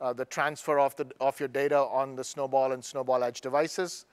uh, 0.00 0.14
the 0.14 0.24
transfer 0.24 0.78
of, 0.78 0.96
the, 0.96 1.06
of 1.20 1.38
your 1.38 1.50
data 1.50 1.76
on 1.76 2.16
the 2.16 2.24
Snowball 2.24 2.72
and 2.72 2.82
Snowball 2.82 3.22
Edge 3.22 3.42
devices. 3.42 4.06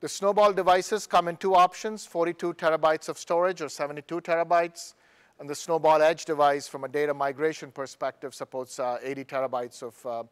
The 0.00 0.08
Snowball 0.08 0.52
devices 0.52 1.06
come 1.06 1.28
in 1.28 1.36
two 1.36 1.54
options, 1.54 2.06
42 2.06 2.54
terabytes 2.54 3.08
of 3.08 3.16
storage 3.16 3.62
or 3.62 3.68
72 3.68 4.20
terabytes. 4.20 4.94
And 5.38 5.48
the 5.48 5.54
Snowball 5.54 6.02
Edge 6.02 6.24
device, 6.24 6.66
from 6.66 6.82
a 6.82 6.88
data 6.88 7.14
migration 7.14 7.70
perspective, 7.70 8.34
supports 8.34 8.80
uh, 8.80 8.98
80 9.00 9.24
terabytes 9.26 9.82
of 9.84 10.06
uh, 10.06 10.24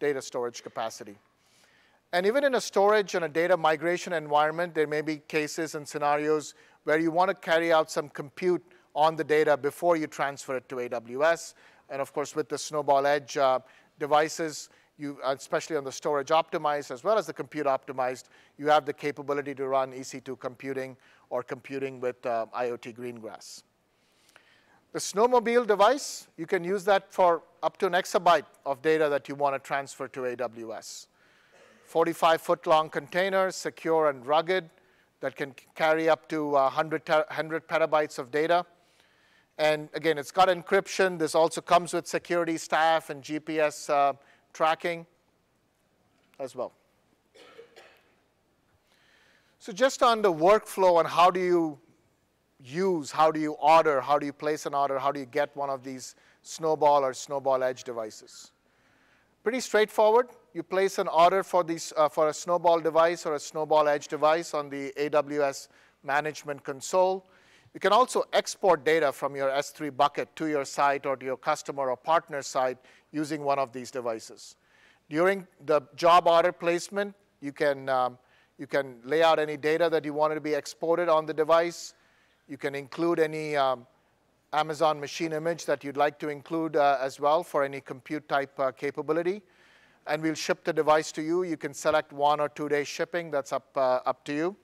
data 0.00 0.22
storage 0.22 0.62
capacity. 0.62 1.18
And 2.12 2.26
even 2.26 2.44
in 2.44 2.54
a 2.54 2.60
storage 2.60 3.14
and 3.14 3.24
a 3.24 3.28
data 3.28 3.56
migration 3.56 4.12
environment, 4.12 4.74
there 4.74 4.86
may 4.86 5.02
be 5.02 5.18
cases 5.18 5.74
and 5.74 5.86
scenarios 5.86 6.54
where 6.84 6.98
you 6.98 7.10
want 7.10 7.28
to 7.28 7.34
carry 7.34 7.72
out 7.72 7.90
some 7.90 8.08
compute 8.08 8.62
on 8.94 9.16
the 9.16 9.24
data 9.24 9.56
before 9.56 9.96
you 9.96 10.06
transfer 10.06 10.56
it 10.56 10.68
to 10.68 10.76
AWS. 10.76 11.54
And 11.90 12.00
of 12.00 12.12
course, 12.12 12.34
with 12.34 12.48
the 12.48 12.58
Snowball 12.58 13.06
Edge 13.06 13.36
uh, 13.36 13.58
devices, 13.98 14.70
you, 14.98 15.18
especially 15.24 15.76
on 15.76 15.84
the 15.84 15.92
storage 15.92 16.28
optimized 16.28 16.90
as 16.90 17.04
well 17.04 17.18
as 17.18 17.26
the 17.26 17.32
compute 17.32 17.66
optimized, 17.66 18.24
you 18.56 18.68
have 18.68 18.86
the 18.86 18.92
capability 18.92 19.54
to 19.54 19.68
run 19.68 19.92
EC2 19.92 20.38
computing 20.38 20.96
or 21.28 21.42
computing 21.42 22.00
with 22.00 22.24
uh, 22.24 22.46
IoT 22.56 22.96
Greengrass. 22.96 23.62
The 24.92 24.98
Snowmobile 24.98 25.66
device, 25.66 26.28
you 26.38 26.46
can 26.46 26.64
use 26.64 26.84
that 26.84 27.12
for 27.12 27.42
up 27.62 27.76
to 27.78 27.86
an 27.86 27.92
exabyte 27.92 28.46
of 28.64 28.80
data 28.80 29.08
that 29.10 29.28
you 29.28 29.34
want 29.34 29.54
to 29.54 29.58
transfer 29.58 30.08
to 30.08 30.20
AWS. 30.20 31.08
45 31.86 32.40
foot 32.40 32.66
long 32.66 32.90
container, 32.90 33.50
secure 33.50 34.10
and 34.10 34.26
rugged, 34.26 34.68
that 35.20 35.36
can 35.36 35.54
carry 35.74 36.08
up 36.08 36.28
to 36.28 36.50
100, 36.50 37.08
100 37.08 37.68
petabytes 37.68 38.18
of 38.18 38.30
data. 38.30 38.66
And 39.58 39.88
again, 39.94 40.18
it's 40.18 40.30
got 40.30 40.48
encryption. 40.48 41.18
This 41.18 41.34
also 41.34 41.60
comes 41.60 41.94
with 41.94 42.06
security 42.06 42.58
staff 42.58 43.08
and 43.08 43.22
GPS 43.22 43.88
uh, 43.88 44.12
tracking 44.52 45.06
as 46.38 46.54
well. 46.54 46.72
So 49.58 49.72
just 49.72 50.02
on 50.02 50.22
the 50.22 50.32
workflow 50.32 51.00
and 51.00 51.08
how 51.08 51.30
do 51.30 51.40
you 51.40 51.78
use, 52.62 53.10
how 53.10 53.30
do 53.30 53.40
you 53.40 53.52
order, 53.52 54.00
how 54.00 54.18
do 54.18 54.26
you 54.26 54.32
place 54.32 54.66
an 54.66 54.74
order, 54.74 54.98
how 54.98 55.10
do 55.10 55.18
you 55.18 55.26
get 55.26 55.56
one 55.56 55.70
of 55.70 55.82
these 55.82 56.14
Snowball 56.42 57.04
or 57.04 57.14
Snowball 57.14 57.62
Edge 57.62 57.84
devices? 57.84 58.52
Pretty 59.42 59.60
straightforward 59.60 60.28
you 60.56 60.62
place 60.62 60.98
an 60.98 61.06
order 61.08 61.42
for, 61.42 61.62
these, 61.62 61.92
uh, 61.98 62.08
for 62.08 62.28
a 62.28 62.32
Snowball 62.32 62.80
device 62.80 63.26
or 63.26 63.34
a 63.34 63.38
Snowball 63.38 63.88
Edge 63.88 64.08
device 64.08 64.54
on 64.54 64.70
the 64.70 64.90
AWS 64.96 65.68
Management 66.02 66.64
Console. 66.64 67.26
You 67.74 67.80
can 67.80 67.92
also 67.92 68.24
export 68.32 68.82
data 68.82 69.12
from 69.12 69.36
your 69.36 69.50
S3 69.50 69.94
bucket 69.94 70.34
to 70.36 70.46
your 70.46 70.64
site 70.64 71.04
or 71.04 71.14
to 71.14 71.26
your 71.26 71.36
customer 71.36 71.90
or 71.90 71.96
partner 71.96 72.40
site 72.40 72.78
using 73.12 73.42
one 73.44 73.58
of 73.58 73.70
these 73.74 73.90
devices. 73.90 74.56
During 75.10 75.46
the 75.66 75.82
job 75.94 76.26
order 76.26 76.52
placement, 76.52 77.14
you 77.42 77.52
can, 77.52 77.90
um, 77.90 78.16
you 78.56 78.66
can 78.66 78.96
lay 79.04 79.22
out 79.22 79.38
any 79.38 79.58
data 79.58 79.90
that 79.90 80.06
you 80.06 80.14
want 80.14 80.32
to 80.32 80.40
be 80.40 80.54
exported 80.54 81.10
on 81.10 81.26
the 81.26 81.34
device. 81.34 81.92
You 82.48 82.56
can 82.56 82.74
include 82.74 83.20
any 83.20 83.56
um, 83.56 83.86
Amazon 84.54 84.98
machine 85.00 85.34
image 85.34 85.66
that 85.66 85.84
you'd 85.84 85.98
like 85.98 86.18
to 86.20 86.30
include 86.30 86.76
uh, 86.76 86.96
as 86.98 87.20
well 87.20 87.42
for 87.42 87.62
any 87.62 87.82
compute 87.82 88.26
type 88.26 88.58
uh, 88.58 88.72
capability 88.72 89.42
and 90.06 90.22
we'll 90.22 90.34
ship 90.34 90.64
the 90.64 90.72
device 90.72 91.12
to 91.12 91.22
you. 91.22 91.42
You 91.42 91.56
can 91.56 91.74
select 91.74 92.12
one 92.12 92.40
or 92.40 92.48
two 92.48 92.68
day 92.68 92.84
shipping. 92.84 93.30
That's 93.30 93.52
up, 93.52 93.68
uh, 93.76 94.00
up 94.06 94.24
to 94.26 94.34
you. 94.34 94.56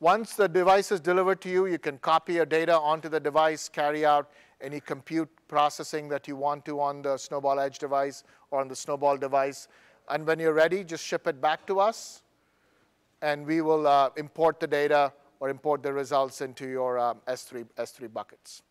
Once 0.00 0.34
the 0.34 0.48
device 0.48 0.92
is 0.92 1.00
delivered 1.00 1.40
to 1.40 1.48
you, 1.48 1.66
you 1.66 1.78
can 1.78 1.98
copy 1.98 2.34
your 2.34 2.46
data 2.46 2.78
onto 2.78 3.08
the 3.08 3.18
device, 3.18 3.68
carry 3.68 4.06
out 4.06 4.30
any 4.60 4.80
compute 4.80 5.28
processing 5.48 6.08
that 6.08 6.28
you 6.28 6.36
want 6.36 6.64
to 6.64 6.80
on 6.80 7.02
the 7.02 7.16
Snowball 7.16 7.58
Edge 7.58 7.78
device 7.78 8.22
or 8.50 8.60
on 8.60 8.68
the 8.68 8.76
Snowball 8.76 9.16
device. 9.16 9.66
And 10.08 10.26
when 10.26 10.38
you're 10.38 10.52
ready, 10.52 10.84
just 10.84 11.04
ship 11.04 11.26
it 11.26 11.40
back 11.40 11.66
to 11.66 11.80
us, 11.80 12.22
and 13.22 13.44
we 13.44 13.60
will 13.60 13.86
uh, 13.86 14.10
import 14.16 14.60
the 14.60 14.66
data 14.66 15.12
or 15.40 15.48
import 15.48 15.82
the 15.82 15.92
results 15.92 16.40
into 16.40 16.68
your 16.68 16.98
um, 16.98 17.20
S3, 17.26 17.66
S3 17.76 18.12
buckets. 18.12 18.62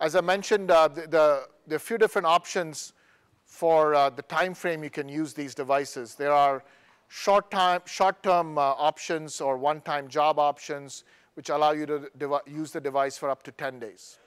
As 0.00 0.14
I 0.14 0.20
mentioned, 0.20 0.70
uh, 0.70 0.88
the, 0.88 1.02
the, 1.02 1.48
there 1.66 1.74
are 1.74 1.76
a 1.76 1.80
few 1.80 1.98
different 1.98 2.26
options 2.26 2.92
for 3.48 3.94
uh, 3.94 4.10
the 4.10 4.22
time 4.22 4.54
frame 4.54 4.84
you 4.84 4.90
can 4.90 5.08
use 5.08 5.32
these 5.32 5.54
devices. 5.54 6.14
There 6.14 6.32
are 6.32 6.62
short-term 7.08 7.80
short 7.86 8.24
uh, 8.26 8.30
options 8.30 9.40
or 9.40 9.56
one-time 9.56 10.06
job 10.06 10.38
options, 10.38 11.04
which 11.34 11.48
allow 11.48 11.72
you 11.72 11.86
to 11.86 12.42
use 12.46 12.70
the 12.72 12.80
device 12.80 13.16
for 13.16 13.30
up 13.30 13.42
to 13.44 13.50
10 13.50 13.80
days. 13.80 14.18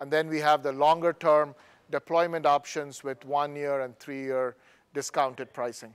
And 0.00 0.10
then 0.10 0.28
we 0.28 0.38
have 0.38 0.62
the 0.62 0.72
longer-term 0.72 1.56
deployment 1.90 2.46
options 2.46 3.02
with 3.02 3.24
one-year 3.24 3.80
and 3.80 3.98
three-year 3.98 4.54
discounted 4.94 5.52
pricing 5.52 5.92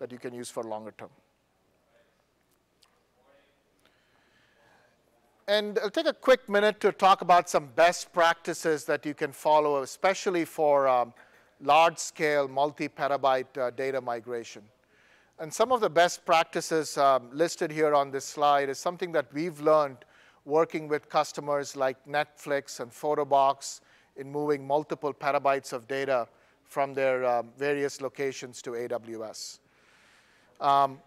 that 0.00 0.10
you 0.10 0.18
can 0.18 0.34
use 0.34 0.50
for 0.50 0.64
longer 0.64 0.92
term. 0.98 1.10
And 5.46 5.78
I'll 5.78 5.90
take 5.90 6.06
a 6.06 6.12
quick 6.12 6.48
minute 6.48 6.80
to 6.80 6.90
talk 6.90 7.20
about 7.20 7.48
some 7.48 7.68
best 7.76 8.12
practices 8.12 8.84
that 8.86 9.06
you 9.06 9.14
can 9.14 9.30
follow, 9.30 9.82
especially 9.82 10.44
for 10.44 10.88
um, 10.88 11.12
large-scale 11.60 12.48
multi-petabyte 12.48 13.58
uh, 13.58 13.70
data 13.70 14.00
migration. 14.00 14.62
And 15.38 15.52
some 15.52 15.72
of 15.72 15.80
the 15.80 15.90
best 15.90 16.24
practices 16.24 16.96
um, 16.96 17.28
listed 17.32 17.70
here 17.70 17.94
on 17.94 18.10
this 18.10 18.24
slide 18.24 18.68
is 18.68 18.78
something 18.78 19.12
that 19.12 19.26
we've 19.32 19.60
learned 19.60 19.98
working 20.44 20.88
with 20.88 21.08
customers 21.08 21.74
like 21.74 21.96
Netflix 22.06 22.80
and 22.80 22.90
Photobox 22.90 23.80
in 24.16 24.30
moving 24.30 24.66
multiple 24.66 25.12
petabytes 25.12 25.72
of 25.72 25.88
data 25.88 26.28
from 26.64 26.94
their 26.94 27.24
um, 27.24 27.50
various 27.56 28.00
locations 28.00 28.62
to 28.62 28.72
AWS. 28.72 29.58
Um, 30.60 31.00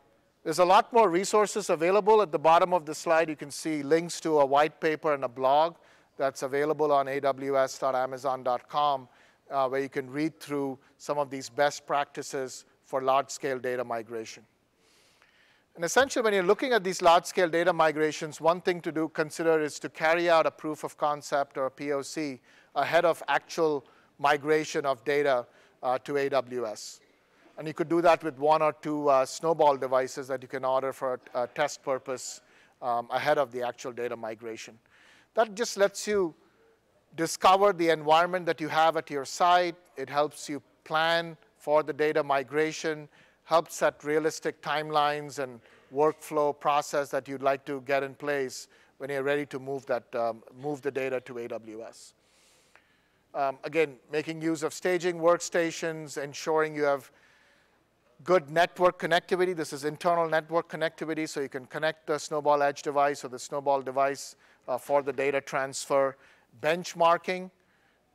there's 0.44 0.60
a 0.60 0.66
lot 0.66 0.92
more 0.94 1.10
resources 1.10 1.70
available. 1.70 2.22
At 2.22 2.32
the 2.32 2.40
bottom 2.40 2.74
of 2.74 2.86
the 2.86 2.96
slide, 2.96 3.30
you 3.30 3.36
can 3.36 3.52
see 3.52 3.84
links 3.84 4.20
to 4.22 4.40
a 4.40 4.46
white 4.46 4.80
paper 4.80 5.14
and 5.14 5.24
a 5.24 5.28
blog 5.28 5.76
that's 6.18 6.42
available 6.42 6.92
on 6.92 7.08
aws.amazon.com, 7.08 9.08
uh, 9.52 9.68
where 9.68 9.82
you 9.82 9.90
can 9.90 10.10
read 10.10 10.40
through 10.40 10.78
some 10.98 11.18
of 11.18 11.30
these 11.30 11.50
best 11.50 11.86
practices 11.86 12.66
for 12.86 13.02
large-scale 13.02 13.60
data 13.60 13.84
migration. 13.84 14.44
And 15.76 15.86
essentially, 15.86 16.24
when 16.24 16.34
you're 16.34 16.44
looking 16.44 16.74
at 16.74 16.84
these 16.84 17.02
large-scale 17.02 17.50
data 17.50 17.72
migrations, 17.72 18.42
one 18.42 18.62
thing 18.62 18.82
to 18.82 18.92
do 18.92 19.10
consider 19.10 19.62
is 19.62 19.80
to 19.80 19.90
carry 19.90 20.30
out 20.30 20.48
a 20.48 20.52
proof 20.52 20.84
of 20.84 20.98
concept 20.98 21.58
or 21.58 21.68
a 21.68 21.72
POC 21.72 22.40
ahead 22.76 23.06
of 23.06 23.22
actual 23.28 23.86
migration 24.18 24.86
of 24.86 25.04
data 25.06 25.46
uh, 25.84 26.00
to 26.00 26.14
AWS. 26.14 27.00
And 27.58 27.68
you 27.68 27.74
could 27.74 27.90
do 27.90 28.02
that 28.02 28.24
with 28.24 28.38
one 28.38 28.62
or 28.62 28.74
two 28.74 29.08
uh, 29.10 29.26
Snowball 29.26 29.78
devices 29.78 30.28
that 30.28 30.42
you 30.42 30.48
can 30.48 30.66
order 30.66 30.94
for 30.94 31.20
a, 31.34 31.44
a 31.44 31.48
test 31.48 31.84
purpose 31.84 32.42
um, 32.82 33.08
ahead 33.12 33.38
of 33.38 33.52
the 33.52 33.62
actual 33.62 33.92
data 33.92 34.16
migration. 34.16 34.78
That 35.34 35.56
just 35.56 35.78
lets 35.78 36.08
you 36.08 36.34
discover 37.18 37.74
the 37.74 37.90
environment 37.90 38.46
that 38.46 38.62
you 38.62 38.70
have 38.70 38.96
at 38.96 39.10
your 39.10 39.26
site. 39.26 39.76
It 39.98 40.10
helps 40.10 40.48
you 40.48 40.62
plan 40.86 41.36
for 41.58 41.84
the 41.84 41.92
data 41.92 42.24
migration, 42.24 43.10
helps 43.44 43.76
set 43.76 44.04
realistic 44.04 44.62
timelines 44.62 45.40
and 45.40 45.60
workflow 45.94 46.58
process 46.58 47.10
that 47.10 47.28
you'd 47.28 47.42
like 47.42 47.66
to 47.66 47.82
get 47.82 48.04
in 48.04 48.14
place 48.14 48.68
when 49.00 49.10
you're 49.10 49.24
ready 49.24 49.46
to 49.48 49.60
move, 49.60 49.86
that, 49.88 50.04
um, 50.16 50.44
move 50.62 50.82
the 50.82 50.92
data 50.92 51.20
to 51.22 51.34
AWS. 51.34 52.14
Um, 53.34 53.58
again, 53.64 53.98
making 54.12 54.42
use 54.42 54.64
of 54.64 54.74
staging 54.74 55.18
workstations, 55.20 56.22
ensuring 56.22 56.76
you 56.76 56.84
have 56.84 57.12
good 58.24 58.50
network 58.50 59.00
connectivity. 59.00 59.56
This 59.56 59.74
is 59.74 59.86
internal 59.86 60.28
network 60.28 60.70
connectivity, 60.70 61.30
so 61.30 61.42
you 61.42 61.50
can 61.50 61.66
connect 61.66 62.08
the 62.08 62.18
Snowball 62.18 62.64
Edge 62.64 62.82
device 62.82 63.24
or 63.24 63.28
the 63.28 63.40
Snowball 63.40 63.82
device 63.82 64.36
uh, 64.68 64.78
for 64.78 65.02
the 65.04 65.14
data 65.14 65.40
transfer. 65.42 66.16
Benchmarking 66.62 67.52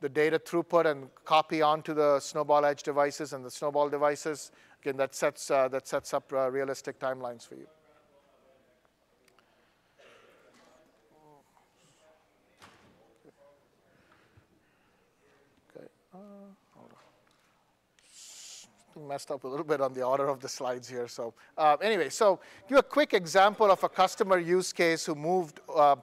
the 0.03 0.09
data 0.09 0.37
throughput 0.37 0.85
and 0.85 1.07
copy 1.23 1.61
onto 1.61 1.93
the 1.93 2.19
Snowball 2.19 2.65
Edge 2.65 2.83
devices 2.83 3.31
and 3.31 3.45
the 3.45 3.49
Snowball 3.49 3.87
devices. 3.87 4.51
Again, 4.81 4.97
that 4.97 5.15
sets, 5.15 5.49
uh, 5.49 5.69
that 5.69 5.87
sets 5.87 6.13
up 6.13 6.31
uh, 6.33 6.51
realistic 6.51 6.99
timelines 6.99 7.47
for 7.47 7.55
you. 7.55 7.67
Okay. 15.73 15.87
Uh, 16.13 16.19
messed 19.07 19.31
up 19.31 19.43
a 19.43 19.47
little 19.47 19.65
bit 19.65 19.79
on 19.79 19.93
the 19.93 20.03
order 20.03 20.27
of 20.27 20.39
the 20.39 20.49
slides 20.49 20.89
here. 20.89 21.07
So 21.07 21.33
uh, 21.57 21.77
anyway, 21.81 22.09
so 22.09 22.39
give 22.67 22.77
a 22.77 22.83
quick 22.83 23.13
example 23.13 23.71
of 23.71 23.83
a 23.83 23.89
customer 23.89 24.37
use 24.37 24.73
case 24.73 25.05
who 25.05 25.15
moved 25.15 25.61
uh, 25.73 25.95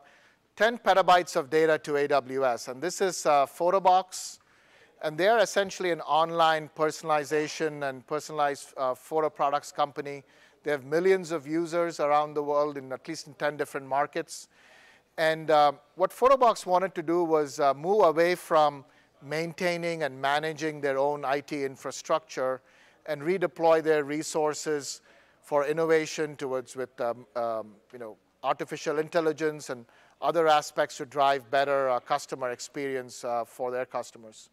10 0.60 0.76
petabytes 0.76 1.36
of 1.36 1.48
data 1.48 1.78
to 1.78 1.92
AWS. 1.92 2.68
And 2.68 2.82
this 2.82 3.00
is 3.00 3.24
uh, 3.24 3.46
Photobox. 3.46 4.40
And 5.02 5.16
they're 5.16 5.38
essentially 5.38 5.90
an 5.90 6.02
online 6.02 6.68
personalization 6.76 7.88
and 7.88 8.06
personalized 8.06 8.74
uh, 8.76 8.94
photo 8.94 9.30
products 9.30 9.72
company. 9.72 10.22
They 10.62 10.70
have 10.70 10.84
millions 10.84 11.30
of 11.30 11.46
users 11.46 11.98
around 11.98 12.34
the 12.34 12.42
world 12.42 12.76
in 12.76 12.92
at 12.92 13.08
least 13.08 13.26
in 13.26 13.32
10 13.32 13.56
different 13.56 13.86
markets. 13.86 14.48
And 15.16 15.50
uh, 15.50 15.72
what 15.94 16.10
Photobox 16.10 16.66
wanted 16.66 16.94
to 16.96 17.02
do 17.02 17.24
was 17.24 17.58
uh, 17.58 17.72
move 17.72 18.04
away 18.04 18.34
from 18.34 18.84
maintaining 19.22 20.02
and 20.02 20.20
managing 20.20 20.82
their 20.82 20.98
own 20.98 21.24
IT 21.24 21.52
infrastructure 21.52 22.60
and 23.06 23.22
redeploy 23.22 23.82
their 23.82 24.04
resources 24.04 25.00
for 25.40 25.64
innovation 25.64 26.36
towards 26.36 26.76
with 26.76 27.00
um, 27.00 27.24
um, 27.34 27.68
you 27.94 27.98
know, 27.98 28.18
artificial 28.42 28.98
intelligence 28.98 29.70
and 29.70 29.86
other 30.20 30.48
aspects 30.48 30.96
to 30.98 31.06
drive 31.06 31.50
better 31.50 31.88
uh, 31.88 32.00
customer 32.00 32.50
experience 32.50 33.24
uh, 33.24 33.44
for 33.44 33.70
their 33.70 33.86
customers. 33.86 34.50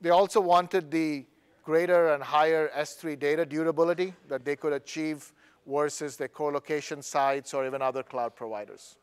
They 0.00 0.10
also 0.10 0.40
wanted 0.40 0.90
the 0.90 1.24
greater 1.64 2.12
and 2.12 2.22
higher 2.22 2.70
S3 2.76 3.18
data 3.18 3.46
durability 3.46 4.14
that 4.28 4.44
they 4.44 4.56
could 4.56 4.72
achieve 4.72 5.32
versus 5.66 6.16
their 6.16 6.28
co-location 6.28 7.02
sites 7.02 7.54
or 7.54 7.66
even 7.66 7.82
other 7.82 8.02
cloud 8.02 8.34
providers. 8.34 8.96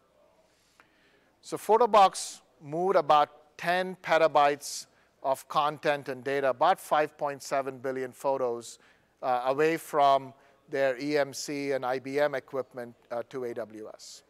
So 1.41 1.57
Photobox 1.57 2.41
moved 2.61 2.97
about 2.97 3.57
10 3.57 3.97
petabytes 4.03 4.87
of 5.23 5.47
content 5.47 6.09
and 6.09 6.23
data, 6.23 6.49
about 6.49 6.79
5.7 6.79 7.81
billion 7.81 8.11
photos, 8.11 8.79
uh, 9.21 9.43
away 9.45 9.77
from 9.77 10.33
their 10.69 10.95
EMC 10.95 11.75
and 11.75 11.83
IBM 11.83 12.35
equipment 12.35 12.95
uh, 13.11 13.23
to 13.29 13.41
AWS. 13.41 14.23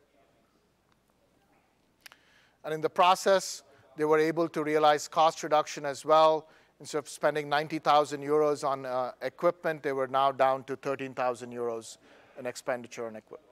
And 2.63 2.73
in 2.73 2.81
the 2.81 2.89
process, 2.89 3.63
they 3.97 4.05
were 4.05 4.19
able 4.19 4.47
to 4.49 4.63
realize 4.63 5.07
cost 5.07 5.43
reduction 5.43 5.85
as 5.85 6.05
well. 6.05 6.47
Instead 6.79 6.99
of 6.99 7.09
spending 7.09 7.49
90,000 7.49 8.21
euros 8.21 8.67
on 8.67 8.85
uh, 8.85 9.11
equipment, 9.21 9.83
they 9.83 9.91
were 9.91 10.07
now 10.07 10.31
down 10.31 10.63
to 10.63 10.75
13,000 10.77 11.51
euros 11.51 11.97
in 12.39 12.45
expenditure 12.45 13.07
on 13.07 13.17
equipment. 13.17 13.43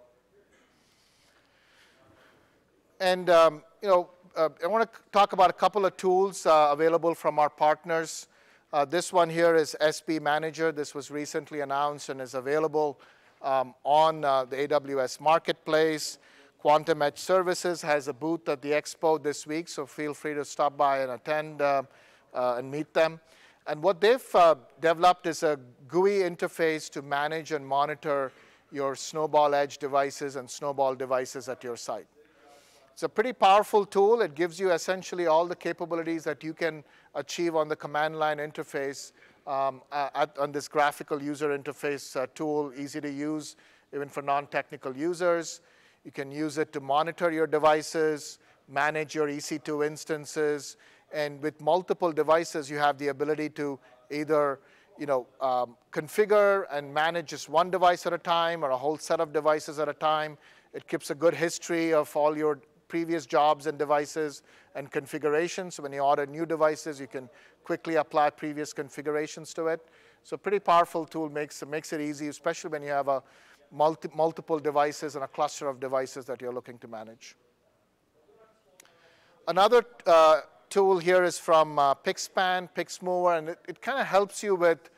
And 3.00 3.30
um, 3.30 3.64
you 3.82 3.90
know, 3.90 4.10
uh, 4.36 4.50
I 4.64 4.68
want 4.68 4.92
to 4.92 5.00
talk 5.12 5.34
about 5.34 5.50
a 5.50 5.54
couple 5.54 5.86
of 5.86 5.98
tools 5.98 6.46
uh, 6.46 6.70
available 6.72 7.14
from 7.14 7.38
our 7.38 7.50
partners. 7.50 8.28
Uh, 8.72 8.86
this 8.86 9.14
one 9.14 9.30
here 9.30 9.56
is 9.56 9.76
SP 9.80 10.22
Manager. 10.22 10.72
This 10.72 10.96
was 10.96 11.12
recently 11.12 11.60
announced 11.60 12.10
and 12.10 12.22
is 12.22 12.34
available 12.34 13.00
um, 13.42 13.76
on 13.84 14.24
uh, 14.24 14.46
the 14.46 14.56
AWS 14.56 15.20
Marketplace. 15.20 16.18
Quantum 16.68 17.02
Edge 17.02 17.18
Services 17.18 17.82
has 17.82 18.10
a 18.10 18.14
booth 18.14 18.50
at 18.50 18.62
the 18.62 18.72
expo 18.72 19.24
this 19.24 19.48
week, 19.48 19.70
so 19.70 19.86
feel 19.86 20.14
free 20.14 20.34
to 20.34 20.44
stop 20.44 20.76
by 20.76 20.98
and 20.98 21.14
attend 21.14 21.62
uh, 21.62 21.84
uh, 22.34 22.56
and 22.58 22.70
meet 22.70 22.94
them. 22.94 23.22
And 23.68 23.82
what 23.82 24.02
they've 24.02 24.36
developed 24.82 25.28
is 25.28 25.44
a 25.44 25.58
GUI 25.88 26.24
interface 26.30 26.90
to 26.90 27.02
manage 27.02 27.54
and 27.54 27.66
monitor 27.66 28.34
your 28.70 28.98
Snowball 28.98 29.56
Edge 29.56 29.78
devices 29.78 30.36
and 30.36 30.52
Snowball 30.52 30.94
devices 30.94 31.48
at 31.48 31.64
your 31.64 31.78
site. 31.78 32.08
It's 32.92 33.04
a 33.04 33.08
pretty 33.08 33.32
powerful 33.32 33.86
tool. 33.86 34.20
It 34.20 34.36
gives 34.36 34.60
you 34.60 34.74
essentially 34.74 35.26
all 35.26 35.46
the 35.46 35.56
capabilities 35.56 36.26
that 36.26 36.44
you 36.44 36.54
can 36.54 36.84
achieve 37.16 37.56
on 37.56 37.70
the 37.70 37.78
command 37.78 38.20
line 38.20 38.40
interface 38.40 39.14
um, 39.48 39.84
at, 39.94 40.38
on 40.38 40.52
this 40.52 40.68
graphical 40.68 41.24
user 41.24 41.58
interface 41.58 42.22
uh, 42.22 42.28
tool, 42.36 42.74
easy 42.78 43.00
to 43.00 43.10
use 43.10 43.56
even 43.94 44.10
for 44.10 44.22
non-technical 44.22 44.98
users. 44.98 45.62
You 46.08 46.14
can 46.14 46.32
use 46.32 46.58
it 46.58 46.72
to 46.72 46.80
monitor 46.80 47.32
your 47.32 47.48
devices, 47.48 48.40
manage 48.70 49.14
your 49.14 49.28
EC2 49.28 49.86
instances, 49.86 50.78
and 51.12 51.42
with 51.42 51.60
multiple 51.60 52.14
devices, 52.14 52.70
you 52.70 52.78
have 52.78 52.98
the 52.98 53.10
ability 53.10 53.50
to 53.50 53.78
either 54.10 54.62
you 54.98 55.06
know, 55.06 55.28
um, 55.42 55.76
configure 55.92 56.64
and 56.72 56.94
manage 56.94 57.28
just 57.28 57.50
one 57.50 57.70
device 57.70 58.06
at 58.06 58.14
a 58.14 58.18
time 58.18 58.64
or 58.64 58.70
a 58.70 58.78
whole 58.78 58.98
set 58.98 59.20
of 59.20 59.34
devices 59.34 59.80
at 59.80 59.90
a 59.90 59.94
time. 59.94 60.38
It 60.74 60.88
keeps 60.88 61.10
a 61.10 61.16
good 61.16 61.34
history 61.34 61.94
of 61.94 62.16
all 62.16 62.38
your 62.38 62.62
previous 62.88 63.26
jobs 63.26 63.68
and 63.68 63.78
devices 63.78 64.44
and 64.76 64.90
configurations. 64.90 65.76
So 65.76 65.84
when 65.84 65.92
you 65.92 66.00
order 66.00 66.26
new 66.26 66.46
devices, 66.46 67.02
you 67.02 67.08
can 67.08 67.28
quickly 67.66 67.96
apply 67.96 68.30
previous 68.30 68.72
configurations 68.72 69.54
to 69.56 69.68
it. 69.68 69.86
So 70.24 70.38
pretty 70.38 70.60
powerful 70.60 71.06
tool, 71.06 71.30
makes, 71.30 71.62
makes 71.66 71.92
it 71.92 72.00
easy, 72.00 72.30
especially 72.30 72.70
when 72.70 72.82
you 72.82 72.92
have 72.92 73.10
a 73.10 73.22
multi, 73.72 74.10
multiple 74.16 74.60
devices 74.60 75.16
and 75.16 75.24
a 75.24 75.28
cluster 75.28 75.68
of 75.68 75.80
devices 75.80 76.26
that 76.26 76.42
you're 76.42 76.54
looking 76.54 76.78
to 76.80 76.88
manage. 76.88 77.36
Another 79.48 79.84
uh, 80.06 80.42
tool 80.70 80.98
here 80.98 81.24
is 81.24 81.40
from 81.40 81.80
uh, 81.80 81.96
PixSpan, 81.96 82.70
PixMover, 82.76 83.38
and 83.38 83.50
it, 83.50 83.60
it 83.68 83.82
kind 83.82 84.00
of 84.00 84.08
helps 84.08 84.44
you 84.44 84.56
with 84.56 84.90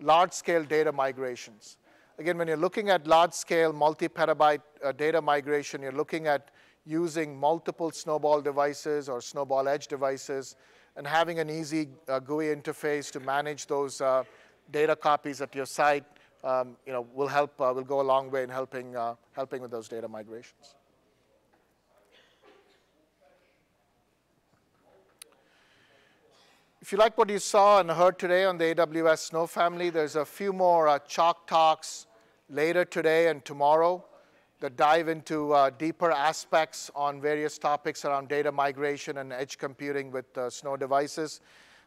large-scale 0.00 0.64
data 0.64 0.92
migrations. 0.92 1.78
Again, 2.18 2.38
when 2.38 2.46
you're 2.46 2.56
looking 2.56 2.90
at 2.90 3.06
large-scale 3.06 3.72
multi-petabyte 3.72 4.60
uh, 4.84 4.92
data 4.92 5.20
migration, 5.20 5.82
you're 5.82 5.92
looking 5.92 6.26
at 6.26 6.50
using 6.86 7.36
multiple 7.38 7.90
Snowball 7.90 8.40
devices 8.40 9.08
or 9.08 9.20
Snowball 9.20 9.68
Edge 9.68 9.86
devices 9.86 10.56
and 10.96 11.06
having 11.06 11.38
an 11.38 11.50
easy 11.50 11.88
uh, 12.08 12.20
GUI 12.20 12.54
interface 12.54 13.10
to 13.12 13.20
manage 13.20 13.66
those 13.66 14.00
uh, 14.00 14.22
data 14.70 14.94
copies 14.94 15.40
at 15.40 15.54
your 15.54 15.66
site 15.66 16.04
um, 16.44 16.76
you 16.86 16.92
know, 16.92 17.06
will 17.14 17.26
help, 17.26 17.58
uh, 17.60 17.72
will 17.74 17.82
go 17.82 18.00
a 18.00 18.02
long 18.02 18.30
way 18.30 18.42
in 18.42 18.50
helping, 18.50 18.94
uh, 18.94 19.14
helping 19.32 19.62
with 19.62 19.70
those 19.70 19.88
data 19.88 20.06
migrations. 20.06 20.74
If 26.82 26.92
you 26.92 26.98
like 26.98 27.16
what 27.16 27.30
you 27.30 27.38
saw 27.38 27.80
and 27.80 27.90
heard 27.90 28.18
today 28.18 28.44
on 28.44 28.58
the 28.58 28.74
AWS 28.74 29.30
Snow 29.30 29.46
family, 29.46 29.88
there's 29.88 30.16
a 30.16 30.24
few 30.24 30.52
more 30.52 30.86
uh, 30.86 30.98
chalk 31.08 31.46
talks 31.46 32.06
later 32.50 32.84
today 32.84 33.28
and 33.28 33.42
tomorrow 33.42 34.04
that 34.60 34.76
dive 34.76 35.08
into 35.08 35.54
uh, 35.54 35.70
deeper 35.70 36.10
aspects 36.10 36.90
on 36.94 37.22
various 37.22 37.56
topics 37.56 38.04
around 38.04 38.28
data 38.28 38.52
migration 38.52 39.16
and 39.16 39.32
edge 39.32 39.56
computing 39.56 40.10
with 40.10 40.36
uh, 40.36 40.50
Snow 40.50 40.76
devices. 40.76 41.40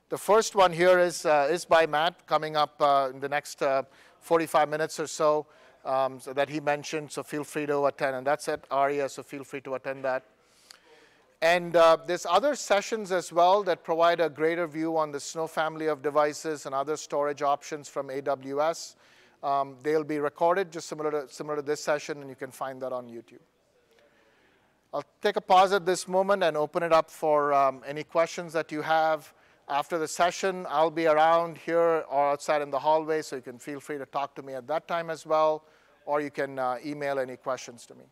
The 0.09 0.17
first 0.17 0.55
one 0.55 0.71
here 0.71 0.99
is, 0.99 1.25
uh, 1.25 1.49
is 1.51 1.65
by 1.65 1.85
Matt 1.85 2.25
coming 2.25 2.55
up 2.55 2.81
uh, 2.81 3.09
in 3.13 3.19
the 3.19 3.27
next 3.27 3.61
uh, 3.61 3.83
45 4.27 4.67
minutes 4.67 4.99
or 4.99 5.07
so, 5.07 5.45
um, 5.85 6.19
so 6.19 6.33
that 6.33 6.49
he 6.49 6.59
mentioned, 6.59 7.09
so 7.09 7.23
feel 7.23 7.45
free 7.45 7.65
to 7.65 7.85
attend. 7.85 8.17
And 8.17 8.27
that's 8.27 8.49
at 8.49 8.65
ARIA, 8.69 9.07
so 9.07 9.23
feel 9.23 9.45
free 9.45 9.61
to 9.61 9.75
attend 9.75 10.03
that. 10.03 10.23
And 11.41 11.77
uh, 11.77 11.97
there's 12.05 12.25
other 12.25 12.53
sessions 12.55 13.13
as 13.13 13.31
well 13.31 13.63
that 13.63 13.85
provide 13.85 14.19
a 14.19 14.29
greater 14.29 14.67
view 14.67 14.97
on 14.97 15.11
the 15.11 15.19
Snow 15.19 15.47
family 15.47 15.87
of 15.87 16.01
devices 16.01 16.65
and 16.65 16.75
other 16.75 16.97
storage 16.97 17.41
options 17.41 17.87
from 17.87 18.09
AWS. 18.09 18.95
Um, 19.43 19.77
they'll 19.81 20.03
be 20.03 20.19
recorded 20.19 20.71
just 20.71 20.89
similar 20.89 21.11
to, 21.11 21.29
similar 21.29 21.55
to 21.55 21.61
this 21.61 21.81
session, 21.81 22.19
and 22.19 22.29
you 22.29 22.35
can 22.35 22.51
find 22.51 22.81
that 22.81 22.91
on 22.91 23.07
YouTube. 23.07 23.45
I'll 24.93 25.05
take 25.21 25.37
a 25.37 25.41
pause 25.41 25.71
at 25.71 25.85
this 25.85 26.05
moment 26.05 26.43
and 26.43 26.57
open 26.57 26.83
it 26.83 26.91
up 26.91 27.09
for 27.09 27.53
um, 27.53 27.81
any 27.85 28.03
questions 28.03 28.51
that 28.53 28.73
you 28.73 28.81
have. 28.81 29.31
After 29.69 29.97
the 29.97 30.07
session, 30.07 30.65
I'll 30.69 30.89
be 30.89 31.07
around 31.07 31.57
here 31.57 32.05
or 32.09 32.31
outside 32.31 32.61
in 32.61 32.71
the 32.71 32.79
hallway, 32.79 33.21
so 33.21 33.35
you 33.35 33.41
can 33.41 33.59
feel 33.59 33.81
free 33.81 33.97
to 33.97 34.05
talk 34.05 34.33
to 34.35 34.41
me 34.41 34.53
at 34.53 34.65
that 34.67 34.87
time 34.87 35.09
as 35.09 35.25
well, 35.25 35.65
or 36.05 36.21
you 36.21 36.31
can 36.31 36.57
uh, 36.57 36.77
email 36.85 37.19
any 37.19 37.35
questions 37.35 37.85
to 37.87 37.95
me. 37.95 38.05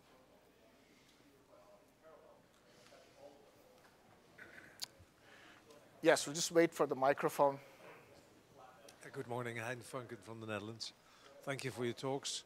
Yes, 6.01 6.27
we'll 6.27 6.35
just 6.35 6.51
wait 6.51 6.73
for 6.73 6.85
the 6.85 6.95
microphone. 6.95 7.57
Good 9.13 9.27
morning, 9.27 9.55
Hein 9.55 9.77
Funken 9.81 10.17
from 10.25 10.41
the 10.41 10.47
Netherlands. 10.47 10.91
Thank 11.43 11.63
you 11.63 11.71
for 11.71 11.85
your 11.85 11.93
talks. 11.93 12.43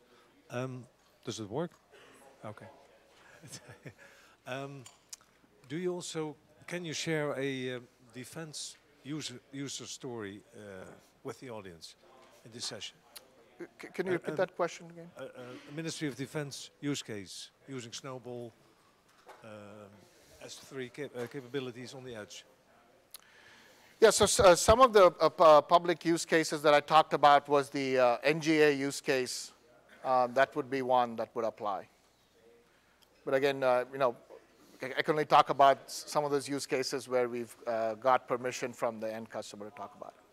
Um, 0.52 0.86
does 1.26 1.40
it 1.40 1.50
work? 1.50 1.72
Okay. 2.46 2.68
um, 4.48 4.84
do 5.68 5.78
you 5.78 5.94
also, 5.94 6.36
can 6.68 6.86
you 6.86 6.94
share 6.94 7.34
a 7.40 7.78
uh, 7.78 7.80
defense 8.14 8.78
user, 9.10 9.40
user 9.52 9.86
story 9.86 10.42
uh, 10.56 10.86
with 11.24 11.40
the 11.40 11.50
audience 11.50 11.96
in 12.46 12.52
this 12.52 12.66
session? 12.66 12.96
C 13.60 13.88
can 13.96 14.06
you 14.06 14.14
repeat 14.14 14.34
uh, 14.34 14.44
that 14.44 14.56
question 14.56 14.86
again? 14.94 15.10
A, 15.18 15.76
Ministry 15.76 16.08
of 16.08 16.16
Defense 16.16 16.56
use 16.82 17.04
case 17.04 17.52
using 17.68 17.94
Snowball 17.94 18.54
um, 19.44 19.92
S3 20.46 20.94
cap 20.94 21.10
uh, 21.16 21.28
capabilities 21.28 21.94
on 21.94 22.04
the 22.04 22.16
edge. 22.16 22.46
Yeah, 24.02 24.12
so 24.12 24.26
uh, 24.26 24.56
some 24.56 24.80
of 24.80 24.94
the 24.94 25.06
uh, 25.20 25.62
public 25.62 26.06
use 26.06 26.26
cases 26.26 26.62
that 26.62 26.74
I 26.74 26.80
talked 26.80 27.14
about 27.14 27.50
was 27.50 27.70
the 27.70 27.88
uh, 28.00 28.36
NGA 28.36 28.78
use 28.88 29.02
case. 29.02 29.52
Uh, 30.06 30.28
that 30.28 30.56
would 30.56 30.70
be 30.70 30.82
one 30.82 31.18
that 31.18 31.30
would 31.36 31.48
apply. 31.54 31.82
But 33.26 33.34
again, 33.34 33.62
uh, 33.62 33.84
you 33.92 34.00
know, 34.00 34.16
I 34.82 35.02
can 35.02 35.12
only 35.12 35.26
talk 35.26 35.50
about 35.50 35.92
some 35.92 36.24
of 36.24 36.32
those 36.32 36.48
use 36.48 36.66
cases 36.66 37.10
where 37.10 37.28
we've 37.28 37.56
uh, 37.68 37.96
got 37.96 38.28
permission 38.30 38.72
from 38.72 39.00
the 39.00 39.14
end 39.14 39.30
customer 39.30 39.70
to 39.70 39.76
talk 39.76 39.94
about 39.98 40.14
it. 40.18 40.24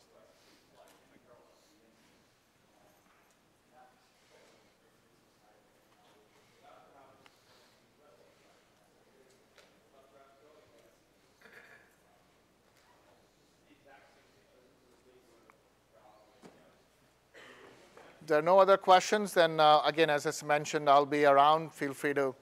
there 18.27 18.39
are 18.39 18.43
no 18.43 18.59
other 18.59 18.77
questions, 18.77 19.33
then 19.35 19.61
uh, 19.61 19.81
again, 19.85 20.11
as 20.11 20.27
I 20.27 20.47
mentioned, 20.47 20.91
I'll 20.91 21.07
be 21.07 21.25
around. 21.25 21.73
Feel 21.73 21.95
free 21.95 22.15
to 22.15 22.35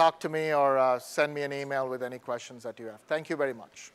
talk 0.00 0.18
to 0.18 0.30
me 0.30 0.54
or 0.54 0.78
uh, 0.78 0.98
send 0.98 1.34
me 1.34 1.42
an 1.42 1.52
email 1.52 1.86
with 1.86 2.02
any 2.02 2.18
questions 2.18 2.62
that 2.62 2.80
you 2.80 2.86
have. 2.86 3.02
Thank 3.02 3.28
you 3.28 3.36
very 3.36 3.52
much. 3.52 3.92